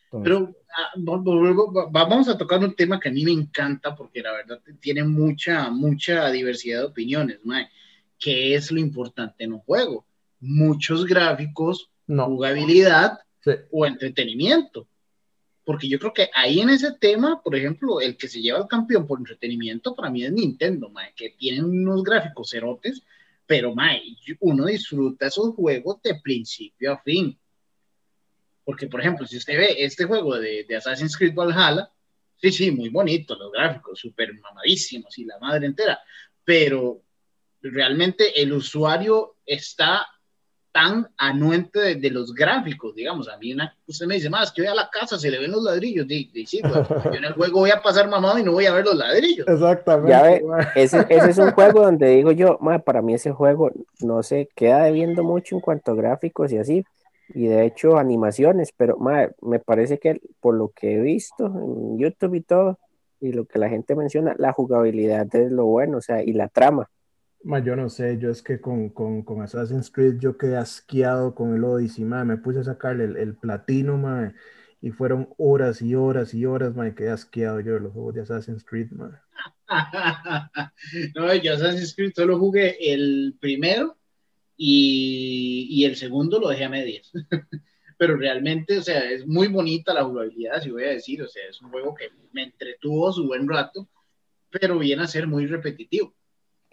Entonces, 0.04 0.24
Pero 0.24 0.56
ah, 0.78 1.90
vamos 1.90 2.30
a 2.30 2.38
tocar 2.38 2.60
un 2.60 2.76
tema 2.76 3.00
que 3.00 3.10
a 3.10 3.12
mí 3.12 3.26
me 3.26 3.32
encanta 3.32 3.96
porque 3.96 4.22
la 4.22 4.34
verdad 4.34 4.62
tiene 4.80 5.04
mucha, 5.04 5.72
mucha 5.72 6.30
diversidad 6.30 6.82
de 6.82 6.86
opiniones, 6.86 7.40
mae. 7.44 7.68
¿Qué 8.20 8.54
es 8.54 8.72
lo 8.72 8.80
importante 8.80 9.46
en 9.46 9.54
un 9.54 9.62
juego? 9.62 10.06
Muchos 10.40 11.08
gráficos, 11.08 11.90
no, 12.08 12.26
jugabilidad 12.28 13.20
sí, 13.44 13.52
o 13.72 13.86
entretenimiento. 13.86 14.88
Porque 15.66 15.88
yo 15.88 15.98
creo 15.98 16.14
que 16.14 16.30
ahí 16.34 16.60
en 16.60 16.70
ese 16.70 16.92
tema, 17.00 17.42
por 17.42 17.56
ejemplo, 17.56 18.02
el 18.02 18.18
que 18.18 18.28
se 18.28 18.42
lleva 18.42 18.60
el 18.60 18.68
campeón 18.68 19.08
por 19.08 19.20
entretenimiento 19.20 19.96
para 19.96 20.10
mí 20.10 20.24
es 20.24 20.32
Nintendo, 20.32 20.90
mae, 20.90 21.14
que 21.16 21.30
tienen 21.32 21.66
unos 21.66 22.04
gráficos 22.04 22.50
cerotes, 22.50 23.02
pero 23.46 23.74
mae, 23.74 24.02
uno 24.42 24.66
disfruta 24.66 25.28
esos 25.28 25.56
juegos 25.56 26.02
de 26.02 26.20
principio 26.22 26.92
a 26.92 27.02
fin. 27.02 27.38
Porque, 28.66 28.88
por 28.88 29.00
ejemplo, 29.00 29.26
si 29.26 29.38
usted 29.38 29.58
ve 29.58 29.76
este 29.80 30.06
juego 30.06 30.38
de, 30.38 30.66
de 30.66 30.76
Assassin's 30.76 31.16
Creed 31.16 31.34
Valhalla, 31.34 31.90
sí, 32.36 32.52
sí, 32.52 32.72
muy 32.72 32.90
bonito, 32.90 33.36
los 33.36 33.52
gráficos, 33.52 34.00
súper 34.00 34.34
mamadísimos 34.40 35.18
y 35.18 35.26
la 35.26 35.40
madre 35.40 35.66
entera, 35.68 36.00
pero 36.44 37.02
realmente 37.62 38.42
el 38.42 38.52
usuario 38.52 39.38
está 39.46 40.06
tan 40.74 41.08
anuente 41.18 41.80
de, 41.80 41.96
de 41.96 42.10
los 42.10 42.34
gráficos, 42.34 42.96
digamos, 42.96 43.30
a 43.30 43.38
mí 43.38 43.54
una, 43.54 43.74
usted 43.88 44.08
me 44.08 44.16
dice, 44.16 44.30
más 44.30 44.52
que 44.52 44.64
voy 44.64 44.72
a 44.72 44.76
la 44.76 44.90
casa, 44.90 45.20
se 45.20 45.30
le 45.30 45.40
ven 45.40 45.52
los 45.52 45.64
ladrillos, 45.64 46.06
y, 46.10 46.30
y 46.34 46.46
sí, 46.48 46.62
güey, 46.62 46.74
yo 47.12 47.18
en 47.20 47.26
el 47.26 47.34
juego 47.34 47.60
voy 47.60 47.70
a 47.70 47.82
pasar 47.82 48.10
mamado 48.10 48.40
y 48.40 48.44
no 48.44 48.54
voy 48.54 48.66
a 48.66 48.74
ver 48.74 48.84
los 48.84 48.96
ladrillos. 48.96 49.48
exactamente. 49.48 50.10
Ya 50.10 50.24
ve, 50.24 50.44
ese, 50.76 51.06
ese 51.10 51.30
es 51.30 51.38
un 51.38 51.52
juego 51.52 51.82
donde 51.84 52.08
digo 52.08 52.32
yo, 52.32 52.58
"Ma, 52.60 52.80
para 52.80 53.02
mí 53.04 53.14
ese 53.14 53.32
juego 53.32 53.72
no 54.02 54.24
sé, 54.24 54.50
queda 54.56 54.84
debiendo 54.84 55.24
mucho 55.24 55.56
en 55.56 55.62
cuanto 55.62 55.92
a 55.92 55.96
gráficos 55.96 56.52
y 56.52 56.58
así, 56.58 56.84
y 57.30 57.46
de 57.48 57.66
hecho 57.66 57.98
animaciones, 57.98 58.74
pero 58.76 58.98
ma, 58.98 59.30
me 59.42 59.60
parece 59.60 60.00
que 60.00 60.20
por 60.42 60.56
lo 60.56 60.70
que 60.70 60.96
he 60.96 61.00
visto 61.00 61.46
en 61.46 62.00
YouTube 62.00 62.34
y 62.36 62.42
todo, 62.42 62.80
y 63.22 63.32
lo 63.32 63.46
que 63.46 63.60
la 63.60 63.70
gente 63.70 63.96
menciona, 63.96 64.36
la 64.38 64.52
jugabilidad 64.52 65.34
es 65.36 65.52
lo 65.52 65.66
bueno, 65.66 66.00
o 66.00 66.02
sea, 66.02 66.24
y 66.24 66.34
la 66.34 66.50
trama. 66.50 66.90
Ma, 67.44 67.60
yo 67.60 67.76
no 67.76 67.90
sé, 67.90 68.18
yo 68.20 68.30
es 68.32 68.42
que 68.42 68.62
con, 68.62 68.90
con, 68.90 69.24
con 69.24 69.42
Assassin's 69.42 69.92
Creed 69.92 70.18
yo 70.20 70.38
quedé 70.38 70.56
asqueado 70.56 71.36
con 71.36 71.54
el 71.54 71.64
Odyssey, 71.64 72.06
ma, 72.06 72.24
me 72.24 72.38
puse 72.38 72.60
a 72.60 72.64
sacarle 72.64 73.04
el, 73.04 73.18
el 73.18 73.36
platino, 73.36 73.98
ma, 73.98 74.34
y 74.82 74.92
fueron 74.92 75.30
horas 75.38 75.82
y 75.82 75.94
horas 75.94 76.34
y 76.34 76.46
horas, 76.46 76.74
ma, 76.76 76.88
y 76.88 76.96
quedé 76.96 77.10
asqueado 77.10 77.60
yo 77.60 77.74
de 77.74 77.82
los 77.82 77.94
juegos 77.94 78.14
de 78.16 78.22
Assassin's 78.22 78.64
Creed, 78.64 78.92
ma. 78.92 79.22
no, 81.16 81.34
yo 81.36 81.54
Assassin's 81.54 81.94
Creed 81.96 82.14
solo 82.16 82.40
jugué 82.40 82.78
el 82.94 83.36
primero 83.40 83.98
y, 84.56 85.68
y 85.70 85.86
el 85.86 85.96
segundo 85.98 86.40
lo 86.40 86.50
dejé 86.50 86.64
a 86.64 86.70
medias. 86.70 87.12
Pero 87.98 88.18
realmente, 88.18 88.78
o 88.78 88.82
sea, 88.82 89.10
es 89.12 89.28
muy 89.28 89.48
bonita 89.48 89.94
la 89.94 90.04
jugabilidad, 90.04 90.62
si 90.62 90.72
voy 90.72 90.84
a 90.84 90.90
decir, 90.90 91.22
o 91.22 91.28
sea, 91.28 91.44
es 91.50 91.62
un 91.62 91.72
juego 91.72 91.94
que 91.94 92.10
me 92.32 92.44
entretuvo 92.44 93.12
su 93.12 93.28
buen 93.28 93.48
rato, 93.48 93.88
pero 94.50 94.78
viene 94.78 95.04
a 95.04 95.08
ser 95.08 95.28
muy 95.28 95.46
repetitivo. 95.46 96.14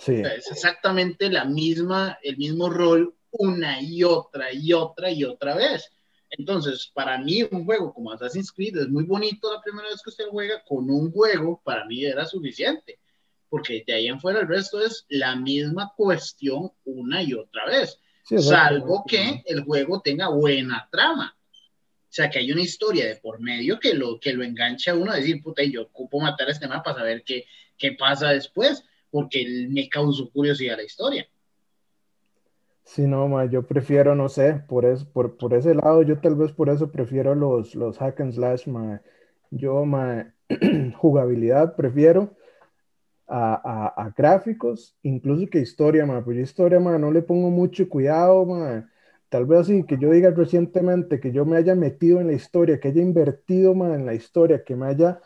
Sí, 0.00 0.20
O 0.20 0.24
sea, 0.24 0.34
es 0.34 0.50
exactamente 0.50 1.30
la 1.30 1.44
misma, 1.44 2.18
el 2.22 2.36
mismo 2.38 2.68
rol 2.70 3.14
una 3.32 3.80
y 3.80 4.02
otra 4.02 4.52
y 4.52 4.72
otra 4.72 5.10
y 5.10 5.24
otra 5.24 5.54
vez. 5.54 5.90
Entonces, 6.30 6.90
para 6.94 7.18
mí 7.18 7.42
un 7.50 7.64
juego 7.64 7.92
como 7.92 8.12
Assassin's 8.12 8.52
Creed 8.52 8.76
es 8.76 8.88
muy 8.88 9.04
bonito 9.04 9.52
la 9.52 9.60
primera 9.60 9.88
vez 9.88 10.00
que 10.02 10.10
usted 10.10 10.26
juega, 10.30 10.62
con 10.64 10.88
un 10.88 11.10
juego 11.10 11.60
para 11.64 11.84
mí 11.86 12.04
era 12.04 12.24
suficiente, 12.24 13.00
porque 13.48 13.82
de 13.84 13.94
ahí 13.94 14.06
en 14.06 14.20
fuera 14.20 14.40
el 14.40 14.48
resto 14.48 14.80
es 14.80 15.06
la 15.08 15.34
misma 15.34 15.92
cuestión 15.96 16.70
una 16.84 17.22
y 17.22 17.34
otra 17.34 17.66
vez, 17.66 17.98
sí, 18.24 18.38
salvo 18.38 19.04
que 19.06 19.42
el 19.44 19.64
juego 19.64 20.00
tenga 20.00 20.28
buena 20.28 20.88
trama. 20.90 21.36
O 21.36 22.12
sea, 22.12 22.28
que 22.28 22.40
hay 22.40 22.50
una 22.50 22.62
historia 22.62 23.06
de 23.06 23.16
por 23.16 23.40
medio 23.40 23.78
que 23.78 23.94
lo, 23.94 24.18
que 24.18 24.32
lo 24.32 24.42
engancha 24.44 24.92
a 24.92 24.96
uno 24.96 25.12
a 25.12 25.16
decir, 25.16 25.42
puta, 25.42 25.62
yo 25.62 25.82
ocupo 25.82 26.20
matar 26.20 26.48
a 26.48 26.52
este 26.52 26.66
man 26.66 26.82
para 26.82 26.98
saber 26.98 27.22
qué, 27.24 27.46
qué 27.76 27.92
pasa 27.92 28.30
después, 28.30 28.84
porque 29.10 29.44
me 29.68 29.88
causó 29.88 30.30
curiosidad 30.30 30.76
la 30.76 30.84
historia. 30.84 31.28
Sí, 32.84 33.06
no, 33.06 33.28
ma, 33.28 33.44
yo 33.44 33.66
prefiero, 33.66 34.16
no 34.16 34.28
sé, 34.28 34.64
por, 34.66 34.84
es, 34.84 35.04
por, 35.04 35.36
por 35.36 35.54
ese 35.54 35.74
lado, 35.74 36.02
yo 36.02 36.18
tal 36.20 36.34
vez 36.34 36.52
por 36.52 36.68
eso 36.70 36.90
prefiero 36.90 37.34
los, 37.36 37.76
los 37.76 37.98
hack 37.98 38.20
and 38.20 38.32
slash, 38.32 38.66
ma. 38.66 39.00
Yo, 39.50 39.84
ma, 39.84 40.34
jugabilidad 40.96 41.76
prefiero 41.76 42.36
a, 43.28 43.94
a, 43.96 44.10
gráficos, 44.16 44.96
incluso 45.02 45.46
que 45.48 45.60
historia, 45.60 46.04
ma, 46.04 46.24
pues 46.24 46.38
historia, 46.38 46.80
ma, 46.80 46.98
no 46.98 47.12
le 47.12 47.22
pongo 47.22 47.50
mucho 47.50 47.88
cuidado, 47.88 48.44
ma. 48.44 48.90
Tal 49.28 49.46
vez 49.46 49.60
así, 49.60 49.84
que 49.84 49.96
yo 49.96 50.10
diga 50.10 50.30
recientemente 50.30 51.20
que 51.20 51.30
yo 51.30 51.44
me 51.44 51.56
haya 51.56 51.76
metido 51.76 52.20
en 52.20 52.26
la 52.26 52.32
historia, 52.32 52.80
que 52.80 52.88
haya 52.88 53.02
invertido, 53.02 53.74
ma, 53.74 53.94
en 53.94 54.04
la 54.04 54.14
historia, 54.14 54.64
que 54.64 54.74
me 54.74 54.86
haya 54.86 55.20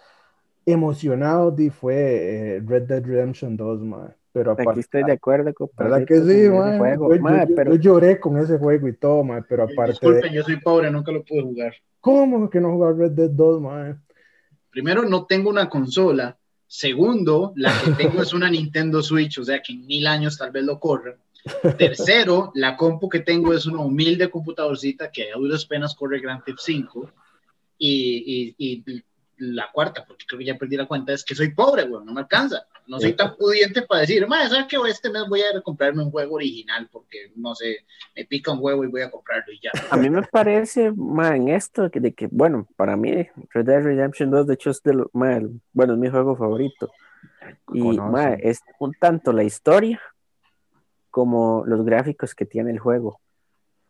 emocionado, 0.66 1.50
di, 1.50 1.70
fue 1.70 2.56
eh, 2.56 2.62
Red 2.66 2.82
Dead 2.84 3.04
Redemption 3.04 3.56
2, 3.56 3.80
ma. 3.82 4.14
Pero 4.32 4.52
Aquí 4.52 4.62
aparte, 4.62 4.80
estoy 4.80 5.04
de 5.04 5.12
acuerdo 5.12 5.54
con 5.54 5.68
¿Verdad 5.78 6.04
que 6.04 6.20
sí, 6.20 6.48
man? 6.48 6.76
juego. 6.78 7.08
Yo, 7.10 7.16
yo- 7.16 7.22
Ma, 7.22 7.46
yo- 7.48 7.54
pero 7.54 7.74
yo 7.76 7.80
lloré 7.94 8.18
con 8.18 8.36
ese 8.38 8.58
juego 8.58 8.88
y 8.88 8.96
todo, 8.96 9.22
man, 9.22 9.46
pero 9.48 9.62
aparte 9.62 9.92
Disculpen, 9.92 10.30
de... 10.32 10.36
yo 10.36 10.42
soy 10.42 10.56
pobre, 10.60 10.90
nunca 10.90 11.12
lo 11.12 11.22
pude 11.22 11.42
jugar. 11.42 11.72
¿Cómo 12.00 12.50
que 12.50 12.60
no 12.60 12.72
jugar 12.72 12.96
Red 12.96 13.12
Dead 13.12 13.30
2, 13.30 13.60
man? 13.60 14.02
Primero, 14.70 15.04
no 15.08 15.24
tengo 15.26 15.50
una 15.50 15.68
consola. 15.68 16.36
Segundo, 16.66 17.52
la 17.54 17.70
que 17.84 17.92
tengo 17.92 18.22
es 18.22 18.32
una 18.32 18.50
Nintendo 18.50 19.00
Switch, 19.02 19.38
o 19.38 19.44
sea 19.44 19.62
que 19.62 19.72
en 19.72 19.86
mil 19.86 20.04
años 20.08 20.36
tal 20.36 20.50
vez 20.50 20.64
lo 20.64 20.80
corra. 20.80 21.14
Tercero, 21.78 22.50
la 22.54 22.76
compu 22.76 23.08
que 23.08 23.20
tengo 23.20 23.52
es 23.54 23.66
una 23.66 23.80
humilde 23.82 24.30
computadorcita 24.30 25.10
que 25.12 25.30
a 25.30 25.36
duras 25.36 25.64
penas 25.66 25.94
corre 25.94 26.18
Grand 26.20 26.42
Theft 26.42 26.58
5. 26.60 27.10
Y, 27.78 28.54
y- 28.58 28.82
y 28.86 29.02
la 29.38 29.70
cuarta, 29.72 30.04
porque 30.06 30.24
creo 30.28 30.38
que 30.38 30.44
ya 30.44 30.56
perdí 30.56 30.76
la 30.76 30.86
cuenta, 30.86 31.12
es 31.12 31.24
que 31.24 31.34
soy 31.34 31.52
pobre, 31.54 31.84
güey, 31.88 32.04
no 32.04 32.12
me 32.12 32.20
alcanza. 32.20 32.66
No 32.86 33.00
soy 33.00 33.14
tan 33.14 33.34
pudiente 33.36 33.82
para 33.82 34.02
decir, 34.02 34.26
ma, 34.28 34.46
¿sabes 34.48 34.66
qué? 34.68 34.76
Este 34.88 35.08
mes 35.10 35.24
voy 35.28 35.40
a 35.40 35.50
ir 35.52 35.56
a 35.56 35.62
comprarme 35.62 36.02
un 36.04 36.10
juego 36.10 36.34
original 36.34 36.86
porque, 36.92 37.32
no 37.34 37.54
sé, 37.54 37.78
me 38.14 38.24
pica 38.26 38.52
un 38.52 38.58
huevo 38.60 38.84
y 38.84 38.88
voy 38.88 39.00
a 39.00 39.10
comprarlo 39.10 39.52
y 39.52 39.60
ya. 39.60 39.70
a 39.90 39.96
mí 39.96 40.10
me 40.10 40.22
parece, 40.22 40.92
ma, 40.94 41.34
en 41.34 41.48
esto, 41.48 41.90
que- 41.90 42.00
de 42.00 42.12
que, 42.12 42.28
bueno, 42.30 42.68
para 42.76 42.96
mí 42.96 43.26
Red 43.54 43.64
Dead 43.64 43.82
Redemption 43.82 44.30
2, 44.30 44.46
de 44.46 44.54
hecho, 44.54 44.70
es 44.70 44.82
de 44.82 44.94
lo- 44.94 45.10
ma, 45.14 45.36
el- 45.36 45.60
bueno, 45.72 45.94
es 45.94 45.98
mi 45.98 46.10
juego 46.10 46.36
favorito. 46.36 46.90
Y, 47.72 47.80
Conoce. 47.80 48.10
ma, 48.12 48.32
es 48.34 48.60
un 48.78 48.92
tanto 49.00 49.32
la 49.32 49.44
historia 49.44 50.00
como 51.10 51.64
los 51.66 51.84
gráficos 51.84 52.34
que 52.34 52.44
tiene 52.44 52.70
el 52.70 52.78
juego. 52.78 53.20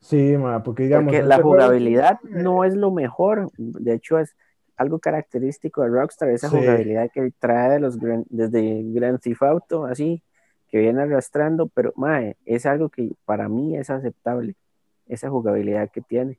Sí, 0.00 0.36
man, 0.36 0.62
porque 0.62 0.84
digamos... 0.84 1.06
Porque 1.06 1.18
ese 1.18 1.28
la 1.28 1.36
juego- 1.36 1.50
jugabilidad 1.52 2.18
no 2.22 2.64
es 2.64 2.74
lo 2.74 2.90
mejor, 2.90 3.50
de 3.56 3.94
hecho 3.94 4.18
es 4.18 4.36
algo 4.76 4.98
característico 4.98 5.82
de 5.82 5.88
Rockstar, 5.88 6.30
esa 6.30 6.48
Sí. 6.48 6.56
jugabilidad 6.56 7.10
que 7.12 7.32
trae 7.38 7.70
de 7.72 7.80
los 7.80 7.98
gran- 7.98 8.24
desde 8.28 8.82
Grand 8.92 9.20
Theft 9.20 9.42
Auto, 9.42 9.84
así, 9.86 10.22
que 10.68 10.78
viene 10.78 11.02
arrastrando, 11.02 11.68
pero 11.68 11.92
mae, 11.96 12.36
es 12.44 12.66
algo 12.66 12.88
que 12.88 13.12
para 13.24 13.48
mí 13.48 13.76
es 13.76 13.90
aceptable, 13.90 14.56
esa 15.06 15.30
jugabilidad 15.30 15.90
que 15.90 16.00
tiene. 16.00 16.38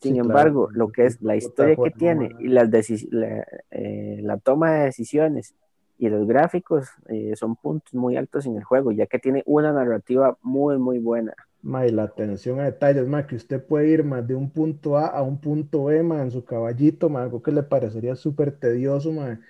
Sin 0.00 0.14
Sí, 0.14 0.20
claro. 0.20 0.26
embargo, 0.28 0.68
lo 0.70 0.88
que 0.88 1.06
es 1.06 1.20
la 1.22 1.36
historia 1.36 1.76
que 1.76 1.90
tiene 1.90 2.30
y 2.38 2.48
las 2.48 2.70
la, 3.10 3.46
eh, 3.70 4.18
la 4.22 4.36
toma 4.38 4.72
de 4.72 4.84
decisiones 4.86 5.54
y 5.98 6.08
los 6.08 6.26
gráficos 6.26 6.88
eh, 7.08 7.34
son 7.36 7.56
puntos 7.56 7.94
muy 7.94 8.16
altos 8.16 8.46
en 8.46 8.56
el 8.56 8.64
juego, 8.64 8.92
ya 8.92 9.06
que 9.06 9.18
tiene 9.18 9.42
una 9.46 9.72
narrativa 9.72 10.36
muy, 10.42 10.78
muy 10.78 10.98
buena. 10.98 11.34
Ma, 11.64 11.86
y 11.86 11.90
la 11.92 12.02
atención 12.04 12.60
a 12.60 12.64
detalles, 12.64 13.08
ma, 13.08 13.26
que 13.26 13.36
usted 13.36 13.64
puede 13.64 13.88
ir 13.88 14.04
más 14.04 14.26
de 14.26 14.34
un 14.34 14.50
punto 14.50 14.98
A 14.98 15.06
a 15.06 15.22
un 15.22 15.40
punto 15.40 15.84
B, 15.84 15.98
en 15.98 16.30
su 16.30 16.44
caballito, 16.44 17.08
ma, 17.08 17.22
algo 17.22 17.42
que 17.42 17.52
le 17.52 17.62
parecería 17.62 18.16
súper 18.16 18.52
tedioso, 18.58 19.12
ma, 19.12 19.40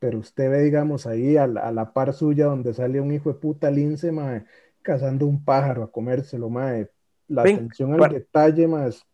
pero 0.00 0.18
usted 0.18 0.50
ve, 0.50 0.62
digamos, 0.62 1.06
ahí 1.06 1.36
a 1.36 1.46
la, 1.46 1.60
a 1.60 1.72
la 1.72 1.92
par 1.92 2.12
suya 2.12 2.46
donde 2.46 2.74
sale 2.74 3.00
un 3.00 3.12
hijo 3.12 3.32
de 3.32 3.38
puta 3.38 3.70
lince, 3.70 4.10
ma, 4.10 4.44
cazando 4.82 5.26
un 5.26 5.44
pájaro 5.44 5.84
a 5.84 5.92
comérselo, 5.92 6.50
ma, 6.50 6.72
la 7.28 7.42
Ven, 7.44 7.56
atención 7.58 7.92
al 7.94 8.00
para- 8.00 8.14
detalle, 8.14 8.66
ma, 8.66 8.86
es, 8.88 9.06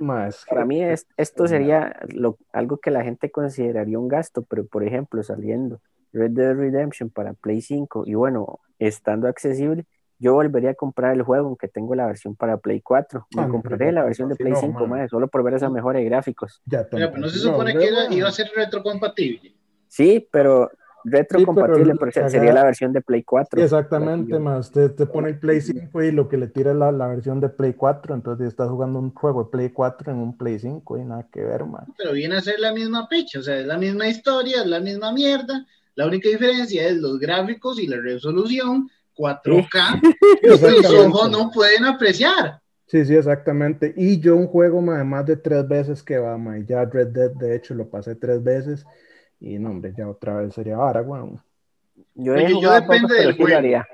ma, 0.00 0.28
es 0.28 0.44
Para 0.48 0.64
mí 0.64 0.82
es- 0.82 1.06
esto 1.16 1.46
sería 1.46 1.94
lo- 2.08 2.38
algo 2.52 2.78
que 2.78 2.90
la 2.90 3.04
gente 3.04 3.30
consideraría 3.30 3.98
un 3.98 4.08
gasto, 4.08 4.42
pero 4.42 4.66
por 4.66 4.82
ejemplo, 4.84 5.22
saliendo 5.22 5.80
Red 6.12 6.30
Dead 6.32 6.54
Redemption 6.56 7.10
para 7.10 7.34
Play 7.34 7.60
5 7.60 8.02
y 8.06 8.14
bueno, 8.14 8.60
estando 8.78 9.28
accesible, 9.28 9.84
yo 10.18 10.34
volvería 10.34 10.70
a 10.70 10.74
comprar 10.74 11.14
el 11.14 11.22
juego 11.22 11.46
aunque 11.48 11.68
tengo 11.68 11.94
la 11.94 12.06
versión 12.06 12.34
para 12.36 12.56
Play 12.58 12.80
4. 12.80 13.26
Me 13.34 13.42
Ah, 13.42 13.48
compraré 13.48 13.92
la 13.92 14.04
versión 14.04 14.28
de 14.28 14.36
sí, 14.36 14.42
Play 14.42 14.54
no, 14.54 14.60
5, 14.60 14.86
man. 14.86 15.00
mae, 15.00 15.08
solo 15.08 15.28
por 15.28 15.42
ver 15.42 15.54
esa 15.54 15.70
mejora 15.70 15.98
de 16.00 16.04
gráficos. 16.06 16.60
ya 16.66 16.88
pero 16.90 17.16
no 17.18 17.28
se 17.28 17.38
supone 17.38 17.74
no, 17.74 17.80
que 17.80 17.88
era- 17.88 18.12
iba 18.12 18.28
a 18.28 18.32
ser 18.32 18.50
retrocompatible. 18.54 19.54
Sí, 19.88 20.26
pero 20.30 20.70
retrocompatible, 21.04 21.94
lo 21.94 21.98
pero 21.98 22.28
sería 22.28 22.52
la 22.52 22.64
versión 22.64 22.92
de 22.92 23.00
Play 23.00 23.22
4. 23.22 23.58
Sí, 23.58 23.64
exactamente, 23.64 24.38
ma, 24.38 24.58
usted 24.58 24.94
te 24.94 25.06
pone 25.06 25.28
el 25.30 25.38
Play 25.40 25.60
5 25.60 26.02
y 26.02 26.12
lo 26.12 26.28
que 26.28 26.36
le 26.36 26.48
tira 26.48 26.72
es 26.72 26.76
la, 26.76 26.92
la 26.92 27.06
versión 27.06 27.40
de 27.40 27.48
Play 27.48 27.74
4, 27.74 28.14
entonces 28.14 28.48
estás 28.48 28.68
jugando 28.68 28.98
un 28.98 29.14
juego 29.14 29.44
de 29.44 29.50
Play 29.50 29.70
4 29.70 30.12
en 30.12 30.18
un 30.18 30.36
Play 30.36 30.58
5 30.58 30.98
y 30.98 31.04
nada 31.04 31.26
que 31.32 31.42
ver, 31.42 31.64
ma. 31.64 31.84
Pero 31.96 32.12
viene 32.12 32.36
a 32.36 32.40
ser 32.40 32.58
la 32.60 32.72
misma 32.72 33.08
pecha, 33.08 33.38
o 33.38 33.42
sea, 33.42 33.58
es 33.58 33.66
la 33.66 33.78
misma 33.78 34.08
historia, 34.08 34.60
es 34.62 34.66
la 34.66 34.80
misma 34.80 35.12
mierda. 35.12 35.66
La 35.94 36.06
única 36.06 36.28
diferencia 36.28 36.86
es 36.86 36.96
los 36.96 37.18
gráficos 37.18 37.80
y 37.80 37.86
la 37.86 37.96
resolución 38.00 38.88
4K 39.18 40.00
que 40.40 40.48
sus 40.48 40.62
Exactamente. 40.62 41.06
ojos 41.08 41.30
no 41.30 41.50
pueden 41.50 41.84
apreciar. 41.84 42.60
Sí, 42.86 43.04
sí, 43.04 43.14
exactamente. 43.14 43.92
Y 43.96 44.18
yo 44.18 44.36
un 44.36 44.46
juego 44.46 44.80
ma, 44.80 45.02
más 45.04 45.26
de 45.26 45.36
tres 45.36 45.66
veces 45.68 46.02
que 46.02 46.16
va, 46.18 46.38
ma, 46.38 46.58
ya 46.58 46.84
Red 46.84 47.08
Dead, 47.08 47.30
de 47.32 47.56
hecho, 47.56 47.74
lo 47.74 47.88
pasé 47.90 48.14
tres 48.14 48.42
veces. 48.42 48.86
Y 49.40 49.58
no, 49.58 49.70
hombre, 49.70 49.92
ya 49.96 50.08
otra 50.08 50.36
vez 50.36 50.54
sería 50.54 50.78
vara, 50.78 51.02
weón. 51.02 51.40
Yo, 52.14 52.32
Oye, 52.32 52.46
he 52.46 52.60
yo 52.60 52.72
depende 52.72 53.08
poco, 53.08 53.14
del 53.14 53.36
juego. 53.36 53.84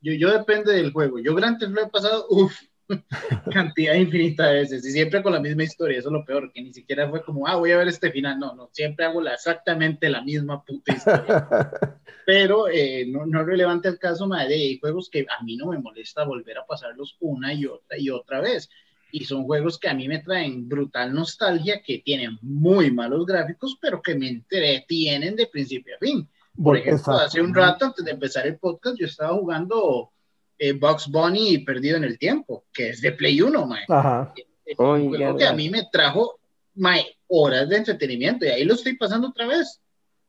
Yo, 0.00 0.12
yo 0.12 0.38
depende 0.38 0.72
del 0.74 0.92
juego. 0.92 1.18
Yo 1.18 1.34
Grand 1.34 1.58
Theft 1.58 1.72
lo 1.72 1.82
he 1.82 1.88
pasado, 1.88 2.26
uff, 2.30 2.54
cantidad 3.52 3.94
infinita 3.94 4.48
de 4.48 4.60
veces 4.60 4.86
y 4.86 4.90
siempre 4.90 5.22
con 5.22 5.32
la 5.32 5.40
misma 5.40 5.64
historia. 5.64 5.98
Eso 5.98 6.08
es 6.08 6.12
lo 6.12 6.24
peor, 6.24 6.52
que 6.52 6.62
ni 6.62 6.72
siquiera 6.72 7.08
fue 7.08 7.24
como, 7.24 7.46
ah, 7.46 7.56
voy 7.56 7.72
a 7.72 7.78
ver 7.78 7.88
este 7.88 8.10
final. 8.10 8.38
No, 8.38 8.54
no, 8.54 8.68
siempre 8.72 9.04
hago 9.04 9.20
la, 9.20 9.34
exactamente 9.34 10.08
la 10.08 10.22
misma 10.22 10.64
puta 10.64 10.94
historia. 10.94 11.48
Pero 12.26 12.68
eh, 12.68 13.06
no, 13.08 13.26
no 13.26 13.40
es 13.40 13.46
relevante 13.46 13.88
el 13.88 13.98
caso, 13.98 14.26
madre. 14.26 14.54
Hay 14.54 14.78
juegos 14.78 15.08
que 15.10 15.26
a 15.28 15.42
mí 15.42 15.56
no 15.56 15.66
me 15.66 15.78
molesta 15.78 16.24
volver 16.24 16.58
a 16.58 16.66
pasarlos 16.66 17.16
una 17.20 17.52
y 17.52 17.66
otra 17.66 17.98
y 17.98 18.10
otra 18.10 18.40
vez. 18.40 18.68
Y 19.12 19.24
son 19.24 19.44
juegos 19.44 19.78
que 19.78 19.88
a 19.88 19.94
mí 19.94 20.08
me 20.08 20.18
traen 20.18 20.68
brutal 20.68 21.14
nostalgia, 21.14 21.80
que 21.82 21.98
tienen 21.98 22.38
muy 22.42 22.90
malos 22.90 23.24
gráficos, 23.24 23.78
pero 23.80 24.02
que 24.02 24.14
me 24.14 24.28
entretienen 24.28 25.36
de 25.36 25.46
principio 25.46 25.94
a 25.94 25.98
fin. 25.98 26.28
Por 26.62 26.76
ejemplo, 26.76 27.14
hace 27.14 27.40
un 27.40 27.54
rato, 27.54 27.86
antes 27.86 28.04
de 28.04 28.10
empezar 28.10 28.46
el 28.46 28.58
podcast, 28.58 28.96
yo 28.98 29.06
estaba 29.06 29.36
jugando 29.36 30.10
eh, 30.58 30.72
Bugs 30.72 31.08
Bunny 31.10 31.54
y 31.54 31.64
Perdido 31.64 31.96
en 31.96 32.04
el 32.04 32.18
Tiempo, 32.18 32.64
que 32.72 32.90
es 32.90 33.00
de 33.00 33.12
Play 33.12 33.40
1, 33.40 33.66
mae. 33.66 33.84
Ajá. 33.88 34.32
Es 34.64 34.78
un 34.78 35.08
juego 35.08 35.36
que 35.36 35.46
a 35.46 35.52
mí 35.52 35.70
me 35.70 35.84
trajo 35.92 36.38
mae, 36.76 37.04
horas 37.28 37.68
de 37.68 37.76
entretenimiento 37.76 38.44
y 38.44 38.48
ahí 38.48 38.64
lo 38.64 38.74
estoy 38.74 38.96
pasando 38.96 39.28
otra 39.28 39.46
vez. 39.46 39.80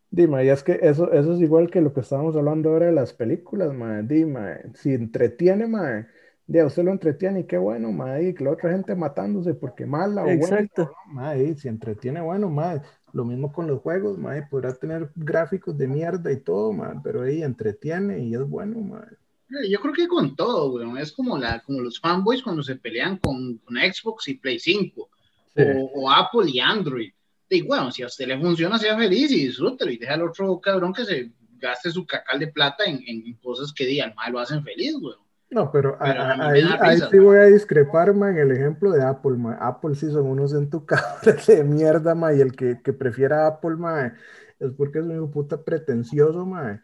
Dime, 0.10 0.46
y 0.46 0.50
es 0.50 0.64
que 0.64 0.80
eso, 0.82 1.12
eso 1.12 1.34
es 1.34 1.42
igual 1.42 1.70
que 1.70 1.82
lo 1.82 1.94
que 1.94 2.00
estábamos 2.00 2.36
hablando 2.36 2.70
ahora 2.70 2.86
de 2.88 2.94
las 2.94 3.14
películas, 3.14 3.74
ma. 3.74 4.02
Dime, 4.02 4.72
si 4.74 4.94
entretiene, 4.94 5.68
ma, 5.68 6.08
de 6.46 6.62
a 6.62 6.66
usted 6.66 6.84
lo 6.84 6.92
entretiene 6.92 7.42
y 7.42 7.44
qué 7.44 7.58
bueno, 7.58 7.92
ma, 7.92 8.22
y 8.22 8.34
que 8.34 8.46
la 8.46 8.52
otra 8.52 8.72
gente 8.72 8.96
matándose 8.96 9.54
porque 9.54 9.86
mala 9.86 10.22
o 10.22 10.26
buena, 10.26 10.62
Exacto. 10.62 10.96
ma, 11.08 11.36
y 11.36 11.56
si 11.56 11.68
entretiene, 11.68 12.22
bueno, 12.22 12.50
ma. 12.50 12.82
Lo 13.14 13.26
mismo 13.26 13.52
con 13.52 13.68
los 13.68 13.82
juegos, 13.82 14.18
ma, 14.18 14.38
y 14.38 14.42
podrá 14.44 14.74
tener 14.74 15.10
gráficos 15.16 15.78
de 15.78 15.88
mierda 15.88 16.32
y 16.32 16.38
todo, 16.38 16.72
ma, 16.72 17.02
pero 17.04 17.24
ahí 17.24 17.44
entretiene 17.44 18.20
y 18.20 18.34
es 18.34 18.48
bueno, 18.48 18.80
ma. 18.80 19.06
Eh, 19.50 19.70
Yo 19.70 19.80
creo 19.80 19.94
que 19.94 20.08
con 20.08 20.36
todo, 20.36 20.74
weón. 20.74 20.98
Es 20.98 21.12
como, 21.12 21.38
la, 21.38 21.60
como 21.62 21.82
los 21.82 22.00
fanboys 22.00 22.42
cuando 22.44 22.64
se 22.64 22.76
pelean 22.76 23.18
con, 23.18 23.58
con 23.60 23.76
Xbox 23.78 24.28
y 24.28 24.36
Play 24.36 24.60
5, 24.60 25.10
Sí. 25.56 25.64
o, 25.64 26.02
o 26.02 26.12
Apple 26.12 26.50
y 26.52 26.60
Android. 26.60 27.12
Y 27.50 27.62
bueno, 27.64 27.90
si 27.92 28.04
a 28.04 28.08
usted 28.08 28.28
le 28.28 28.40
funciona, 28.40 28.78
sea 28.78 28.98
feliz 28.98 29.32
y 29.32 29.46
disfrútelo 29.48 29.90
y 29.92 29.98
deja 29.98 30.14
al 30.16 30.24
otro 30.24 30.60
cabrón 30.60 30.94
que 30.94 31.06
se 31.06 31.32
gaste 31.60 31.90
su 31.90 32.06
cacal 32.06 32.40
de 32.40 32.48
plata 32.50 32.84
en, 32.86 33.02
en 33.08 33.34
cosas 33.38 33.74
que 33.74 33.86
digan 33.86 34.14
mal 34.16 34.32
lo 34.34 34.40
hacen 34.40 34.64
feliz, 34.64 34.96
weón. 35.02 35.18
No, 35.50 35.72
pero, 35.72 35.96
a 36.00 36.12
a- 36.12 36.50
ahí, 36.52 36.62
ahí 36.82 37.00
sí 37.10 37.18
voy 37.20 37.38
a 37.38 37.44
discrepar, 37.46 38.14
ma, 38.14 38.30
en 38.32 38.38
el 38.38 38.52
ejemplo 38.52 38.92
de 38.92 39.02
Apple, 39.02 39.38
ma. 39.38 39.54
Apple 39.62 39.96
sí 39.96 40.12
son 40.12 40.28
unos 40.28 40.54
entucables 40.54 41.48
de 41.48 41.64
mierda, 41.64 42.14
ma, 42.14 42.34
y 42.34 42.42
el 42.42 42.52
que, 42.52 42.82
que 42.84 42.92
prefiera 42.92 43.48
Apple, 43.48 43.78
ma, 43.78 44.14
es 44.60 44.72
porque 44.78 45.00
es 45.00 45.06
un 45.06 45.32
puta 45.32 45.64
pretencioso, 45.64 46.46
ma. 46.46 46.82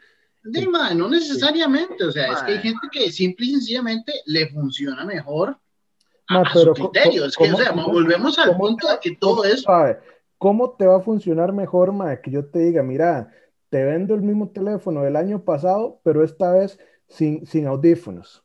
Sí, 0.52 0.68
ma, 0.68 0.94
no 0.94 1.08
necesariamente, 1.10 2.04
o 2.04 2.12
sea, 2.12 2.34
es 2.34 2.44
que 2.44 2.52
hay 2.54 2.58
gente 2.60 2.88
que 2.92 3.12
simple 3.12 3.46
y 3.46 3.52
sencillamente 3.52 4.14
le 4.26 4.50
funciona 4.50 5.06
mejor 5.06 5.58
a, 6.28 6.54
su 6.54 6.74
criterio. 6.74 7.22
co- 7.22 7.28
Es 7.28 7.38
que, 7.38 7.44
o 7.44 7.48
¿cómo- 7.48 7.58
sea, 7.58 7.72
volvemos 7.72 8.38
al 8.40 8.58
punto 8.58 8.88
de 8.90 9.00
que 9.02 9.16
todo 9.16 9.38
cómo- 9.38 9.44
es 9.46 9.62
sabe, 9.62 10.00
¿Cómo 10.38 10.72
te 10.72 10.86
va 10.86 10.98
a 10.98 11.02
funcionar 11.02 11.54
mejor, 11.54 11.94
ma, 11.94 12.20
que 12.20 12.30
yo 12.30 12.44
te 12.46 12.60
diga, 12.60 12.84
mira, 12.84 13.32
te 13.70 13.82
vendo 13.86 14.14
el 14.14 14.22
mismo 14.22 14.50
teléfono 14.50 15.02
del 15.02 15.16
año 15.16 15.42
pasado, 15.46 16.02
pero 16.04 16.22
esta 16.22 16.52
vez 16.52 16.78
sin, 17.08 17.46
sin 17.46 17.66
audífonos? 17.66 18.44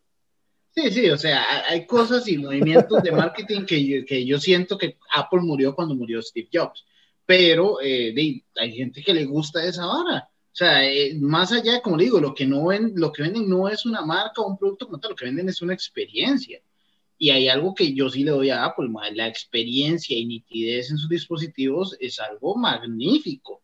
Sí, 0.71 0.93
sí, 0.93 1.11
o 1.11 1.19
sea, 1.19 1.43
hay- 1.69 1.85
cosas 1.87 2.29
y 2.29 2.39
movimientos 2.39 3.03
de 3.03 3.11
marketing 3.11 3.65
que 3.65 3.85
yo, 3.85 4.07
que 4.07 4.25
yo 4.25 4.39
siento 4.39 4.79
que 4.79 4.97
Apple 5.13 5.41
murió 5.41 5.75
cuando 5.75 5.97
murió 5.97 6.23
Steve 6.23 6.49
Jobs, 6.53 6.85
pero 7.27 7.81
eh, 7.83 8.15
hay 8.55 8.73
gente 8.73 9.03
que 9.03 9.13
le 9.15 9.25
gusta 9.25 9.65
esa 9.65 9.85
vara. 9.87 10.29
O 10.59 10.65
sea, 10.65 10.85
eh, 10.85 11.15
más 11.21 11.53
allá, 11.53 11.81
como 11.81 11.97
digo, 11.97 12.19
lo 12.19 12.35
que, 12.35 12.45
no 12.45 12.67
ven, 12.67 12.93
lo 12.97 13.13
que 13.13 13.23
venden 13.23 13.49
no 13.49 13.69
es 13.69 13.87
una 13.87 14.05
marca 14.05 14.43
o 14.43 14.49
un 14.49 14.59
producto 14.59 14.87
como 14.87 14.99
tal, 14.99 15.11
lo 15.11 15.17
que 15.17 15.27
venden 15.27 15.49
es 15.49 15.63
una 15.63 15.73
experiencia. 15.73 16.61
Y 17.17 17.31
hay 17.31 17.49
algo 17.49 17.73
que 17.77 17.95
yo 17.95 18.11
sí 18.11 18.25
le 18.25 18.33
doy 18.33 18.51
a 18.51 18.65
Apple, 18.65 18.89
ma, 18.89 19.09
la 19.13 19.29
experiencia 19.29 20.19
y 20.19 20.27
nitidez 20.27 20.91
en 20.91 20.99
sus 20.99 21.09
dispositivos 21.09 21.97
es 22.01 22.19
algo 22.19 22.57
magnífico. 22.57 23.63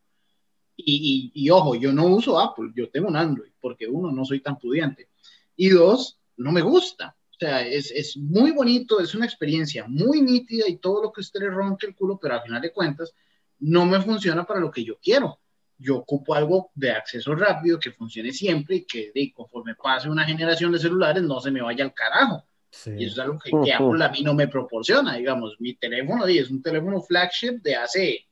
Y, 0.76 1.32
y, 1.34 1.44
y 1.44 1.50
ojo, 1.50 1.74
yo 1.74 1.92
no 1.92 2.06
uso 2.06 2.38
Apple, 2.38 2.70
yo 2.76 2.88
tengo 2.90 3.08
un 3.08 3.16
Android, 3.16 3.50
porque 3.60 3.88
uno, 3.88 4.12
no 4.12 4.24
soy 4.24 4.38
tan 4.38 4.56
pudiente. 4.56 5.08
Y 5.56 5.70
dos, 5.70 6.20
no 6.36 6.52
me 6.52 6.62
gusta. 6.62 7.16
O 7.28 7.38
sea, 7.40 7.66
es, 7.66 7.90
es 7.90 8.16
muy 8.16 8.52
bonito, 8.52 9.00
es 9.00 9.16
una 9.16 9.26
experiencia 9.26 9.84
muy 9.88 10.22
nítida 10.22 10.68
y 10.68 10.76
todo 10.76 11.02
lo 11.02 11.12
que 11.12 11.22
usted 11.22 11.40
le 11.40 11.50
ronque 11.50 11.88
el 11.88 11.96
culo, 11.96 12.20
pero 12.22 12.34
al 12.34 12.42
final 12.42 12.62
de 12.62 12.72
cuentas 12.72 13.12
no 13.58 13.84
me 13.84 14.00
funciona 14.00 14.46
para 14.46 14.60
lo 14.60 14.70
que 14.70 14.84
yo 14.84 14.96
quiero. 15.02 15.40
Yo 15.78 15.96
ocupo 15.96 16.34
algo 16.34 16.70
de 16.74 16.92
acceso 16.92 17.34
rápido 17.34 17.78
que 17.78 17.90
funcione 17.90 18.32
siempre 18.32 18.76
y 18.76 18.84
que 18.84 19.10
de, 19.14 19.32
conforme 19.32 19.74
pase 19.74 20.08
una 20.08 20.24
generación 20.24 20.72
de 20.72 20.78
celulares 20.78 21.22
no 21.22 21.40
se 21.40 21.50
me 21.50 21.60
vaya 21.62 21.84
al 21.84 21.92
carajo. 21.92 22.44
Sí. 22.70 22.90
Y 22.98 23.04
eso 23.06 23.14
es 23.14 23.18
algo 23.20 23.38
que, 23.38 23.50
que 23.64 23.72
Apple 23.72 24.04
a 24.04 24.08
mí 24.08 24.22
no 24.22 24.34
me 24.34 24.48
proporciona. 24.48 25.14
Digamos, 25.14 25.56
mi 25.60 25.74
teléfono 25.74 26.28
y 26.28 26.38
es 26.38 26.50
un 26.50 26.62
teléfono 26.62 27.00
flagship 27.00 27.60
de 27.62 27.76
hace 27.76 28.26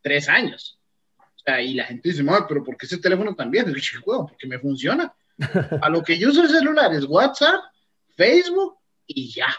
tres 0.00 0.28
años. 0.28 0.78
O 1.18 1.38
sea, 1.44 1.60
y 1.60 1.74
la 1.74 1.84
gente 1.84 2.08
dice, 2.08 2.22
"Mae, 2.22 2.42
pero 2.48 2.62
¿por 2.62 2.76
qué 2.76 2.86
ese 2.86 2.98
teléfono? 2.98 3.36
Y 3.38 3.80
yo, 3.80 4.00
"Huevón, 4.04 4.26
porque 4.26 4.46
me 4.46 4.58
funciona. 4.58 5.12
A 5.82 5.88
lo 5.88 6.02
que 6.02 6.18
yo 6.18 6.30
uso 6.30 6.42
el 6.42 6.48
celular 6.48 6.92
es 6.94 7.04
WhatsApp, 7.04 7.60
Facebook 8.16 8.78
y 9.06 9.32
ya. 9.32 9.54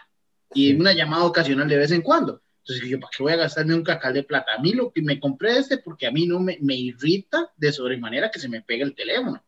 Y 0.53 0.69
Sí. 0.71 0.75
una 0.75 0.93
llamada 0.93 1.25
ocasional 1.25 1.67
de 1.67 1.77
vez 1.77 1.91
en 1.91 2.01
cuando. 2.01 2.41
Entonces, 2.67 2.89
yo, 2.89 2.99
¿para 2.99 3.11
qué 3.15 3.23
voy 3.23 3.31
a 3.31 3.37
gastarme 3.37 3.75
un 3.75 3.83
cacal 3.83 4.13
de 4.13 4.23
plata? 4.23 4.51
A 4.57 4.61
mí 4.61 4.73
lo 4.73 4.91
que 4.91 5.01
me 5.01 5.21
compré 5.21 5.57
este 5.57 5.77
porque 5.77 6.05
a 6.05 6.11
mí 6.11 6.27
no 6.27 6.41
me, 6.41 6.57
me 6.61 6.75
irrita 6.75 7.49
de 7.55 7.71
sobremanera 7.71 8.29
que 8.29 8.39
se 8.39 8.49
me 8.49 8.61
pegue 8.61 8.83
el 8.83 8.93
teléfono. 8.93 9.41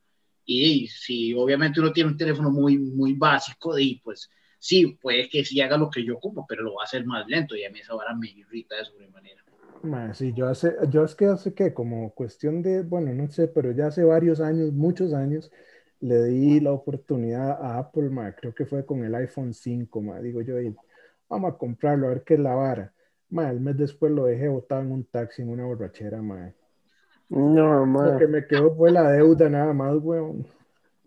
Y, 0.45 0.87
si 0.87 1.33
obviamente 1.33 1.81
uno 1.81 1.91
tiene 1.91 2.11
un 2.11 2.17
teléfono 2.17 2.49
muy, 2.49 2.77
muy 2.77 3.13
básico, 3.13 3.77
y 3.77 3.99
pues 4.01 4.29
sí, 4.57 4.97
puede 5.01 5.27
que 5.27 5.43
sí 5.43 5.59
haga 5.59 5.77
lo 5.77 5.89
que 5.89 6.03
yo 6.03 6.15
ocupo, 6.15 6.45
pero 6.47 6.63
lo 6.63 6.75
va 6.75 6.83
a 6.83 6.85
hacer 6.85 7.05
más 7.05 7.27
lento 7.27 7.57
y 7.57 7.65
a 7.65 7.69
mí 7.69 7.79
esa 7.79 7.93
vara 7.93 8.15
me 8.15 8.29
irrita 8.29 8.77
de 8.77 8.85
sobremanera. 8.85 9.43
Ma, 9.83 10.13
sí, 10.13 10.31
yo 10.33 10.47
hace, 10.47 10.75
yo 10.89 11.03
es 11.03 11.13
que 11.13 11.25
hace 11.25 11.53
que 11.53 11.73
como 11.73 12.13
cuestión 12.13 12.61
de, 12.61 12.83
bueno, 12.83 13.13
no 13.13 13.29
sé, 13.29 13.49
pero 13.49 13.73
ya 13.73 13.87
hace 13.87 14.05
varios 14.05 14.39
años, 14.39 14.71
muchos 14.71 15.13
años, 15.13 15.51
le 15.99 16.23
di 16.23 16.61
la 16.61 16.71
oportunidad 16.71 17.51
a 17.51 17.79
Apple, 17.79 18.09
creo 18.37 18.55
que 18.55 18.65
fue 18.65 18.85
con 18.85 19.03
el 19.03 19.13
iPhone 19.13 19.53
5, 19.53 20.01
ma, 20.01 20.21
digo 20.21 20.41
yo, 20.41 20.55
vamos 21.27 21.53
a 21.53 21.57
comprarlo, 21.57 22.07
a 22.07 22.11
ver 22.11 22.23
qué 22.23 22.35
es 22.35 22.39
la 22.39 22.55
vara. 22.55 22.93
Ma, 23.29 23.49
el 23.49 23.59
mes 23.59 23.77
después 23.77 24.11
lo 24.11 24.25
dejé 24.25 24.47
botado 24.47 24.81
en 24.81 24.91
un 24.91 25.03
taxi 25.03 25.41
en 25.41 25.49
una 25.49 25.65
borrachera, 25.65 26.21
ma. 26.21 26.51
No, 27.29 27.85
Lo 28.13 28.17
que 28.17 28.27
me 28.27 28.47
quedó 28.47 28.75
fue 28.75 28.91
la 28.91 29.11
deuda 29.11 29.49
nada 29.49 29.71
más, 29.73 29.95
weón. 30.01 30.47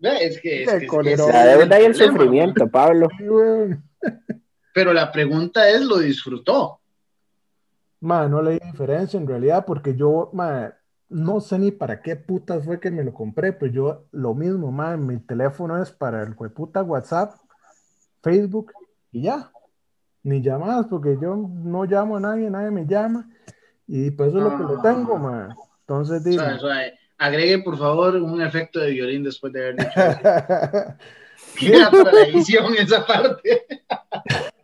Es 0.01 0.39
que, 0.41 0.63
es 0.63 0.69
que- 0.71 0.87
que 0.87 1.17
La 1.17 1.45
deuda 1.45 1.79
y 1.79 1.85
el 1.85 1.91
problema, 1.93 2.13
sufrimiento, 2.13 2.67
Pablo. 2.67 3.09
Pero 4.73 4.93
la 4.93 5.11
pregunta 5.11 5.69
es, 5.69 5.81
¿lo 5.81 5.99
disfrutó? 5.99 6.79
Ma, 7.99 8.27
no 8.27 8.41
le 8.41 8.53
di 8.53 8.59
diferencia 8.59 9.17
en 9.19 9.27
realidad 9.27 9.65
porque 9.65 9.95
yo, 9.95 10.29
ma, 10.33 10.73
no 11.09 11.39
sé 11.39 11.59
ni 11.59 11.71
para 11.71 12.01
qué 12.01 12.15
putas 12.15 12.65
fue 12.65 12.79
que 12.79 12.91
me 12.91 13.03
lo 13.03 13.13
compré, 13.13 13.53
pero 13.53 13.71
yo 13.71 14.05
lo 14.11 14.33
mismo, 14.33 14.71
ma, 14.71 14.97
mi 14.97 15.19
teléfono 15.19 15.81
es 15.81 15.91
para 15.91 16.23
el 16.23 16.35
puta 16.35 16.83
WhatsApp, 16.83 17.35
Facebook 18.21 18.73
y 19.11 19.23
ya. 19.23 19.51
Ni 20.23 20.41
llamadas 20.41 20.87
porque 20.89 21.17
yo 21.21 21.35
no 21.35 21.83
llamo 21.85 22.17
a 22.17 22.19
nadie, 22.19 22.49
nadie 22.49 22.71
me 22.71 22.85
llama 22.85 23.29
y 23.87 24.11
pues 24.11 24.29
eso 24.29 24.37
es 24.37 24.43
lo 24.43 24.57
que 24.57 24.73
le 24.73 24.81
tengo, 24.81 25.17
ma. 25.17 25.55
Entonces, 25.81 26.23
dime. 26.23 26.37
Suave, 26.37 26.59
suave. 26.59 26.93
Agregue, 27.17 27.59
por 27.59 27.77
favor, 27.77 28.15
un 28.15 28.41
efecto 28.41 28.79
de 28.79 28.91
violín 28.91 29.23
después 29.23 29.51
de 29.53 29.61
haber 29.61 29.75
dicho 29.75 29.91
eso. 29.95 30.95
Queda 31.59 31.91
para 31.91 32.11
la 32.11 32.21
edición 32.23 32.73
esa 32.77 33.05
parte. 33.05 33.65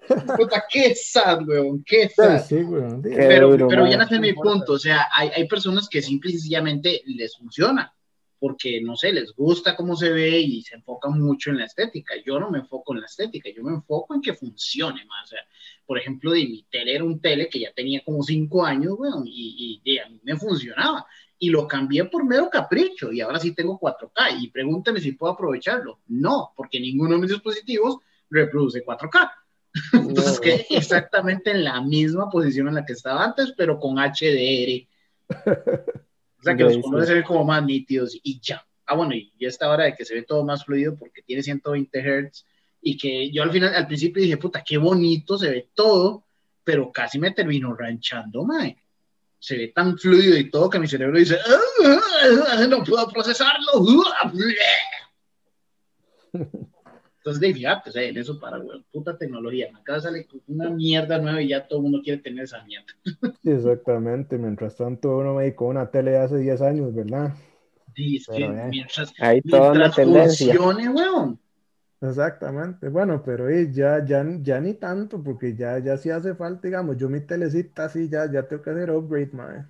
Puta, 0.38 0.64
qué 0.72 0.95
sad, 0.95 1.47
weón, 1.47 1.84
qué 1.86 2.10
sad. 2.10 2.41
Sí, 2.43 2.55
weón. 2.64 3.03
Qué 3.03 3.10
Pero, 3.16 3.51
duro, 3.51 3.68
pero 3.68 3.84
man. 3.84 3.91
ya 3.91 3.97
no 3.97 4.03
es 4.05 4.20
mi 4.20 4.34
punto, 4.34 4.74
o 4.74 4.80
sea, 4.80 5.07
hay, 5.16 5.30
hay 5.36 5.47
personas 5.47 5.88
que 5.88 6.01
simple 6.01 6.32
y 6.32 6.34
sencillamente 6.34 7.01
les 7.05 7.38
funciona, 7.38 7.93
porque, 8.40 8.82
no 8.82 8.96
sé, 8.96 9.12
les 9.12 9.34
gusta 9.34 9.76
cómo 9.76 9.96
se 9.96 10.12
ve 10.12 10.40
y 10.40 10.62
se 10.62 10.76
enfocan 10.76 11.20
mucho 11.20 11.50
en 11.50 11.58
la 11.58 11.66
estética. 11.66 12.14
Yo 12.26 12.40
no 12.40 12.50
me 12.50 12.60
enfoco 12.60 12.94
en 12.94 13.02
la 13.02 13.06
estética, 13.06 13.50
yo 13.56 13.64
me 13.64 13.72
enfoco 13.74 14.16
en 14.16 14.22
que 14.22 14.34
funcione 14.34 15.04
más. 15.06 15.26
O 15.26 15.28
sea, 15.28 15.40
por 15.86 15.98
ejemplo, 16.00 16.32
de 16.32 16.46
mi 16.46 16.64
tele 16.70 16.96
era 16.96 17.04
un 17.04 17.20
tele 17.20 17.50
que 17.50 17.60
ya 17.60 17.74
tenía 17.74 18.02
como 18.04 18.24
cinco 18.24 18.64
años, 18.66 18.96
weón, 18.98 19.24
y, 19.28 19.82
y, 19.84 19.92
y 19.92 19.98
a 20.00 20.08
mí 20.08 20.20
me 20.24 20.38
funcionaba. 20.38 21.06
Y 21.38 21.50
lo 21.50 21.68
cambié 21.68 22.06
por 22.06 22.26
mero 22.26 22.50
capricho, 22.50 23.12
y 23.12 23.22
ahora 23.22 23.40
sí 23.40 23.54
tengo 23.54 23.80
4K. 23.80 24.42
Y 24.42 24.50
pregúntame 24.50 25.00
si 25.00 25.14
puedo 25.14 25.34
aprovecharlo. 25.34 26.00
No, 26.08 26.52
porque 26.56 26.80
ninguno 26.80 27.16
de 27.16 27.22
mis 27.22 27.32
dispositivos 27.32 27.98
reproduce 28.30 28.86
4K. 28.86 29.32
Entonces, 29.94 30.36
No. 30.36 30.42
que 30.42 30.66
exactamente 30.70 31.52
en 31.52 31.64
la 31.64 31.82
misma 31.82 32.30
posición 32.30 32.68
en 32.68 32.76
la 32.76 32.86
que 32.86 32.94
estaba 32.94 33.24
antes, 33.24 33.54
pero 33.56 33.80
con 33.80 33.96
HDR. 33.98 34.88
O 36.40 36.44
sea, 36.44 36.56
que 36.56 36.64
los 36.64 36.78
colores 36.78 37.08
se 37.08 37.16
ven 37.16 37.24
como 37.24 37.44
más 37.44 37.64
nítidos 37.64 38.18
y 38.24 38.40
ya. 38.40 38.66
Ah, 38.86 38.96
bueno, 38.96 39.14
y 39.14 39.32
ya 39.40 39.50
esta 39.50 39.70
hora 39.70 39.84
de 39.86 39.96
que 39.96 40.06
se 40.06 40.16
ve 40.16 40.24
todo 40.24 40.44
más 40.44 40.66
fluido 40.66 40.96
porque 40.96 41.22
tiene 41.22 41.44
120 41.44 42.00
Hz 42.02 42.46
y 42.82 42.98
que 42.98 43.30
yo 43.32 43.44
al 43.44 43.52
final, 43.52 43.76
al 43.76 43.88
principio 43.88 44.24
dije, 44.24 44.38
puta, 44.38 44.64
qué 44.66 44.78
bonito 44.78 45.38
se 45.38 45.50
ve 45.50 45.70
todo, 45.74 46.26
pero 46.64 46.92
casi 46.92 47.20
me 47.20 47.32
terminó 47.32 47.76
ranchando, 47.76 48.46
mae. 48.46 48.78
Se 49.38 49.58
ve 49.58 49.68
tan 49.70 49.98
fluido 49.98 50.38
y 50.38 50.50
todo 50.50 50.70
que 50.70 50.80
mi 50.80 50.88
cerebro 50.88 51.18
dice, 51.18 51.38
"Ah, 51.46 52.00
ah, 52.50 52.68
no 52.68 52.84
puedo 52.84 53.08
procesarlo. 53.10 53.72
Entonces, 57.30 57.41
de 57.41 57.53
fíjate, 57.53 57.89
o 57.89 57.93
sea, 57.93 58.03
en 58.03 58.17
eso 58.17 58.39
para, 58.39 58.57
güey, 58.57 58.84
puta 58.91 59.17
tecnología. 59.17 59.69
Acá 59.75 59.99
sale 60.01 60.27
una 60.47 60.69
mierda 60.69 61.17
nueva 61.19 61.41
y 61.41 61.49
ya 61.49 61.67
todo 61.67 61.80
el 61.80 61.84
mundo 61.84 62.01
quiere 62.03 62.21
tener 62.21 62.45
esa 62.45 62.63
mierda. 62.63 62.88
Sí, 63.43 63.51
exactamente. 63.51 64.38
Mientras 64.38 64.75
tanto, 64.77 65.17
uno 65.17 65.34
me 65.36 65.43
dedicó 65.43 65.65
a 65.65 65.69
una 65.69 65.91
tele 65.91 66.17
hace 66.17 66.38
10 66.38 66.61
años, 66.61 66.93
¿verdad? 66.93 67.34
Sí, 67.95 68.15
es 68.17 68.27
que 68.27 68.34
Pero, 68.39 68.53
eh, 68.57 68.71
mientras, 68.71 69.13
Hay 69.19 69.41
toda 69.41 69.71
una 69.71 69.73
mientras 69.73 69.95
tendencia. 69.95 70.55
funcione, 70.55 70.89
weón. 70.89 71.39
Exactamente. 72.01 72.89
Bueno, 72.89 73.23
pero 73.23 73.47
eh, 73.49 73.71
ya, 73.71 74.03
ya, 74.05 74.25
ya 74.41 74.59
ni 74.59 74.73
tanto, 74.73 75.21
porque 75.23 75.55
ya, 75.55 75.80
ya 75.80 75.97
sí 75.97 76.09
hace 76.09 76.36
falta, 76.36 76.67
digamos, 76.67 76.97
yo 76.97 77.09
mi 77.09 77.21
telecita 77.21 77.86
así 77.86 78.09
ya, 78.09 78.30
ya 78.32 78.47
tengo 78.47 78.61
que 78.63 78.69
hacer 78.71 78.91
upgrade, 78.91 79.32
mae. 79.34 79.65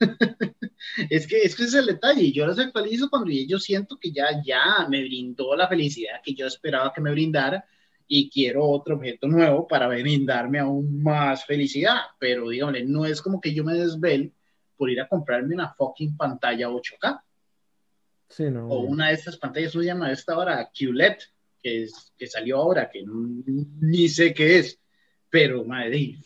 Es 1.08 1.26
que, 1.26 1.42
es 1.42 1.56
que 1.56 1.64
ese 1.64 1.78
es 1.78 1.86
el 1.86 1.86
detalle. 1.94 2.32
Yo 2.32 2.46
las 2.46 2.58
actualizo 2.58 3.08
cuando 3.08 3.30
yo 3.30 3.58
siento 3.58 3.98
que 3.98 4.12
ya, 4.12 4.42
ya 4.44 4.86
me 4.88 5.02
brindó 5.02 5.54
la 5.56 5.68
felicidad 5.68 6.20
que 6.22 6.34
yo 6.34 6.46
esperaba 6.46 6.92
que 6.92 7.00
me 7.00 7.10
brindara 7.10 7.64
y 8.06 8.28
quiero 8.28 8.68
otro 8.68 8.96
objeto 8.96 9.26
nuevo 9.26 9.66
para 9.66 9.88
brindarme 9.88 10.58
aún 10.58 11.02
más 11.02 11.46
felicidad. 11.46 12.00
Pero 12.18 12.48
dígame, 12.48 12.84
no 12.84 13.06
es 13.06 13.22
como 13.22 13.40
que 13.40 13.54
yo 13.54 13.64
me 13.64 13.74
desvelo 13.74 14.30
por 14.76 14.90
ir 14.90 15.00
a 15.00 15.08
comprarme 15.08 15.54
una 15.54 15.72
fucking 15.72 16.16
pantalla 16.16 16.68
8K 16.68 17.22
Sí, 18.28 18.44
no. 18.50 18.66
o 18.66 18.80
una 18.80 19.08
de 19.08 19.14
estas 19.14 19.36
pantallas, 19.36 19.72
¿cómo 19.72 19.82
se 19.82 19.88
llama 19.88 20.10
esta 20.10 20.32
ahora? 20.32 20.70
QLED, 20.72 21.16
que, 21.62 21.82
es, 21.84 22.12
que 22.16 22.26
salió 22.26 22.56
ahora, 22.56 22.90
que 22.90 23.04
ni 23.06 24.08
sé 24.08 24.32
qué 24.32 24.58
es. 24.58 24.80
Pero, 25.28 25.64
madre, 25.64 26.16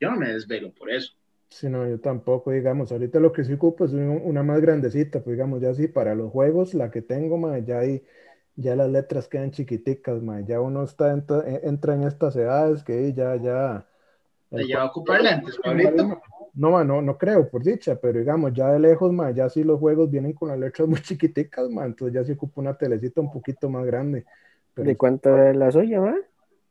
yo 0.00 0.10
no 0.10 0.16
me 0.16 0.32
desvelo 0.32 0.72
por 0.72 0.90
eso. 0.90 1.12
Sí, 1.52 1.68
no, 1.68 1.86
yo 1.88 2.00
tampoco, 2.00 2.50
digamos, 2.50 2.90
ahorita 2.92 3.20
lo 3.20 3.30
que 3.32 3.44
sí 3.44 3.52
ocupo 3.52 3.84
es 3.84 3.92
un- 3.92 4.22
una 4.24 4.42
más 4.42 4.60
grandecita, 4.60 5.22
pues 5.22 5.34
digamos, 5.36 5.60
ya 5.60 5.74
sí, 5.74 5.86
para 5.86 6.14
los 6.14 6.30
juegos, 6.32 6.72
la 6.74 6.90
que 6.90 7.02
tengo, 7.02 7.36
mae, 7.36 7.62
ya 7.64 7.80
ahí, 7.80 8.02
ya 8.56 8.74
las 8.74 8.90
letras 8.90 9.28
quedan 9.28 9.50
chiquiticas, 9.50 10.22
mae, 10.22 10.44
ya 10.46 10.60
uno 10.60 10.82
está 10.84 11.12
en 11.12 11.24
en- 11.46 11.68
entra 11.68 11.94
en 11.94 12.04
estas 12.04 12.36
edades 12.36 12.82
que 12.84 13.12
ya, 13.12 13.36
ya. 13.36 13.86
¿Te 14.54 14.62
el 14.62 14.66
lleva 14.66 14.82
a 14.82 14.86
juego- 14.86 14.90
ocupar 14.92 15.20
lentes, 15.22 15.58
Pablito? 15.58 16.08
No, 16.54 16.70
ma, 16.70 16.84
no, 16.84 17.00
no 17.02 17.16
creo, 17.18 17.48
por 17.50 17.62
dicha, 17.64 17.96
pero 18.00 18.18
digamos, 18.18 18.52
ya 18.54 18.68
de 18.70 18.78
lejos, 18.80 19.12
ma, 19.12 19.30
ya 19.30 19.48
sí 19.48 19.64
los 19.64 19.78
juegos 19.80 20.10
vienen 20.10 20.32
con 20.34 20.48
las 20.50 20.58
letras 20.58 20.88
muy 20.88 21.00
chiquiticas, 21.02 21.68
ma, 21.70 21.86
entonces 21.86 22.14
ya 22.14 22.24
sí 22.24 22.32
ocupo 22.32 22.60
una 22.60 22.76
telecita 22.76 23.20
un 23.22 23.30
poquito 23.30 23.70
más 23.70 23.84
grande. 23.86 24.26
Pero, 24.74 24.90
¿De 24.90 24.96
cuánto 24.98 25.38
es 25.38 25.56
la 25.56 25.72
suya, 25.72 26.00
ma? 26.00 26.14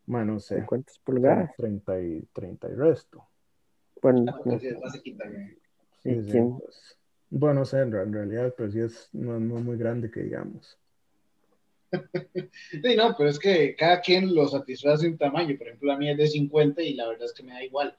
ma, 0.05 0.23
no 0.25 0.39
¿De 0.53 0.63
sé, 0.63 0.63
cuántas 0.63 0.99
pulgadas? 0.99 1.51
30 1.57 1.99
y, 1.99 2.21
30 2.33 2.69
y 2.69 2.75
resto. 2.75 3.27
Bueno, 4.01 4.21
no. 4.23 4.37
Entonces, 4.37 4.79
vas 4.79 4.95
a 4.95 4.99
quitarme. 5.01 5.57
Sí, 6.03 6.09
¿Y 6.11 6.23
sí, 6.23 6.39
pues, 6.59 6.97
bueno, 7.29 7.61
no 7.61 7.65
sé, 7.65 7.79
en, 7.79 7.91
re- 7.91 8.03
en 8.03 8.13
realidad, 8.13 8.53
pero 8.57 8.71
sí 8.71 8.79
es, 8.79 9.09
no, 9.13 9.39
no 9.39 9.55
muy 9.61 9.77
grande 9.77 10.09
que 10.09 10.21
digamos. 10.23 10.77
Sí, 12.71 12.95
no, 12.95 13.13
pero 13.17 13.29
es 13.29 13.37
que 13.39 13.75
cada 13.75 13.99
quien 14.01 14.33
lo 14.33 14.47
satisface 14.47 15.07
un 15.07 15.17
tamaño. 15.17 15.57
Por 15.57 15.67
ejemplo, 15.67 15.87
la 15.91 15.97
mía 15.97 16.11
es 16.13 16.17
de 16.17 16.27
50 16.27 16.81
y 16.81 16.93
la 16.93 17.07
verdad 17.07 17.25
es 17.25 17.33
que 17.33 17.43
me 17.43 17.51
da 17.53 17.63
igual. 17.63 17.95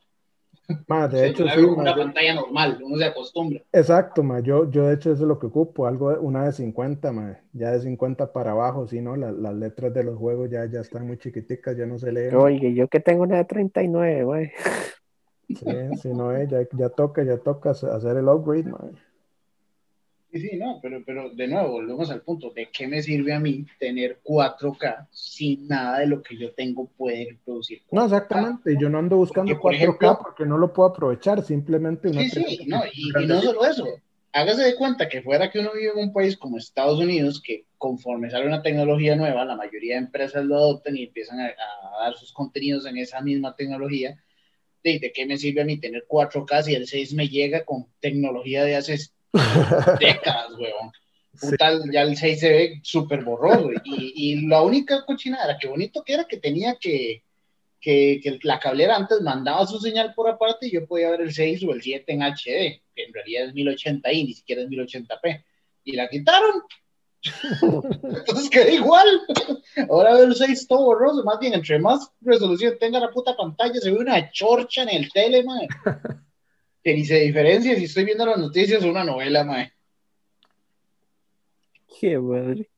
Ma, 0.89 1.05
O 1.05 1.09
de 1.09 1.19
sea, 1.19 1.27
hecho, 1.29 1.49
sí, 1.49 1.61
como 1.63 1.77
ma, 1.77 1.83
una 1.83 1.97
yo- 1.97 2.03
pantalla 2.03 2.35
normal, 2.35 2.79
uno 2.83 2.97
se 2.97 3.05
acostumbra. 3.05 3.63
exacto, 3.73 4.23
ma, 4.23 4.41
yo, 4.41 4.71
yo 4.71 4.87
de 4.89 4.95
hecho 4.95 5.13
eso 5.13 5.23
es 5.23 5.29
lo 5.29 5.39
que 5.39 5.47
ocupo, 5.47 5.87
algo, 5.87 6.11
de- 6.11 6.19
una 6.19 6.45
de 6.47 6.53
50, 6.53 7.13
ma, 7.13 7.39
ya 7.53 7.73
de 7.73 7.81
50 7.81 8.33
para 8.33 8.53
abajo, 8.53 8.87
sí, 8.89 9.01
¿no? 9.01 9.17
La- 9.17 9.33
las 9.33 9.55
letras 9.55 9.93
de 9.95 10.05
los 10.05 10.17
juegos 10.17 10.51
ya, 10.51 10.65
ya 10.67 10.81
están 10.81 11.07
muy 11.07 11.19
chiquiticas, 11.19 11.77
ya 11.77 11.87
no 11.87 11.99
se 11.99 12.13
leen. 12.13 12.35
Oye, 12.35 12.75
yo 12.75 12.89
que 12.89 13.01
tengo 13.01 13.23
una 13.23 13.37
de 13.39 13.45
39, 13.45 14.25
güey. 14.25 14.53
Sí, 15.49 15.97
sí, 16.01 16.09
no, 16.09 16.35
eh, 16.35 16.47
ya, 16.51 16.67
ya 16.77 16.89
toca, 16.89 17.23
ya 17.25 17.37
toca 17.39 17.71
hacer 17.71 18.17
el 18.17 18.29
upgrade, 18.29 18.65
ma. 18.65 18.79
Sí, 20.33 20.41
sí, 20.41 20.57
no, 20.57 20.79
pero, 20.81 21.03
pero 21.05 21.29
de 21.29 21.47
nuevo, 21.47 21.73
volvemos 21.73 22.11
al 22.11 22.23
punto. 22.23 22.51
¿De 22.51 22.71
qué 22.73 22.89
me 22.89 23.03
sirve 23.03 23.35
a 23.35 23.39
mí 23.39 23.67
tener 23.79 24.21
4K 24.23 25.07
si 25.11 25.59
nada 25.59 25.99
de 25.99 26.07
lo 26.07 26.23
que 26.23 26.39
yo 26.39 26.55
tengo 26.55 26.87
puede 26.87 27.39
producir? 27.45 27.83
No, 27.91 28.05
exactamente. 28.05 28.75
Yo 28.81 28.89
no 28.89 28.99
ando 28.99 29.19
buscando 29.19 29.53
Porque, 29.61 29.61
por 29.61 29.75
4K 29.75 30.07
ejemplo- 30.07 30.19
porque 30.25 30.47
no 30.47 30.57
lo 30.57 30.73
puedo 30.73 30.89
aprovechar. 30.89 31.43
Simplemente 31.43 32.09
una 32.09 32.23
Sí, 32.23 32.31
sí, 32.31 32.65
no, 32.67 32.81
y, 32.95 33.13
y 33.23 33.27
no 33.27 33.43
solo 33.43 33.67
eso. 33.67 33.87
Hágase 34.33 34.63
de 34.63 34.75
cuenta 34.77 35.07
que 35.11 35.21
fuera 35.21 35.51
que 35.51 35.59
uno 35.59 35.73
vive 35.75 35.93
en 35.93 36.09
un 36.09 36.13
país 36.15 36.39
como 36.39 36.57
Estados 36.57 36.99
Unidos, 36.99 37.43
que 37.45 37.67
conforme 37.77 38.31
sale 38.31 38.47
una 38.47 38.63
tecnología 38.63 39.15
nueva, 39.15 39.45
la 39.45 39.57
mayoría 39.57 39.97
de 39.97 40.01
empresas 40.07 40.47
lo 40.47 40.57
adoptan 40.57 40.97
y 40.97 41.03
empiezan 41.05 41.41
a, 41.41 41.49
a 41.49 42.05
dar 42.05 42.15
sus 42.15 42.33
contenidos 42.33 42.87
en 42.87 42.97
esa 42.97 43.21
misma 43.21 43.55
tecnología. 43.55 44.19
¿De, 44.83 44.99
de 44.99 45.13
qué 45.13 45.27
me 45.27 45.37
sirve 45.37 45.63
a 45.63 45.65
mí 45.65 45.79
tener 45.79 46.05
4K 46.09 46.63
si 46.63 46.75
el 46.75 46.87
6 46.87 47.15
me 47.15 47.29
llega 47.29 47.65
con 47.65 47.87
tecnología 48.01 48.65
de 48.65 48.77
hace 48.77 48.99
décadas, 50.01 50.53
weón? 50.59 50.93
Puta, 51.41 51.81
ya 51.91 52.03
el 52.03 52.17
6 52.17 52.41
se 52.41 52.51
ve 52.51 52.81
súper 52.83 53.25
borroso. 53.25 53.71
Y, 53.85 54.13
y 54.15 54.47
la 54.47 54.63
única 54.63 55.05
cochinada, 55.05 55.57
que 55.59 55.69
bonito 55.69 56.03
que 56.03 56.15
era 56.15 56.25
que 56.25 56.37
tenía 56.37 56.77
que, 56.81 57.23
que, 57.81 58.21
que 58.23 58.39
la 58.43 58.61
cablera 58.61 58.97
antes 58.97 59.21
mandaba 59.21 59.67
su 59.67 59.79
señal 59.79 60.15
por 60.15 60.31
aparte 60.31 60.67
y 60.67 60.71
yo 60.71 60.87
podía 60.87 61.11
ver 61.11 61.23
el 61.23 61.33
6 61.33 61.65
o 61.65 61.73
el 61.73 61.83
7 61.83 62.13
en 62.13 62.23
HD, 62.23 62.83
que 62.95 63.05
en 63.05 63.13
realidad 63.13 63.47
es 63.47 63.55
1080i, 63.55 64.27
ni 64.27 64.35
siquiera 64.35 64.63
es 64.63 64.69
1080p. 64.69 65.45
Y 65.85 65.93
la 65.93 66.09
quitaron. 66.09 66.63
Entonces 67.63 68.51
queda 68.51 68.71
igual. 68.71 69.07
Ahora 69.89 70.15
veo 70.15 70.25
el 70.25 70.35
6 70.35 70.67
todo 70.67 70.85
borroso. 70.85 71.23
Más 71.25 71.39
bien, 71.39 71.55
entre 71.55 71.79
más 71.79 72.11
resolución 72.21 72.75
tenga 72.79 72.99
la 72.99 73.11
puta 73.11 73.37
pantalla, 73.37 73.75
se 73.75 73.91
ve 73.91 73.99
una 73.99 74.31
chorcha 74.31 74.83
en 74.83 74.91
el 74.91 75.13
tele, 75.13 75.45
mae. 75.45 75.69
Que 76.85 76.95
ni 76.95 77.05
se 77.05 77.21
diferencia 77.21 77.77
si 77.77 77.85
estoy 77.85 78.05
viendo 78.05 78.27
las 78.27 78.39
noticias 78.39 78.83
o 78.83 78.91
una 78.91 79.05
novela, 79.05 79.45
mae. 79.45 79.73
Qué 82.01 82.19
madre. 82.19 82.69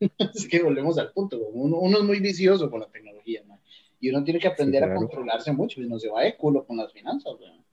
Es 0.34 0.48
que 0.48 0.62
volvemos 0.62 0.96
al 0.98 1.12
punto. 1.12 1.38
Uno, 1.38 1.78
uno 1.78 1.98
es 1.98 2.04
muy 2.04 2.20
vicioso 2.20 2.70
con 2.70 2.80
la 2.80 2.88
tecnología, 2.88 3.42
mae. 3.46 3.58
Y 3.98 4.10
uno 4.10 4.22
tiene 4.22 4.38
que 4.38 4.48
aprender 4.48 4.84
Sí, 4.84 4.90
a 4.90 4.94
controlarse 4.94 5.52
mucho 5.52 5.80
y 5.80 5.88
no 5.88 5.98
se 5.98 6.08
va 6.08 6.22
de 6.22 6.36
culo 6.36 6.64
con 6.64 6.76
las 6.76 6.92
finanzas, 6.92 7.34
weón. 7.40 7.64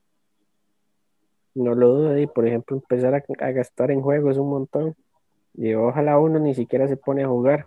No 1.54 1.76
lo 1.76 1.90
dudo, 1.90 2.18
y 2.18 2.26
por 2.26 2.48
ejemplo, 2.48 2.78
empezar 2.78 3.14
a, 3.14 3.24
a 3.40 3.52
gastar 3.52 3.92
en 3.92 4.02
juegos 4.02 4.38
un 4.38 4.50
montón. 4.50 4.96
Y 5.56 5.74
ojalá 5.74 6.20
uno 6.20 6.40
ni 6.40 6.56
siquiera 6.56 6.88
se 6.88 6.98
pone 6.98 7.24
a 7.24 7.28
jugar. 7.28 7.66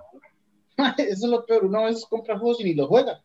Eso 0.99 1.27
es 1.27 1.31
lo 1.31 1.45
peor. 1.45 1.65
Uno 1.65 1.81
a 1.81 1.87
veces 1.87 2.07
compra 2.07 2.39
juegos 2.39 2.61
y 2.61 2.65
ni 2.65 2.75
los 2.75 2.89
juega. 2.89 3.23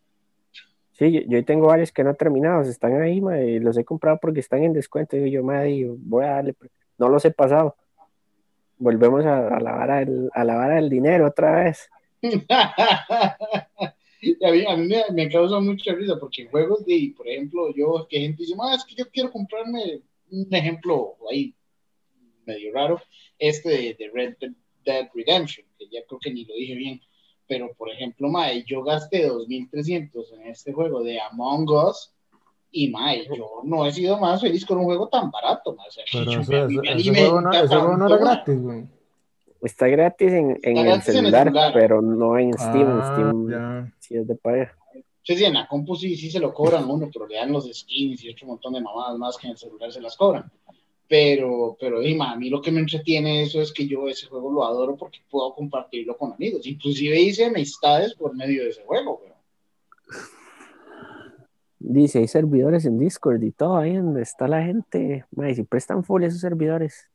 Sí, 0.94 1.12
yo, 1.12 1.22
yo 1.28 1.46
tengo 1.46 1.68
varios 1.68 1.92
que 1.92 2.04
no 2.04 2.10
he 2.10 2.16
terminado, 2.16 2.62
están 2.62 3.00
ahí, 3.00 3.22
ma, 3.22 3.40
y 3.40 3.60
los 3.60 3.78
he 3.78 3.86
comprado 3.86 4.18
porque 4.20 4.40
están 4.40 4.64
en 4.64 4.74
descuento. 4.74 5.16
Y 5.16 5.30
yo, 5.30 5.44
madre, 5.44 5.86
voy 6.00 6.26
a 6.26 6.30
darle, 6.30 6.56
no 6.98 7.08
los 7.10 7.24
he 7.26 7.32
pasado. 7.32 7.76
Volvemos 8.80 9.26
a, 9.26 9.48
a 9.56 9.60
la 9.60 9.72
vara 9.74 10.00
del, 10.00 10.30
a 10.34 10.44
la 10.44 10.56
vara 10.56 10.76
del 10.76 10.90
dinero 10.90 11.28
otra 11.28 11.64
vez. 11.64 11.90
A 14.44 14.52
mí, 14.52 14.66
a 14.66 14.76
mí 14.76 14.88
me, 14.88 15.04
me 15.14 15.30
causa 15.30 15.60
mucha 15.60 15.94
risa 15.94 16.16
porque 16.20 16.42
en 16.42 16.50
juegos 16.50 16.84
de, 16.86 17.14
por 17.16 17.28
ejemplo, 17.28 17.72
yo, 17.76 18.08
que 18.10 18.20
gente 18.20 18.44
dice, 18.44 18.56
"Ah, 18.60 18.74
es 18.76 18.84
que 18.84 18.96
yo 18.96 19.08
quiero 19.12 19.32
comprarme 19.32 20.02
un 20.32 20.48
ejemplo 20.52 21.16
ahí 21.30 21.54
medio 22.48 22.72
raro, 22.74 23.00
este 23.38 23.70
de, 23.70 23.94
de 24.00 24.10
Red 24.14 24.36
Dead 24.84 25.10
Redemption, 25.14 25.68
que 25.78 25.86
ya 25.92 26.00
creo 26.08 26.20
que 26.20 26.32
ni 26.34 26.46
lo 26.46 26.56
dije 26.56 26.76
bien, 26.76 27.02
pero 27.48 27.74
por 27.78 27.90
ejemplo, 27.92 28.30
mae, 28.30 28.64
yo 28.66 28.84
gasté 28.84 29.30
2.300 29.30 30.34
en 30.34 30.48
este 30.48 30.74
juego 30.74 31.04
de 31.04 31.20
Among 31.22 31.70
Us 31.70 32.14
y 32.72 32.90
mae, 32.90 33.26
yo 33.36 33.62
no 33.64 33.86
he 33.86 33.92
sido 33.92 34.18
más 34.18 34.42
feliz 34.42 34.66
con 34.66 34.78
un 34.80 34.86
juego 34.86 35.08
tan 35.10 35.30
barato, 35.32 35.76
mae, 35.76 35.88
o 35.88 35.92
sea, 35.92 36.04
Pero 36.12 36.32
yo 36.32 36.40
ese, 36.42 36.52
me- 36.52 36.92
ese- 37.00 37.12
me 37.12 37.20
juego 37.20 37.42
no, 37.42 37.52
ese 37.52 37.68
juego 37.68 37.98
no 37.98 38.08
era 38.08 38.18
gratis, 38.18 38.60
güey. 38.62 38.86
Está 39.62 39.88
gratis 39.88 40.32
en, 40.34 40.60
en 40.62 40.78
el 40.78 40.86
gratis 40.86 41.10
en 41.10 41.16
el 41.16 41.22
celular, 41.32 41.44
celular. 41.48 41.74
pero 41.74 42.02
no 42.02 42.38
en 42.38 42.54
Steam. 42.58 42.90
en 42.92 43.00
Ah, 43.00 43.04
Steam 43.12 43.50
ya. 43.50 43.94
sí 44.00 44.16
es 44.16 44.28
de 44.28 44.36
paga. 44.36 44.78
Sí, 45.24 45.36
sí, 45.36 45.44
en 45.46 45.56
la 45.56 45.68
compu 45.68 45.96
sí, 45.96 46.16
sí 46.16 46.30
se 46.30 46.40
lo 46.40 46.54
cobran 46.54 46.90
uno, 46.90 47.10
pero 47.12 47.28
le 47.28 47.36
dan 47.38 47.52
los 47.52 47.66
skins 47.70 48.24
y 48.24 48.30
otro 48.30 48.48
montón 48.48 48.74
de 48.74 48.82
mamadas 48.82 49.18
más 49.18 49.36
que 49.36 49.48
en 49.48 49.52
el 49.54 49.58
celular 49.58 49.92
se 49.92 50.00
las 50.00 50.16
cobran. 50.16 50.50
Pero, 51.10 51.78
pero 51.80 52.02
Dima, 52.02 52.32
a 52.32 52.36
mí 52.36 52.50
lo 52.50 52.62
que 52.62 52.72
me 52.72 52.82
entretiene 52.82 53.44
eso 53.44 53.62
es 53.62 53.72
que 53.72 53.88
yo 53.88 54.10
ese 54.10 54.28
juego 54.28 54.52
lo 54.52 54.66
adoro 54.66 54.98
porque 54.98 55.20
puedo 55.30 55.54
compartirlo 55.54 56.18
con 56.18 56.34
amigos. 56.34 56.68
Inclusive 56.68 57.20
hice 57.20 57.46
amistades 57.46 58.14
por 58.14 58.36
medio 58.36 58.64
de 58.64 58.70
ese 58.70 58.84
juego. 58.84 59.22
Pero... 59.22 59.36
Dice, 61.80 62.20
hay 62.20 62.28
servidores 62.28 62.86
en 62.86 63.00
Discord 63.00 63.42
y 63.44 63.52
todo 63.52 63.78
ahí 63.78 63.96
donde 63.96 64.22
está 64.22 64.48
la 64.48 64.64
gente. 64.64 65.26
Mae, 65.32 65.56
si 65.56 65.64
prestan 65.64 66.04
full 66.04 66.24
esos 66.24 66.42
servidores. 66.42 67.08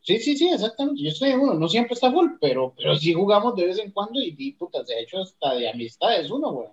Sí, 0.00 0.18
sí, 0.18 0.36
sí, 0.36 0.48
exactamente. 0.48 1.02
Yo 1.02 1.10
estoy 1.10 1.30
en 1.30 1.40
uno, 1.40 1.54
no 1.54 1.68
siempre 1.68 1.94
está 1.94 2.10
full, 2.10 2.30
pero, 2.40 2.72
pero 2.76 2.96
sí 2.96 3.12
jugamos 3.12 3.54
de 3.56 3.66
vez 3.66 3.78
en 3.78 3.92
cuando 3.92 4.20
y, 4.20 4.34
y 4.36 4.52
puta, 4.52 4.84
se 4.84 4.94
ha 4.94 5.00
hecho 5.00 5.20
hasta 5.20 5.54
de 5.54 5.68
amistades 5.68 6.30
uno, 6.30 6.52
güey. 6.52 6.68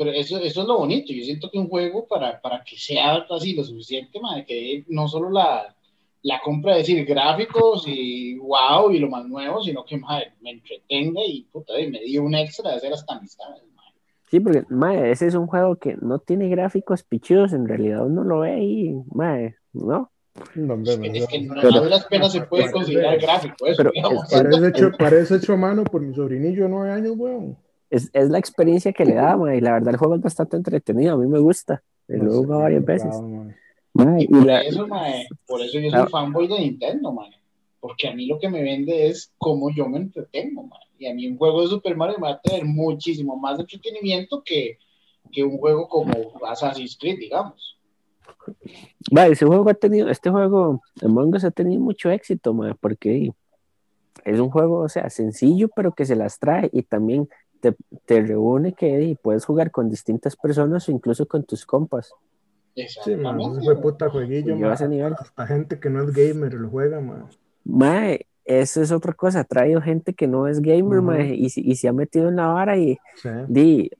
Pero 0.00 0.12
eso, 0.12 0.38
eso 0.38 0.62
es 0.62 0.66
lo 0.66 0.78
bonito. 0.78 1.12
Yo 1.12 1.22
siento 1.22 1.50
que 1.50 1.58
un 1.58 1.68
juego 1.68 2.06
para, 2.06 2.40
para 2.40 2.64
que 2.64 2.74
sea 2.78 3.16
así 3.28 3.54
lo 3.54 3.62
suficiente, 3.62 4.18
madre, 4.18 4.46
que 4.46 4.82
no 4.88 5.06
solo 5.06 5.28
la, 5.28 5.76
la 6.22 6.40
compra 6.40 6.72
de 6.72 6.78
decir 6.78 7.04
gráficos 7.04 7.84
y 7.86 8.38
wow 8.38 8.90
y 8.90 8.98
lo 8.98 9.10
más 9.10 9.26
nuevo, 9.26 9.62
sino 9.62 9.84
que 9.84 9.98
madre, 9.98 10.32
me 10.40 10.52
entretenga 10.52 11.20
y 11.26 11.42
puta, 11.52 11.78
y 11.78 11.90
me 11.90 12.00
dio 12.00 12.22
un 12.22 12.34
extra 12.34 12.70
de 12.70 12.76
hacer 12.76 12.94
hasta 12.94 13.14
amistades. 13.14 13.62
madre. 13.76 13.92
Sí, 14.30 14.40
porque, 14.40 14.62
mae, 14.70 15.10
ese 15.10 15.26
es 15.26 15.34
un 15.34 15.46
juego 15.46 15.76
que 15.76 15.96
no 16.00 16.18
tiene 16.18 16.48
gráficos 16.48 17.02
pichudos. 17.02 17.52
En 17.52 17.68
realidad 17.68 18.06
uno 18.06 18.24
lo 18.24 18.40
ve 18.40 18.58
y, 18.58 18.94
mae, 19.12 19.56
¿no? 19.74 20.10
No, 20.54 20.74
hombre, 20.74 20.92
Es 20.94 20.98
que, 20.98 21.18
es 21.18 21.26
que 21.28 21.40
no, 21.42 21.54
Pero- 21.60 21.82
duras 21.82 22.06
penas 22.06 22.32
se 22.32 22.40
puede 22.40 22.72
considerar 22.72 23.18
gráfico 23.20 23.66
eso, 23.66 23.82
Pero 23.82 23.90
es- 23.92 24.30
Parece 24.32 24.68
hecho, 24.68 24.92
parece 24.98 25.36
hecho 25.36 25.52
a 25.52 25.56
mano 25.58 25.84
por 25.84 26.00
mi 26.00 26.14
sobrinillo 26.14 26.62
de 26.62 26.68
nueve 26.70 26.90
años, 26.90 27.12
weón. 27.18 27.58
Es, 27.90 28.08
es 28.12 28.30
la 28.30 28.38
experiencia 28.38 28.92
que 28.92 29.04
le 29.04 29.14
da, 29.14 29.36
mae, 29.36 29.58
y 29.58 29.60
la 29.60 29.72
verdad 29.72 29.90
el 29.90 29.96
juego 29.96 30.14
es 30.14 30.20
bastante 30.22 30.56
entretenido. 30.56 31.14
A 31.14 31.18
mí 31.18 31.26
me 31.26 31.40
gusta. 31.40 31.82
Lo 32.06 32.16
he 32.16 32.30
sé, 32.30 32.36
jugado 32.36 32.62
varias 32.62 32.84
veces. 32.84 33.20
man. 33.20 33.56
Mae, 33.92 34.22
Y 34.22 34.28
por 34.28 34.46
la- 34.46 34.60
eso, 34.62 34.86
por 35.46 35.60
eso 35.60 35.78
yo 35.80 35.90
soy 35.90 36.08
fanboy 36.08 36.46
de 36.48 36.60
Nintendo, 36.60 37.12
mae. 37.12 37.30
Porque 37.80 38.08
a 38.08 38.14
mí 38.14 38.26
lo 38.26 38.38
que 38.38 38.48
me 38.48 38.62
vende 38.62 39.08
es 39.08 39.32
cómo 39.38 39.70
yo 39.70 39.88
me 39.88 39.98
entretengo, 39.98 40.62
mae. 40.64 40.80
Y 40.98 41.06
a 41.06 41.14
mí 41.14 41.26
un 41.26 41.36
juego 41.38 41.62
de 41.62 41.68
Super 41.68 41.96
Mario 41.96 42.16
me 42.18 42.28
va 42.28 42.34
a 42.34 42.40
traer 42.40 42.64
muchísimo 42.64 43.36
más 43.36 43.58
entretenimiento 43.58 44.42
que, 44.44 44.78
que 45.32 45.42
un 45.42 45.58
juego 45.58 45.88
como 45.88 46.12
Assassin's 46.46 46.96
Creed, 46.96 47.18
digamos. 47.18 47.78
mae, 49.10 49.32
ese 49.32 49.46
juego 49.46 49.68
ha 49.68 49.74
tenido, 49.74 50.08
este 50.10 50.30
juego, 50.30 50.80
Among 51.02 51.34
Us 51.34 51.44
ha 51.44 51.50
tenido 51.50 51.80
mucho 51.80 52.10
éxito, 52.10 52.52
mae, 52.54 52.74
porque 52.74 53.32
es 54.24 54.38
un 54.38 54.50
juego, 54.50 54.80
o 54.80 54.88
sea, 54.88 55.08
sencillo, 55.10 55.68
pero 55.74 55.92
que 55.92 56.04
se 56.04 56.14
las 56.16 56.38
trae 56.38 56.68
y 56.72 56.82
también 56.82 57.28
te, 57.60 57.76
te 58.06 58.20
reúne 58.22 58.72
que 58.72 59.02
y 59.02 59.14
puedes 59.14 59.44
jugar 59.44 59.70
con 59.70 59.88
distintas 59.88 60.36
personas 60.36 60.88
o 60.88 60.92
incluso 60.92 61.26
con 61.26 61.44
tus 61.44 61.64
compas. 61.66 62.12
Sí, 63.04 63.14
man, 63.16 63.38
fue 63.62 63.80
puta 63.80 64.08
jueguillo, 64.08 64.56
man. 64.56 64.72
ese 64.72 64.88
nivel. 64.88 65.14
Hasta 65.18 65.46
gente 65.46 65.78
que 65.78 65.90
no 65.90 66.02
es 66.02 66.12
gamer 66.12 66.54
lo 66.54 66.70
juega, 66.70 67.00
man. 67.00 67.26
Mae, 67.64 68.26
eso 68.44 68.80
es 68.80 68.90
otra 68.90 69.12
cosa, 69.12 69.40
ha 69.40 69.44
traído 69.44 69.80
gente 69.82 70.14
que 70.14 70.26
no 70.26 70.46
es 70.46 70.60
gamer, 70.60 70.98
Ujú. 70.98 71.02
mae, 71.02 71.34
y, 71.34 71.50
se- 71.50 71.60
y 71.60 71.76
se 71.76 71.88
ha 71.88 71.92
metido 71.92 72.28
en 72.28 72.36
la 72.36 72.46
vara 72.48 72.76
y 72.78 72.96
Sí. 73.16 73.28
di, 73.48 73.90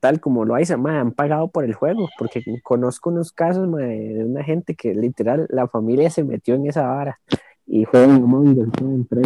tal 0.00 0.20
como 0.20 0.44
lo 0.44 0.56
dice, 0.56 0.76
mae, 0.76 0.98
han 0.98 1.12
pagado 1.12 1.48
por 1.48 1.64
el 1.64 1.72
juego, 1.74 2.08
porque 2.18 2.42
conozco 2.62 3.08
unos 3.10 3.32
casos 3.32 3.66
mae, 3.66 4.14
de 4.14 4.24
una 4.24 4.44
gente 4.44 4.74
que 4.74 4.94
literal 4.94 5.46
la 5.48 5.66
familia 5.68 6.10
se 6.10 6.22
metió 6.22 6.54
en 6.54 6.66
esa 6.66 6.86
vara 6.86 7.18
y 7.66 7.84
juegan 7.84 8.10
Among 8.22 8.58
Us 8.58 8.72
todo 8.72 8.90
entre 8.90 9.22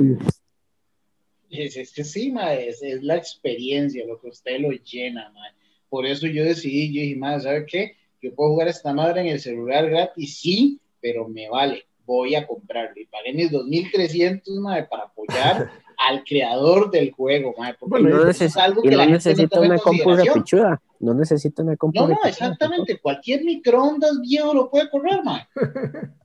Es, 1.51 1.77
es 1.77 1.93
que 1.93 2.05
sí, 2.05 2.31
mae, 2.31 2.69
es, 2.69 2.83
es 2.83 3.03
la 3.03 3.17
experiencia 3.17 4.07
lo 4.07 4.21
que 4.21 4.29
usted 4.29 4.61
lo 4.61 4.71
llena, 4.71 5.31
mae. 5.31 5.51
Por 5.89 6.07
eso 6.07 6.27
yo 6.27 6.45
decidí, 6.45 6.95
yo 6.95 7.03
dije, 7.03 7.17
mae, 7.17 7.41
¿sabe 7.41 7.67
qué? 7.67 7.97
Yo 8.23 8.35
puedo 8.35 8.51
jugar 8.51 8.69
esta 8.69 8.93
madre 8.93 9.23
en 9.23 9.27
el 9.29 9.41
celular 9.41 9.89
gratis, 9.91 10.39
sí, 10.39 10.81
pero 11.01 11.27
me 11.29 11.49
vale, 11.49 11.85
voy 12.07 12.35
a 12.35 12.47
comprarlo. 12.47 13.01
Y 13.01 13.07
pagué 13.07 13.33
mis 13.33 13.51
2.300, 13.51 14.61
mae, 14.61 14.85
para 14.85 15.05
apoyar 15.05 15.71
al 16.09 16.23
creador 16.25 16.91
del 16.91 17.11
juego, 17.11 17.55
mae. 17.59 17.75
Porque 17.75 18.03
no, 18.03 18.29
es 18.29 18.57
algo 18.57 18.83
que 18.83 18.91
no 18.91 18.97
la 18.99 19.07
gente 19.07 19.49
no 19.53 19.63
una 19.63 19.79
compu 19.79 20.11
repichuda, 20.11 20.81
no 21.01 21.15
necesita 21.15 21.63
una 21.63 21.77
compu 21.77 22.01
No, 22.01 22.09
no, 22.09 22.19
exactamente. 22.25 22.99
Cualquier 22.99 23.45
microondas 23.45 24.21
viejo 24.21 24.55
lo 24.55 24.71
puede 24.71 24.89
correr, 24.91 25.23
mae. 25.25 25.47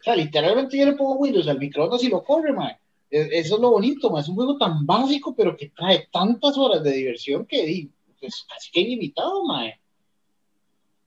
O 0.00 0.02
sea, 0.02 0.16
literalmente 0.16 0.78
yo 0.78 0.86
le 0.86 0.94
pongo 0.94 1.16
Windows 1.16 1.46
al 1.46 1.58
microondas 1.58 2.02
y 2.02 2.08
lo 2.08 2.24
corre, 2.24 2.54
mae. 2.54 2.74
Es- 3.10 3.28
Eso 3.32 3.54
es 3.56 3.60
lo 3.60 3.70
bonito, 3.72 4.10
mae. 4.10 4.22
Es 4.22 4.28
un 4.28 4.36
juego 4.36 4.56
tan 4.56 4.86
básico, 4.86 5.34
pero 5.34 5.56
que 5.56 5.70
trae 5.70 6.08
tantas 6.12 6.56
horas 6.56 6.82
de 6.82 6.92
diversión 6.92 7.46
que 7.46 7.64
di, 7.66 7.90
pues, 8.20 8.44
casi 8.48 8.70
que 8.70 8.80
ilimitado, 8.80 9.44
mae. 9.44 9.80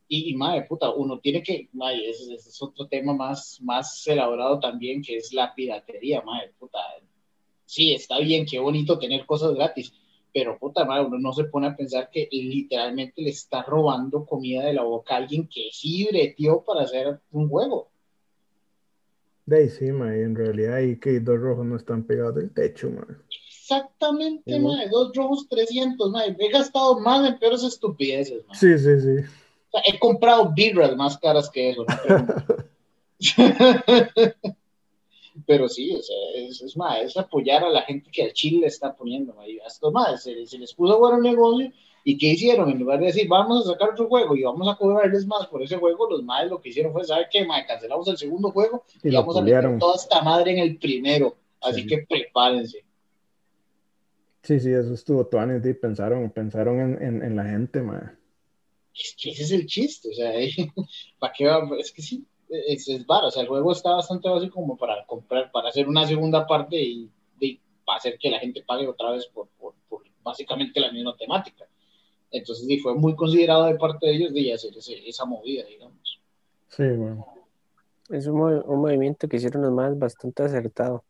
Y, 0.08 0.36
y 0.36 0.62
puta, 0.68 0.92
uno 0.92 1.20
tiene 1.20 1.42
que, 1.42 1.70
mae, 1.74 2.10
es 2.10 2.62
otro 2.62 2.88
tema 2.88 3.14
más, 3.14 3.60
más 3.62 4.06
elaborado 4.08 4.60
también, 4.60 5.02
que 5.02 5.18
es 5.18 5.34
la 5.34 5.54
piratería, 5.56 6.22
mae, 6.22 6.50
puta. 6.60 6.80
Sí, 7.66 7.94
está 7.94 8.20
bien, 8.20 8.46
qué 8.46 8.60
bonito 8.60 9.00
tener 9.00 9.26
cosas 9.26 9.56
gratis, 9.56 9.94
pero 10.34 10.60
puta 10.60 10.86
madre, 10.86 11.06
uno 11.06 11.18
no 11.20 11.34
se 11.34 11.46
pone 11.46 11.68
a 11.68 11.76
pensar 11.76 12.10
que 12.12 12.28
literalmente 12.32 13.22
le 13.22 13.30
está 13.32 13.64
robando 13.64 14.26
comida 14.26 14.64
de 14.66 14.74
la 14.74 14.84
boca 14.84 15.16
a 15.16 15.18
alguien 15.18 15.48
que 15.48 15.70
sí 15.72 16.06
breteó 16.12 16.64
para 16.64 16.82
hacer 16.84 17.20
un 17.32 17.50
juego. 17.50 17.90
De 19.46 19.58
ahí 19.58 19.70
sí, 19.70 19.92
man. 19.92 20.18
y 20.18 20.22
En 20.22 20.36
realidad 20.36 20.76
ahí 20.76 20.98
que 20.98 21.20
dos 21.20 21.40
rojos 21.40 21.66
no 21.66 21.76
están 21.76 22.04
pegados 22.04 22.36
del 22.36 22.54
techo, 22.54 22.90
man. 22.90 23.22
Exactamente, 23.48 24.60
madre, 24.60 24.90
dos 24.90 25.12
rojos 25.16 25.48
300, 25.50 26.12
madre. 26.12 26.36
He 26.40 26.50
gastado 26.50 27.00
más 27.00 27.28
en 27.28 27.40
peores 27.40 27.64
estupideces, 27.64 28.46
madre. 28.46 28.60
Sí, 28.60 28.78
sí, 28.78 29.02
sí. 29.02 29.26
O 29.72 29.72
sea, 29.72 29.82
he 29.86 30.00
comprado 30.00 30.54
birras 30.54 30.96
más 30.96 31.18
caras 31.18 31.50
que 31.50 31.72
eso, 31.72 31.86
¿no? 31.86 32.26
Pero, 35.48 35.68
sí, 35.68 35.94
o 35.96 36.02
sea, 36.02 36.16
es, 36.36 36.62
es, 36.62 36.78
madre, 36.78 37.06
es 37.06 37.18
apoyar 37.18 37.64
a 37.64 37.70
la 37.70 37.82
gente 37.82 38.10
que 38.12 38.24
al 38.24 38.34
Chile 38.34 38.62
le 38.62 38.68
está 38.68 38.96
poniendo, 38.96 39.34
madre. 39.34 39.54
Y 39.54 39.60
a 39.60 39.68
estos 39.68 39.92
madres 39.92 40.24
se, 40.24 40.46
se 40.46 40.58
les 40.58 40.74
puso 40.74 41.00
bueno 41.00 41.18
el 41.18 41.24
negocio 41.24 41.72
¿Y 42.06 42.18
qué 42.18 42.28
hicieron? 42.28 42.70
En 42.70 42.80
lugar 42.80 43.00
de 43.00 43.06
decir, 43.08 43.28
vamos 43.30 43.66
a 43.66 43.72
sacar 43.72 43.92
otro 43.92 44.08
juego 44.10 44.36
y 44.36 44.44
vamos 44.44 44.68
a 44.68 44.76
cobrarles 44.76 45.26
más 45.26 45.48
por 45.48 45.64
ese 45.64 45.78
juego, 45.78 46.10
los 46.10 46.22
madres 46.24 46.52
lo 46.52 46.60
que 46.60 46.70
hicieron 46.70 46.92
fue, 46.92 47.06
¿sabe 47.06 47.28
qué? 47.32 47.46
Madre, 47.46 47.66
cancelamos 47.66 48.08
el 48.10 48.18
segundo 48.18 48.52
juego 48.52 48.84
y, 49.02 49.10
Y 49.10 49.16
vamos 49.16 49.38
a 49.38 49.42
meter 49.42 49.80
toda 49.80 49.96
esta 49.96 50.22
madre 50.22 50.52
en 50.52 50.58
el 50.60 50.78
primero. 50.78 51.38
Así 51.62 51.82
Sí. 51.82 51.88
que 51.88 52.00
prepárense. 52.00 52.84
Sí, 54.42 54.60
sí, 54.60 54.70
eso 54.74 54.94
estuvo 54.94 55.26
tuanes, 55.26 55.66
y 55.66 55.74
pensaron, 55.74 56.30
pensaron 56.30 56.82
en, 56.82 57.02
en, 57.02 57.24
en 57.24 57.36
la 57.38 57.46
gente, 57.46 57.82
man. 57.82 58.20
Es 58.94 59.16
que 59.18 59.30
ese 59.32 59.44
es 59.44 59.52
el 59.52 59.66
chiste, 59.66 60.10
o 60.10 60.14
sea, 60.14 60.34
¿para 61.20 61.32
qué 61.32 61.46
va? 61.46 61.66
Es 61.80 61.94
que 61.94 62.02
sí, 62.02 62.26
es, 62.50 62.88
es 62.88 63.06
varo, 63.06 63.28
o 63.28 63.32
sea, 63.32 63.42
el 63.44 63.48
juego 63.48 63.72
está 63.72 63.92
bastante 63.96 64.30
básico 64.30 64.56
como 64.56 64.78
para 64.78 65.06
comprar, 65.06 65.52
para 65.52 65.70
hacer 65.70 65.88
una 65.88 66.06
segunda 66.08 66.46
parte 66.48 66.82
y, 66.82 67.10
y 67.40 67.60
para 67.86 67.98
hacer 67.98 68.18
que 68.18 68.30
la 68.30 68.40
gente 68.40 68.64
pague 68.66 68.88
otra 68.88 69.12
vez 69.12 69.28
por, 69.28 69.48
por, 69.60 69.74
por 69.90 70.04
básicamente 70.24 70.80
la 70.80 70.92
misma 70.92 71.16
temática. 71.18 71.68
Entonces, 72.32 72.66
sí, 72.66 72.80
fue 72.80 72.96
muy 72.96 73.16
considerado 73.16 73.66
de 73.66 73.76
parte 73.76 74.08
de 74.08 74.16
ellos 74.16 74.34
de 74.34 74.54
hacer 74.54 74.76
ese- 74.78 75.08
esa 75.08 75.26
movida, 75.26 75.66
digamos. 75.66 76.20
Sí, 76.70 76.84
bueno. 76.84 77.26
Es 78.10 78.28
un, 78.28 78.42
un 78.42 78.82
movimiento 78.82 79.28
que 79.28 79.38
hicieron 79.38 79.62
los 79.62 79.72
más 79.72 79.98
bastante 79.98 80.44
acertado. 80.44 81.04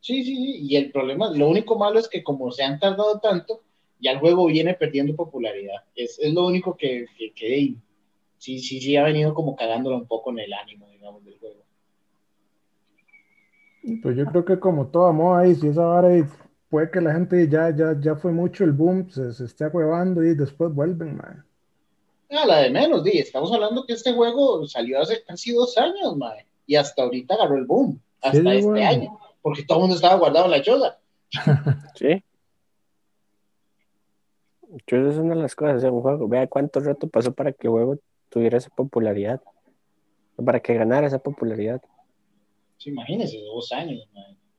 Sí, 0.00 0.22
sí, 0.24 0.36
sí, 0.36 0.58
y 0.68 0.76
el 0.76 0.92
problema, 0.92 1.30
lo 1.32 1.48
único 1.48 1.76
malo 1.76 1.98
es 1.98 2.08
que 2.08 2.22
como 2.22 2.52
se 2.52 2.62
han 2.62 2.78
tardado 2.78 3.18
tanto, 3.18 3.62
ya 3.98 4.12
el 4.12 4.20
juego 4.20 4.46
viene 4.46 4.74
perdiendo 4.74 5.16
popularidad. 5.16 5.84
Es, 5.94 6.18
es 6.20 6.32
lo 6.32 6.46
único 6.46 6.76
que, 6.76 7.06
que, 7.18 7.32
que 7.32 7.74
sí, 8.38 8.58
sí, 8.58 8.80
sí 8.80 8.96
ha 8.96 9.04
venido 9.04 9.34
como 9.34 9.56
cagándolo 9.56 9.96
un 9.96 10.06
poco 10.06 10.30
en 10.30 10.40
el 10.40 10.52
ánimo, 10.52 10.88
digamos, 10.90 11.24
del 11.24 11.38
juego. 11.38 11.62
Pues 14.02 14.16
yo 14.16 14.26
creo 14.26 14.44
que 14.44 14.58
como 14.58 14.86
toda 14.88 15.12
moda 15.12 15.40
ahí, 15.42 15.54
si 15.54 15.68
esa 15.68 15.84
vara 15.84 16.08
puede 16.68 16.90
que 16.90 17.00
la 17.00 17.12
gente 17.12 17.48
ya, 17.48 17.74
ya, 17.74 17.96
ya 18.00 18.16
fue 18.16 18.32
mucho 18.32 18.64
el 18.64 18.72
boom, 18.72 19.08
se, 19.10 19.32
se 19.32 19.44
esté 19.44 19.66
huevando 19.68 20.22
y 20.24 20.34
después 20.34 20.74
vuelven, 20.74 21.16
mae. 21.16 21.36
Ah, 22.30 22.44
la 22.44 22.58
de 22.58 22.70
menos, 22.70 23.04
di. 23.04 23.18
Estamos 23.18 23.52
hablando 23.52 23.84
que 23.86 23.92
este 23.92 24.12
juego 24.12 24.66
salió 24.66 25.00
hace 25.00 25.22
casi 25.22 25.52
dos 25.52 25.78
años, 25.78 26.16
mae. 26.16 26.44
Y 26.66 26.74
hasta 26.74 27.02
ahorita 27.04 27.34
agarró 27.34 27.56
el 27.56 27.66
boom. 27.66 28.00
Hasta 28.20 28.40
Sí, 28.40 28.48
este 28.48 28.66
bueno. 28.66 28.88
año. 28.88 29.18
Porque 29.40 29.62
todo 29.62 29.78
el 29.78 29.82
mundo 29.82 29.94
estaba 29.96 30.16
guardado 30.16 30.46
en 30.46 30.50
la 30.50 30.62
choza. 30.62 30.98
Sí. 31.94 32.22
Yo 34.88 34.96
es 35.08 35.16
una 35.16 35.34
de 35.36 35.42
las 35.42 35.54
cosas 35.54 35.80
de 35.82 35.88
un 35.90 36.02
juego. 36.02 36.26
Vea 36.26 36.48
cuánto 36.48 36.80
rato 36.80 37.08
pasó 37.08 37.32
para 37.32 37.52
que 37.52 37.68
el 37.68 37.70
juego 37.70 37.96
tuviera 38.36 38.58
esa 38.58 38.68
popularidad. 38.68 39.40
Para 40.44 40.60
que 40.60 40.74
ganara 40.74 41.06
esa 41.06 41.18
popularidad. 41.18 41.80
Sí, 42.76 42.90
imagínense, 42.90 43.40
dos 43.40 43.72
años. 43.72 44.06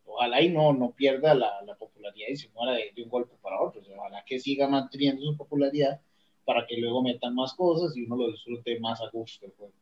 Ojalá 0.04 0.42
y 0.42 0.50
no, 0.50 0.74
no 0.74 0.90
pierda 0.90 1.36
la, 1.36 1.62
la 1.62 1.76
popularidad 1.76 2.30
y 2.32 2.38
se 2.38 2.50
muera 2.50 2.72
de, 2.72 2.92
de 2.96 3.04
un 3.04 3.10
golpe 3.10 3.36
para 3.40 3.62
otro. 3.62 3.82
O 3.82 3.84
sea, 3.84 3.96
ojalá 3.96 4.24
que 4.26 4.40
siga 4.40 4.68
manteniendo 4.68 5.22
su 5.22 5.38
popularidad 5.38 6.02
para 6.44 6.66
que 6.66 6.78
luego 6.78 7.04
metan 7.04 7.36
más 7.36 7.54
cosas 7.54 7.96
y 7.96 8.06
uno 8.06 8.16
lo 8.16 8.32
disfrute 8.32 8.80
más 8.80 9.00
a 9.00 9.12
gusto 9.12 9.46
el 9.46 9.52
juego. 9.52 9.74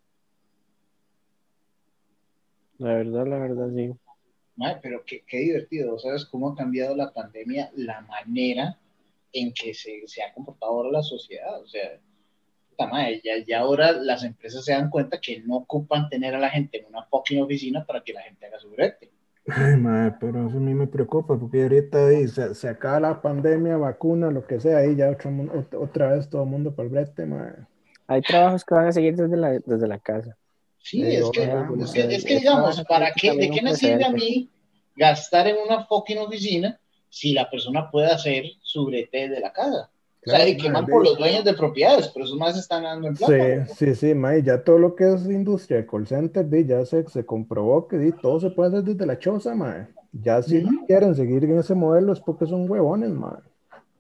La 2.80 2.96
verdad, 2.96 3.28
la 3.28 3.38
verdad, 3.38 3.70
sí. 3.74 3.94
Pero 4.82 5.06
qué, 5.06 5.24
qué 5.26 5.38
divertido, 5.38 5.98
¿sabes 6.00 6.26
cómo 6.26 6.50
ha 6.50 6.56
cambiado 6.56 6.98
la 6.98 7.14
pandemia 7.14 7.72
la 7.78 8.02
manera 8.02 8.78
en 9.32 9.54
que 9.54 9.74
se, 9.74 10.06
se 10.06 10.22
ha 10.22 10.34
comportado 10.34 10.74
ahora 10.74 10.92
la 10.92 11.02
sociedad? 11.02 11.62
O 11.62 11.68
sea, 11.68 11.98
puta 12.76 12.88
madre, 12.88 13.22
ya, 13.24 13.34
ya 13.46 13.60
ahora 13.60 13.92
las 13.94 14.24
empresas 14.24 14.66
se 14.66 14.74
dan 14.74 14.90
cuenta 14.90 15.20
que 15.20 15.42
no 15.42 15.58
ocupan 15.58 16.10
tener 16.10 16.36
a 16.36 16.40
la 16.40 16.50
gente 16.50 16.80
en 16.80 16.86
una 16.86 17.04
fucking 17.04 17.42
oficina 17.42 17.86
para 17.86 18.02
que 18.02 18.14
la 18.14 18.22
gente 18.22 18.46
haga 18.46 18.60
su 18.60 18.70
brete. 18.70 19.12
Ay, 19.48 19.78
mae, 19.78 20.12
pero 20.20 20.48
eso 20.48 20.58
a 20.58 20.60
mí 20.60 20.74
me 20.74 20.88
preocupa 20.88 21.38
porque 21.38 21.64
ahorita 21.64 22.08
ahí 22.08 22.28
se, 22.28 22.56
se 22.56 22.68
acaba 22.68 23.00
la 23.00 23.22
pandemia, 23.22 23.78
vacuna, 23.78 24.32
lo 24.32 24.46
que 24.46 24.60
sea, 24.60 24.80
ahí 24.80 24.96
ya 24.96 25.10
otro 25.10 25.32
otra 25.80 26.16
vez 26.16 26.30
todo 26.30 26.44
el 26.44 26.50
mundo 26.50 26.76
para 26.76 26.88
el 26.88 26.92
brete, 26.92 27.26
mae. 27.26 27.54
Hay 28.08 28.22
trabajos 28.22 28.64
que 28.64 28.76
van 28.76 28.88
a 28.88 28.92
seguir 28.92 29.16
desde 29.16 29.38
la, 29.38 29.52
desde 29.60 29.88
la 29.88 30.00
casa. 30.00 30.36
Sí, 30.78 31.02
Sí, 31.02 31.16
es, 31.16 31.30
que, 31.32 31.44
es, 31.44 31.92
que, 31.92 32.16
es 32.16 32.26
que, 32.26 32.36
digamos, 32.40 32.84
¿para 32.88 33.12
qué, 33.12 33.36
¿de 33.36 33.50
qué 33.50 33.62
me 33.62 33.76
sirve 33.76 34.06
a 34.06 34.12
mí 34.12 34.52
gastar 34.96 35.48
en 35.48 35.58
una 35.58 35.86
fucking 35.86 36.20
oficina 36.20 36.80
si 37.10 37.34
la 37.34 37.50
persona 37.50 37.90
puede 37.90 38.08
hacer 38.12 38.46
su 38.62 38.86
brete 38.86 39.30
de 39.30 39.40
la 39.40 39.52
casa? 39.52 39.90
O 40.26 40.30
sea, 40.30 40.38
Claro, 40.38 40.50
y 40.50 40.58
que 40.58 40.70
mae, 40.70 40.74
van 40.74 40.86
por 40.88 41.04
de- 41.04 41.10
los 41.10 41.18
dueños 41.18 41.44
de 41.44 41.54
propiedades, 41.54 42.08
pero 42.10 42.26
esos 42.26 42.38
más 42.38 42.58
están 42.58 42.84
dando 42.84 43.08
en 43.08 43.16
plata. 43.16 43.34
Sí, 43.34 43.76
sí, 43.76 43.96
sí, 43.96 44.14
mae, 44.16 44.42
ya 44.44 44.64
todo 44.64 44.78
lo 44.78 44.96
que 44.96 45.14
es 45.14 45.26
industria 45.26 45.78
de 45.78 45.88
call 45.88 46.08
center, 46.08 46.48
ya 46.66 46.86
se, 46.86 47.08
se 47.08 47.26
comprobó 47.26 47.88
que 47.88 47.98
di, 47.98 48.12
todo 48.12 48.40
se 48.40 48.50
puede 48.52 48.70
hacer 48.70 48.84
desde 48.84 49.06
la 49.06 49.20
choza, 49.20 49.56
mae. 49.56 49.88
Ya 50.12 50.42
si 50.42 50.64
quieren 50.88 51.14
seguir 51.16 51.44
en 51.44 51.60
ese 51.60 51.76
modelo 51.76 52.14
es 52.14 52.20
porque 52.22 52.46
son 52.46 52.70
huevones, 52.70 53.10
mae. 53.12 53.38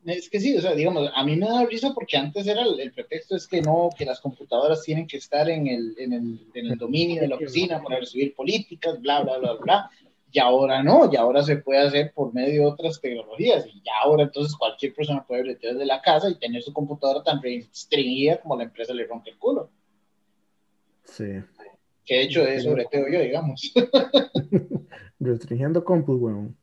Es 0.05 0.29
que 0.29 0.39
sí, 0.39 0.55
o 0.55 0.61
sea, 0.61 0.75
digamos, 0.75 1.09
a 1.15 1.23
mí 1.23 1.35
me 1.35 1.47
da 1.47 1.65
risa 1.65 1.91
porque 1.93 2.15
antes 2.15 2.45
era 2.45 2.61
el, 2.61 2.79
el 2.79 2.91
pretexto 2.93 3.35
es 3.35 3.47
que 3.47 3.61
no, 3.61 3.89
que 3.97 4.05
las 4.05 4.21
computadoras 4.21 4.83
tienen 4.83 5.07
que 5.07 5.17
estar 5.17 5.49
en 5.49 5.65
el, 5.65 5.95
en 5.97 6.13
el, 6.13 6.39
en 6.53 6.67
el 6.67 6.77
dominio 6.77 7.21
de 7.21 7.27
la 7.27 7.35
oficina 7.37 7.81
para 7.81 7.99
recibir 7.99 8.35
políticas, 8.35 9.01
bla, 9.01 9.21
bla, 9.23 9.39
bla, 9.39 9.53
bla. 9.53 9.89
Y 10.35 10.39
ahora 10.39 10.83
no, 10.83 11.09
y 11.09 11.15
ahora 11.15 11.41
se 11.43 11.55
puede 11.55 11.79
hacer 11.79 12.11
por 12.13 12.33
medio 12.33 12.63
de 12.63 12.67
otras 12.67 12.99
tecnologías. 12.99 13.65
Y 13.67 13.81
ya 13.85 13.93
ahora 14.03 14.23
entonces 14.23 14.53
cualquier 14.57 14.93
persona 14.93 15.25
puede 15.25 15.43
bretear 15.43 15.75
desde 15.75 15.85
la 15.85 16.01
casa 16.01 16.29
y 16.29 16.35
tener 16.35 16.61
su 16.61 16.73
computadora 16.73 17.23
tan 17.23 17.41
restringida 17.41 18.41
como 18.41 18.57
la 18.57 18.65
empresa 18.65 18.93
le 18.93 19.07
rompe 19.07 19.29
el 19.29 19.37
culo. 19.37 19.69
Sí, 21.05 21.41
Que 22.03 22.15
de 22.15 22.21
hecho 22.23 22.43
de 22.43 22.55
eso 22.55 22.73
breteo 22.73 23.07
yo, 23.09 23.21
digamos. 23.21 23.73
restringiendo 25.21 25.85
compus, 25.85 26.19
weón. 26.19 26.57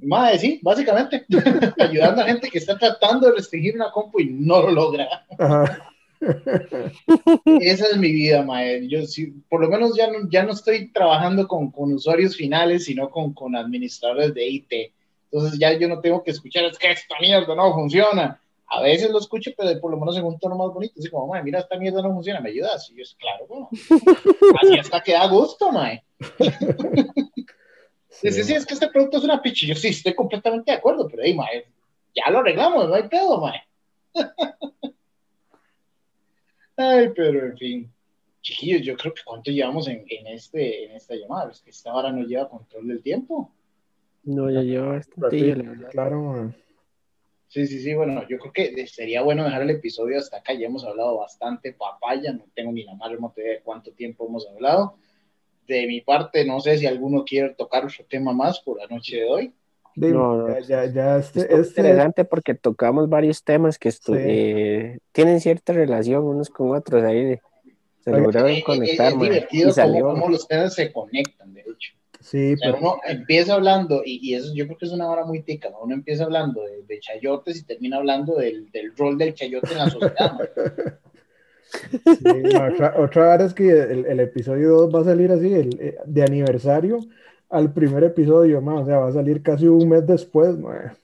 Madre, 0.00 0.38
sí, 0.38 0.60
básicamente. 0.62 1.26
Ayudando 1.80 2.22
a 2.22 2.26
gente 2.26 2.48
que 2.48 2.58
está 2.58 2.78
tratando 2.78 3.26
de 3.26 3.34
restringir 3.34 3.74
una 3.74 3.90
compu 3.90 4.20
y 4.20 4.26
no 4.26 4.62
lo 4.62 4.70
logra. 4.70 5.08
Ajá. 5.36 5.92
Esa 7.60 7.86
es 7.86 7.96
mi 7.96 8.12
vida, 8.12 8.42
mae. 8.42 8.86
Yo 8.88 9.06
sí, 9.06 9.32
por 9.48 9.60
lo 9.60 9.68
menos 9.68 9.96
ya 9.96 10.10
no, 10.10 10.28
ya 10.28 10.42
no 10.42 10.52
estoy 10.52 10.90
trabajando 10.92 11.46
con, 11.46 11.70
con 11.70 11.92
usuarios 11.92 12.36
finales, 12.36 12.84
sino 12.84 13.10
con, 13.10 13.32
con 13.32 13.56
administradores 13.56 14.34
de 14.34 14.48
IT. 14.48 14.72
Entonces 15.30 15.58
ya 15.58 15.72
yo 15.78 15.88
no 15.88 16.00
tengo 16.00 16.22
que 16.22 16.30
escuchar, 16.30 16.64
es 16.64 16.78
que 16.78 16.90
esta 16.90 17.16
mierda 17.20 17.54
no 17.54 17.74
funciona. 17.74 18.40
A 18.70 18.82
veces 18.82 19.10
lo 19.10 19.18
escucho, 19.18 19.50
pero 19.56 19.80
por 19.80 19.90
lo 19.90 19.98
menos 19.98 20.16
en 20.16 20.24
un 20.24 20.38
tono 20.38 20.56
más 20.56 20.68
bonito. 20.72 20.94
Así 20.98 21.08
como, 21.08 21.26
mae, 21.28 21.42
mira, 21.42 21.60
esta 21.60 21.78
mierda 21.78 22.02
no 22.02 22.12
funciona, 22.12 22.40
¿me 22.40 22.50
ayudas? 22.50 22.90
Y 22.90 22.98
yo, 22.98 23.04
claro, 23.18 23.46
bueno. 23.46 23.70
Así 24.60 24.78
hasta 24.78 25.00
que 25.00 25.12
da 25.12 25.26
gusto, 25.26 25.72
mae. 25.72 26.04
Dice, 28.22 28.42
sí, 28.42 28.52
es 28.52 28.66
que 28.66 28.74
este 28.74 28.88
producto 28.88 29.18
es 29.18 29.24
una 29.24 29.40
pichi. 29.40 29.66
Yo 29.66 29.74
sí, 29.74 29.88
estoy 29.88 30.14
completamente 30.14 30.72
de 30.72 30.78
acuerdo, 30.78 31.08
pero 31.08 31.22
ahí, 31.22 31.34
mae, 31.34 31.66
ya 32.14 32.30
lo 32.30 32.40
arreglamos, 32.40 32.88
no 32.88 32.94
hay 32.94 33.08
pedo, 33.08 33.40
mae. 33.40 33.62
Ay, 36.78 37.10
pero 37.14 37.44
en 37.46 37.58
fin. 37.58 37.92
Chiquillos, 38.40 38.82
yo 38.82 38.96
creo 38.96 39.12
que 39.12 39.22
cuánto 39.24 39.50
llevamos 39.50 39.88
en, 39.88 40.04
en, 40.08 40.28
este, 40.28 40.84
en 40.84 40.92
esta 40.92 41.16
llamada. 41.16 41.50
Es 41.50 41.60
que 41.60 41.70
esta 41.70 41.92
hora 41.92 42.12
no 42.12 42.22
lleva 42.24 42.48
control 42.48 42.86
del 42.86 43.02
tiempo. 43.02 43.52
No, 44.22 44.48
ya 44.48 44.62
lleva 44.62 44.92
bastante, 44.92 45.38
Sí, 45.38 45.54
la 45.54 45.70
verdad. 45.70 45.90
claro. 45.90 46.54
Sí, 47.48 47.66
sí, 47.66 47.80
sí. 47.80 47.94
Bueno, 47.94 48.26
yo 48.28 48.38
creo 48.38 48.52
que 48.52 48.86
sería 48.86 49.22
bueno 49.22 49.42
dejar 49.44 49.62
el 49.62 49.70
episodio 49.70 50.18
hasta 50.18 50.36
acá. 50.38 50.52
Ya 50.52 50.66
hemos 50.68 50.84
hablado 50.84 51.18
bastante 51.18 51.72
papaya. 51.72 52.32
No 52.32 52.44
tengo 52.54 52.70
ni 52.70 52.84
la 52.84 52.94
más 52.94 53.10
remota 53.10 53.40
idea 53.40 53.54
de 53.54 53.60
cuánto 53.62 53.90
tiempo 53.92 54.26
hemos 54.28 54.46
hablado. 54.48 54.96
De 55.66 55.86
mi 55.86 56.00
parte, 56.00 56.44
no 56.44 56.60
sé 56.60 56.78
si 56.78 56.86
alguno 56.86 57.24
quiere 57.24 57.50
tocar 57.54 57.84
otro 57.84 58.04
tema 58.08 58.32
más 58.32 58.60
por 58.60 58.78
la 58.78 58.86
noche 58.86 59.16
de 59.16 59.24
hoy. 59.24 59.52
No, 60.00 60.36
no. 60.48 60.48
ya, 60.60 60.60
ya, 60.60 60.92
ya 60.92 61.18
este, 61.18 61.40
este- 61.40 61.80
interesante 61.80 62.24
porque 62.24 62.54
tocamos 62.54 63.08
varios 63.08 63.42
temas 63.44 63.78
que 63.78 63.90
Sí. 63.90 64.12
eh, 64.16 64.98
tienen 65.12 65.40
cierta 65.40 65.72
relación 65.72 66.24
unos 66.24 66.48
con 66.50 66.70
otros 66.76 67.02
ahí. 67.04 67.24
de- 67.24 67.42
se 68.04 68.10
Oye, 68.12 68.22
lograron 68.22 68.50
Es, 68.50 68.64
conectar, 68.64 69.12
es 69.12 69.18
divertido 69.20 69.68
y 69.70 69.72
salió. 69.72 70.04
cómo, 70.06 70.20
cómo 70.20 70.28
los 70.32 70.46
temas 70.48 70.74
se 70.74 70.92
conectan, 70.92 71.52
de 71.52 71.60
hecho. 71.60 71.92
sí, 72.20 72.54
O 72.54 72.56
sea, 72.56 72.72
pero 72.72 72.78
uno 72.80 72.96
empieza 73.06 73.54
hablando, 73.54 74.02
y, 74.04 74.20
y 74.22 74.34
eso 74.34 74.52
yo 74.54 74.66
creo 74.66 74.78
que 74.78 74.86
es 74.86 74.92
una 74.92 75.10
hora 75.10 75.24
muy 75.24 75.42
tica, 75.42 75.68
¿no? 75.70 75.80
Uno 75.82 75.94
empieza 75.94 76.24
hablando 76.24 76.62
de, 76.64 76.82
de 76.86 77.00
chayotes 77.00 77.58
y 77.58 77.64
termina 77.64 77.96
hablando 77.98 78.36
del, 78.36 78.70
del 78.70 78.96
rol 78.96 79.18
del 79.18 79.34
chayote 79.34 79.72
en 79.72 79.78
la 79.78 79.90
sociedad. 79.90 80.32
¿no? 80.38 80.44
Sí, 81.70 82.24
no, 82.24 82.64
otra, 82.72 82.94
otra 82.98 83.36
vez 83.36 83.48
es 83.48 83.54
que 83.54 83.68
el, 83.68 84.06
el 84.06 84.20
episodio 84.20 84.70
2 84.70 84.94
va 84.94 85.00
a 85.00 85.04
salir 85.04 85.30
así, 85.30 85.52
el, 85.52 85.78
eh, 85.80 85.96
de 86.06 86.22
aniversario 86.22 87.00
al 87.50 87.72
primer 87.72 88.04
episodio, 88.04 88.62
o 88.64 88.84
sea, 88.84 88.98
va 88.98 89.08
a 89.08 89.12
salir 89.12 89.42
casi 89.42 89.66
un 89.66 89.88
mes 89.88 90.06
después, 90.06 90.56
ma. 90.58 90.94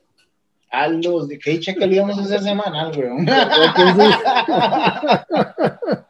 A 0.71 0.89
los 0.89 1.29
de 1.29 1.39
que 1.39 1.61
que 1.61 1.87
lo 1.87 1.95
íbamos 1.95 2.19
a 2.19 2.23
hacer 2.23 2.41
semanal, 2.41 2.93
weón. 2.99 3.27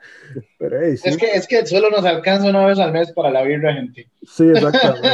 Pero 0.59 0.81
hey, 0.81 0.97
sí, 0.97 1.09
Es 1.09 1.17
que, 1.17 1.27
es 1.33 1.47
que 1.47 1.67
solo 1.67 1.91
nos 1.91 2.05
alcanza 2.05 2.49
una 2.49 2.67
vez 2.67 2.79
al 2.79 2.93
mes 2.93 3.13
para 3.13 3.31
la 3.31 3.43
birra, 3.43 3.75
gente. 3.75 4.09
sí, 4.27 4.49
exactamente. 4.49 5.09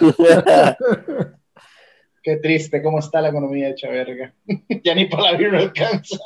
Qué 2.22 2.36
triste 2.36 2.82
cómo 2.82 2.98
está 2.98 3.20
la 3.20 3.28
economía 3.28 3.68
hecha 3.68 3.88
verga. 3.88 4.32
ya 4.84 4.94
ni 4.94 5.06
para 5.06 5.32
la 5.32 5.38
birra 5.38 5.58
alcanza. 5.60 6.16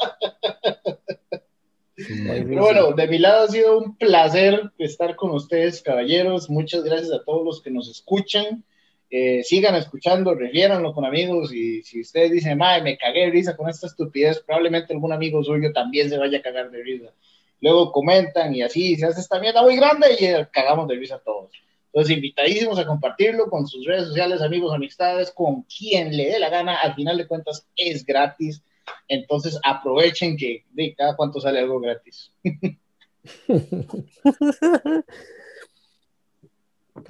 Pero 2.09 2.63
bueno, 2.63 2.93
de 2.93 3.07
mi 3.09 3.19
lado 3.19 3.45
ha 3.45 3.49
sido 3.49 3.79
un 3.79 3.97
placer 3.97 4.71
estar 4.79 5.17
con 5.17 5.31
ustedes, 5.33 5.83
caballeros. 5.83 6.51
Muchas 6.51 6.85
gracias 6.85 7.13
a 7.13 7.25
todos 7.25 7.45
los 7.45 7.63
que 7.63 7.71
nos 7.71 7.89
escuchan. 7.89 8.65
Eh, 9.13 9.43
sigan 9.43 9.75
escuchando, 9.75 10.35
refiéranlo 10.35 10.93
con 10.95 11.05
amigos. 11.05 11.53
Y 11.53 11.83
si 11.83 12.01
ustedes 12.01 12.31
dicen, 12.31 12.59
Mae, 12.59 12.83
me 12.83 12.97
cagué 12.97 13.27
de 13.27 13.31
risa 13.31 13.57
con 13.57 13.69
esta 13.69 13.87
estupidez, 13.87 14.41
probablemente 14.41 14.93
algún 14.93 15.13
amigo 15.13 15.43
suyo 15.43 15.73
también 15.73 16.09
se 16.09 16.19
vaya 16.19 16.39
a 16.39 16.43
cagar 16.43 16.71
de 16.71 16.83
risa. 16.83 17.13
Luego 17.61 17.93
comentan 17.93 18.55
y 18.55 18.63
así 18.63 18.97
se 18.97 19.07
hace 19.07 19.21
esta 19.21 19.41
mierda 19.41 19.63
muy 19.63 19.77
grande 19.77 20.07
y 20.19 20.25
eh, 20.25 20.49
cagamos 20.53 20.89
de 20.89 20.95
risa 20.95 21.21
todos. 21.25 21.51
Entonces, 21.93 22.17
invitadísimos 22.17 22.79
a 22.79 22.87
compartirlo 22.87 23.51
con 23.51 23.67
sus 23.67 23.85
redes 23.85 24.07
sociales, 24.07 24.41
amigos, 24.43 24.73
amistades, 24.73 25.33
con 25.33 25.63
quien 25.63 26.17
le 26.17 26.31
dé 26.31 26.39
la 26.39 26.49
gana. 26.49 26.77
Al 26.77 26.95
final 26.95 27.19
de 27.19 27.27
cuentas, 27.27 27.67
es 27.77 28.07
gratis. 28.07 28.63
Entonces, 29.09 29.59
aprovechen 29.64 30.36
que 30.36 30.64
de 30.70 30.95
cada 30.95 31.16
cuánto 31.16 31.41
sale 31.41 31.59
algo 31.61 31.80
gratis. 31.80 32.32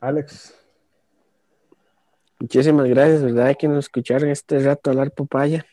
Alex, 0.00 0.54
Muchísimas 2.38 2.88
gracias, 2.88 3.22
¿verdad? 3.22 3.54
Que 3.58 3.68
nos 3.68 3.84
escucharon 3.84 4.30
este 4.30 4.58
rato 4.60 4.88
hablar 4.88 5.12
papaya. 5.12 5.66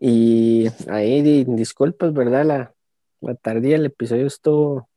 Y 0.00 0.68
ahí 0.88 1.20
di- 1.20 1.44
disculpas, 1.48 2.12
¿verdad? 2.12 2.44
La, 2.44 2.74
la 3.20 3.34
tardía, 3.34 3.74
el 3.74 3.86
episodio 3.86 4.28
estuvo, 4.28 4.88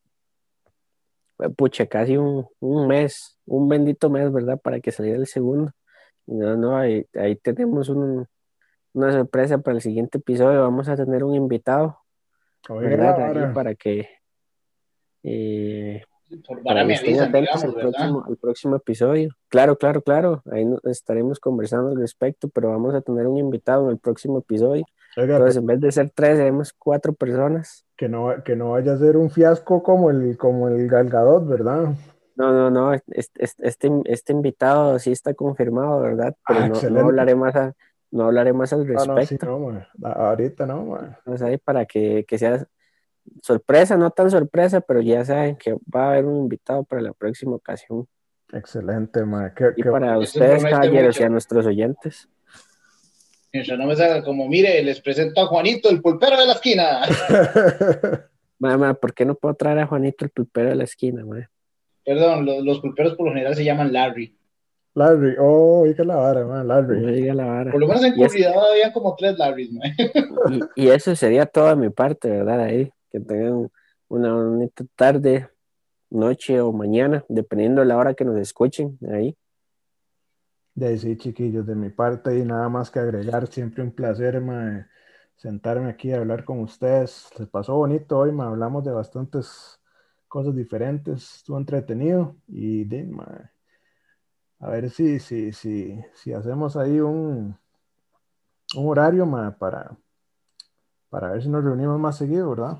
pucha, 1.58 1.88
casi 1.88 2.16
un, 2.16 2.46
un 2.60 2.88
mes, 2.88 3.40
un 3.48 3.68
bendito 3.70 4.12
mes, 4.12 4.32
¿verdad? 4.32 4.62
Para 4.62 4.80
que 4.80 4.92
saliera 4.92 5.18
el 5.18 5.26
segundo. 5.26 5.72
No, 6.28 6.56
no, 6.56 6.78
ahí, 6.78 7.08
ahí 7.16 7.36
tenemos 7.38 7.90
un- 7.90 8.28
una 8.94 9.12
sorpresa 9.12 9.58
para 9.60 9.76
el 9.76 9.82
siguiente 9.82 10.18
episodio. 10.18 10.62
Vamos 10.62 10.88
a 10.90 10.96
tener 10.96 11.24
un 11.24 11.36
invitado, 11.36 12.00
¿verdad? 12.90 13.54
Para 13.54 13.76
que, 13.76 14.08
eh, 15.24 16.04
para 16.64 16.86
que 16.88 16.94
estén 16.94 17.20
atentos 17.20 17.62
digamos, 17.62 17.64
al 17.64 17.74
próximo, 17.82 18.24
al 18.28 18.38
próximo 18.38 18.76
episodio. 18.78 19.30
Claro, 19.50 19.78
claro, 19.78 20.02
claro. 20.02 20.42
Ahí 20.52 20.66
no- 20.66 20.80
estaremos 20.86 21.40
conversando 21.40 21.90
al 21.90 21.98
respecto, 21.98 22.50
pero 22.50 22.70
vamos 22.70 22.94
a 22.96 23.02
tener 23.02 23.28
un 23.28 23.38
invitado 23.38 23.86
en 23.86 23.92
el 23.92 23.98
próximo 24.00 24.40
episodio. 24.40 24.86
Oiga, 25.18 25.36
Entonces, 25.36 25.58
en 25.58 25.66
vez 25.66 25.82
de 25.82 25.92
ser 25.92 26.10
tres, 26.16 26.38
seremos 26.38 26.74
cuatro 26.74 27.14
personas. 27.14 27.86
que 27.98 28.08
no, 28.10 28.44
que 28.44 28.56
no 28.56 28.72
vaya 28.72 28.94
a 28.94 28.98
ser 28.98 29.16
un 29.16 29.30
fiasco 29.30 29.84
como 29.84 30.10
el, 30.10 30.36
como 30.38 30.70
el 30.70 30.88
Galgadot, 30.88 31.46
¿verdad? 31.48 31.94
No, 32.36 32.52
no, 32.54 32.72
no. 32.72 32.94
Este, 32.94 33.12
este, 33.40 33.68
este, 33.68 33.92
este 34.06 34.34
invitado 34.34 34.98
sí 34.98 35.12
está 35.12 35.36
confirmado, 35.36 36.00
¿verdad? 36.00 36.36
Pero 36.48 36.62
Ah, 36.62 36.68
no, 36.68 36.90
no 36.90 37.00
hablaré 37.02 37.36
más, 37.36 37.56
a- 37.56 37.74
no 38.12 38.26
hablaré 38.26 38.54
más 38.54 38.72
al 38.74 38.82
Ah, 38.82 38.86
no, 38.94 39.04
sí, 39.04 39.10
respecto. 39.36 39.46
no, 39.48 39.60
ma. 39.60 39.88
A- 40.04 40.30
Ahorita 40.30 40.66
no. 40.66 40.98
Entonces, 41.00 41.42
ahí 41.42 41.58
para 41.58 41.86
que, 41.86 42.26
que 42.28 42.38
sea 42.38 42.68
sorpresa, 43.42 43.98
no 43.98 44.12
tan 44.12 44.30
sorpresa, 44.32 44.82
pero 44.82 45.00
ya 45.02 45.24
saben 45.24 45.56
que 45.56 45.74
va 45.74 46.06
a 46.06 46.10
haber 46.12 46.26
un 46.26 46.38
invitado 46.38 46.84
para 46.84 47.02
la 47.02 47.14
próxima 47.14 47.56
ocasión. 47.56 48.08
Excelente, 48.52 49.24
ma. 49.24 49.54
Qué- 49.54 49.72
Y 49.78 49.84
qué- 49.84 49.90
para 49.90 50.12
Eso 50.14 50.20
ustedes, 50.22 50.64
caballeros, 50.64 51.16
mucho. 51.16 51.24
y 51.24 51.26
a 51.26 51.30
nuestros 51.30 51.66
oyentes. 51.66 52.28
Mientras 53.54 53.78
no 53.78 53.86
me 53.86 53.96
salga 53.96 54.24
como, 54.24 54.48
mire, 54.48 54.82
les 54.84 55.02
presento 55.02 55.42
a 55.42 55.48
Juanito, 55.48 55.90
el 55.90 56.02
pulpero 56.02 56.38
de 56.40 56.46
la 56.48 56.54
esquina. 56.54 57.02
Mamá, 58.60 58.94
¿por 58.94 59.14
qué 59.14 59.26
no 59.26 59.36
puedo 59.36 59.56
traer 59.56 59.80
a 59.80 59.88
Juanito 59.88 60.24
el 60.26 60.32
pulpero 60.32 60.70
de 60.70 60.76
la 60.76 60.84
esquina, 60.84 61.26
ma? 61.26 61.50
Perdón, 62.06 62.46
lo- 62.46 62.62
los 62.62 62.80
pulperos 62.80 63.16
por 63.16 63.28
lo 63.28 63.34
general 63.34 63.56
se 63.56 63.64
llaman 63.64 63.92
Larry. 63.94 64.38
Larry, 64.94 65.36
oh, 65.40 65.82
oiga 65.82 66.04
la 66.04 66.16
vara, 66.18 66.46
ma, 66.46 66.58
No 66.58 66.64
Larry. 66.64 67.00
me 67.00 67.12
diga 67.14 67.34
la 67.34 67.46
vara. 67.46 67.72
Por 67.72 67.80
lo 67.80 67.88
menos 67.88 68.04
en 68.04 68.14
es- 68.20 68.32
Curridaba 68.34 68.72
habían 68.72 68.92
como 68.92 69.16
tres 69.16 69.38
Larrys, 69.38 69.72
mae. 69.72 69.96
Y, 70.76 70.84
y 70.86 70.90
eso 70.90 71.16
sería 71.16 71.46
todo 71.46 71.70
de 71.70 71.76
mi 71.78 71.90
parte, 71.90 72.30
¿verdad? 72.30 72.62
Ahí, 72.62 72.92
que 73.10 73.20
tengan 73.20 73.70
una 74.10 74.34
bonita 74.34 74.84
tarde, 74.96 75.50
noche 76.10 76.60
o 76.60 76.72
mañana, 76.74 77.24
dependiendo 77.30 77.82
de 77.82 77.88
la 77.88 77.98
hora 77.98 78.14
que 78.14 78.26
nos 78.26 78.38
escuchen. 78.38 78.98
Ahí, 79.14 79.36
De 80.76 80.88
ahí 80.88 80.98
sí, 80.98 81.16
chiquillos, 81.18 81.66
de 81.66 81.76
mi 81.76 81.90
parte 81.90 82.38
y 82.38 82.44
nada 82.44 82.68
más 82.70 82.92
que 82.92 83.00
agregar, 83.00 83.48
siempre 83.48 83.84
un 83.84 83.92
placer, 83.92 84.42
ma, 84.42 84.88
sentarme 85.38 85.90
aquí 85.90 86.12
a 86.12 86.18
hablar 86.18 86.44
con 86.44 86.60
ustedes. 86.60 87.30
Les 87.40 87.48
pasó 87.48 87.76
bonito 87.76 88.18
hoy, 88.20 88.32
ma, 88.34 88.48
hablamos 88.48 88.84
de 88.84 88.92
bastantes 88.92 89.80
cosas 90.28 90.56
diferentes, 90.56 91.36
estuvo 91.38 91.58
entretenido 91.58 92.36
y 92.48 92.84
de, 92.86 93.04
ma, 93.04 93.52
a 94.62 94.70
ver 94.70 94.90
si, 94.90 95.20
si, 95.20 95.52
si, 95.52 96.00
si 96.14 96.32
hacemos 96.34 96.78
ahí 96.78 97.00
un, 97.00 97.58
un 98.76 98.88
horario, 98.90 99.26
ma, 99.26 99.58
para, 99.58 99.98
para 101.10 101.32
ver 101.32 101.44
si 101.44 101.50
nos 101.50 101.64
reunimos 101.64 102.00
más 102.00 102.18
seguido, 102.18 102.52
¿verdad? 102.52 102.78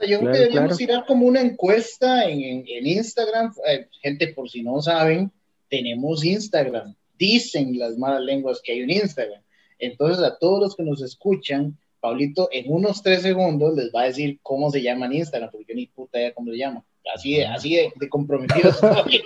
Yo 0.00 0.20
creo 0.20 0.32
que 0.32 0.38
deberíamos 0.38 0.68
claro. 0.68 0.76
tirar 0.76 1.06
como 1.06 1.26
una 1.26 1.40
encuesta 1.40 2.24
en, 2.24 2.40
en- 2.40 2.64
en 2.68 2.86
Instagram. 2.86 3.52
Eh, 3.68 3.88
gente, 4.00 4.28
por 4.28 4.48
si 4.48 4.62
no 4.62 4.80
saben, 4.80 5.32
tenemos 5.68 6.24
Instagram. 6.24 6.94
Dicen 7.18 7.76
las 7.78 7.98
malas 7.98 8.22
lenguas 8.22 8.60
que 8.62 8.72
hay 8.72 8.82
un 8.84 8.90
Instagram. 8.90 9.42
Entonces, 9.80 10.24
a 10.24 10.38
todos 10.38 10.60
los 10.60 10.76
que 10.76 10.84
nos 10.84 11.02
escuchan, 11.02 11.76
Pablito 12.00 12.48
en 12.52 12.72
unos 12.72 13.02
tres 13.02 13.22
segundos 13.22 13.74
les 13.74 13.90
va 13.92 14.02
a 14.02 14.06
decir 14.06 14.38
cómo 14.42 14.70
se 14.70 14.82
llama 14.82 15.06
en 15.06 15.14
Instagram, 15.14 15.50
porque 15.50 15.66
yo 15.68 15.74
ni 15.74 15.86
puta 15.88 16.18
idea 16.20 16.32
cómo 16.32 16.52
se 16.52 16.58
llama. 16.58 16.84
Así 17.14 17.36
de, 17.36 17.46
así 17.46 17.74
de, 17.74 17.92
de 17.96 18.08
comprometido 18.08 18.68
estoy. 18.70 19.22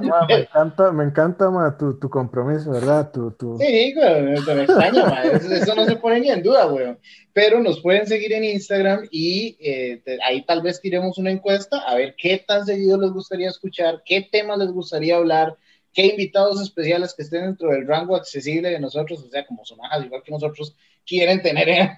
Ma, 0.00 0.26
me 0.26 0.34
encanta, 0.34 0.92
me 0.92 1.04
encanta, 1.04 1.50
ma, 1.50 1.76
tu, 1.76 1.98
tu 1.98 2.08
compromiso, 2.08 2.70
¿verdad? 2.70 3.10
Tu, 3.12 3.30
tu... 3.32 3.56
Sí, 3.58 3.94
güey, 3.94 4.22
me 4.22 4.34
extraña, 4.62 5.04
ma, 5.06 5.22
Eso, 5.22 5.52
eso 5.52 5.74
no 5.74 5.84
se 5.86 5.96
pone 5.96 6.20
ni 6.20 6.30
en 6.30 6.42
duda, 6.42 6.64
güey. 6.66 6.96
Pero 7.32 7.60
nos 7.60 7.80
pueden 7.80 8.06
seguir 8.06 8.32
en 8.32 8.44
Instagram 8.44 9.06
y 9.10 9.56
eh, 9.60 10.02
te- 10.04 10.18
ahí 10.22 10.44
tal 10.44 10.62
vez 10.62 10.80
tiremos 10.80 11.18
una 11.18 11.30
encuesta 11.30 11.78
a 11.86 11.94
ver 11.94 12.14
qué 12.16 12.42
tan 12.46 12.66
seguido 12.66 12.98
les 13.00 13.10
gustaría 13.12 13.48
escuchar, 13.48 14.02
qué 14.04 14.28
temas 14.30 14.58
les 14.58 14.70
gustaría 14.70 15.16
hablar, 15.16 15.56
qué 15.92 16.06
invitados 16.06 16.60
especiales 16.60 17.14
que 17.14 17.22
estén 17.22 17.42
dentro 17.44 17.70
del 17.70 17.86
rango 17.86 18.16
accesible 18.16 18.70
de 18.70 18.80
nosotros, 18.80 19.22
o 19.24 19.28
sea, 19.30 19.46
como 19.46 19.64
sonajas 19.64 20.04
igual 20.04 20.22
que 20.24 20.32
nosotros, 20.32 20.74
quieren 21.08 21.40
tener 21.42 21.68
en 21.68 21.88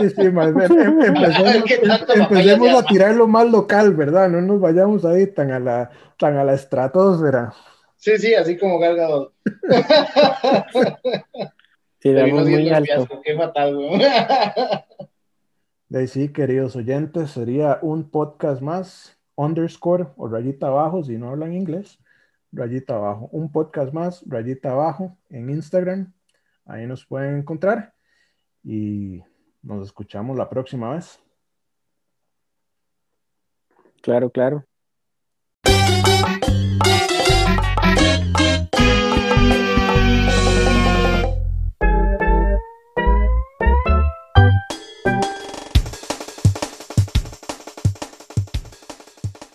Sí, 0.00 0.10
sí, 0.10 0.30
más 0.30 0.54
bien, 0.54 0.72
em- 0.80 1.02
empecemos, 1.02 1.64
¿Qué 1.66 1.78
tanto 1.78 2.14
em- 2.14 2.22
empecemos 2.22 2.82
a 2.82 2.86
tirar 2.86 3.14
lo 3.14 3.26
más 3.26 3.50
local, 3.50 3.94
¿verdad? 3.94 4.28
No 4.28 4.40
nos 4.40 4.60
vayamos 4.60 5.04
ahí 5.04 5.26
tan 5.26 5.50
a 5.52 5.58
la, 5.58 5.90
tan 6.18 6.36
a 6.36 6.44
la 6.44 6.54
estratosfera. 6.54 7.52
Sí, 7.96 8.18
sí, 8.18 8.34
así 8.34 8.56
como 8.56 8.78
Gargado. 8.78 9.32
tiramos 11.98 12.44
muy 12.48 12.68
alto. 12.70 13.20
Qué 13.24 13.36
fatal, 13.36 13.76
güey. 13.76 14.00
De 15.88 15.98
ahí 16.00 16.06
sí, 16.08 16.32
queridos 16.32 16.76
oyentes, 16.76 17.30
sería 17.30 17.78
un 17.82 18.10
podcast 18.10 18.60
más, 18.62 19.16
underscore 19.36 20.08
o 20.16 20.28
rayita 20.28 20.66
abajo, 20.68 21.02
si 21.04 21.16
no 21.18 21.28
hablan 21.30 21.52
inglés, 21.54 21.98
rayita 22.52 22.96
abajo. 22.96 23.28
Un 23.32 23.50
podcast 23.52 23.92
más, 23.92 24.22
rayita 24.26 24.72
abajo 24.72 25.16
en 25.30 25.50
Instagram. 25.50 26.12
Ahí 26.64 26.86
nos 26.86 27.04
pueden 27.06 27.38
encontrar 27.38 27.94
y 28.62 29.22
nos 29.62 29.86
escuchamos 29.86 30.36
la 30.36 30.48
próxima 30.48 30.94
vez. 30.94 31.20
Claro, 34.02 34.30
claro. 34.30 34.64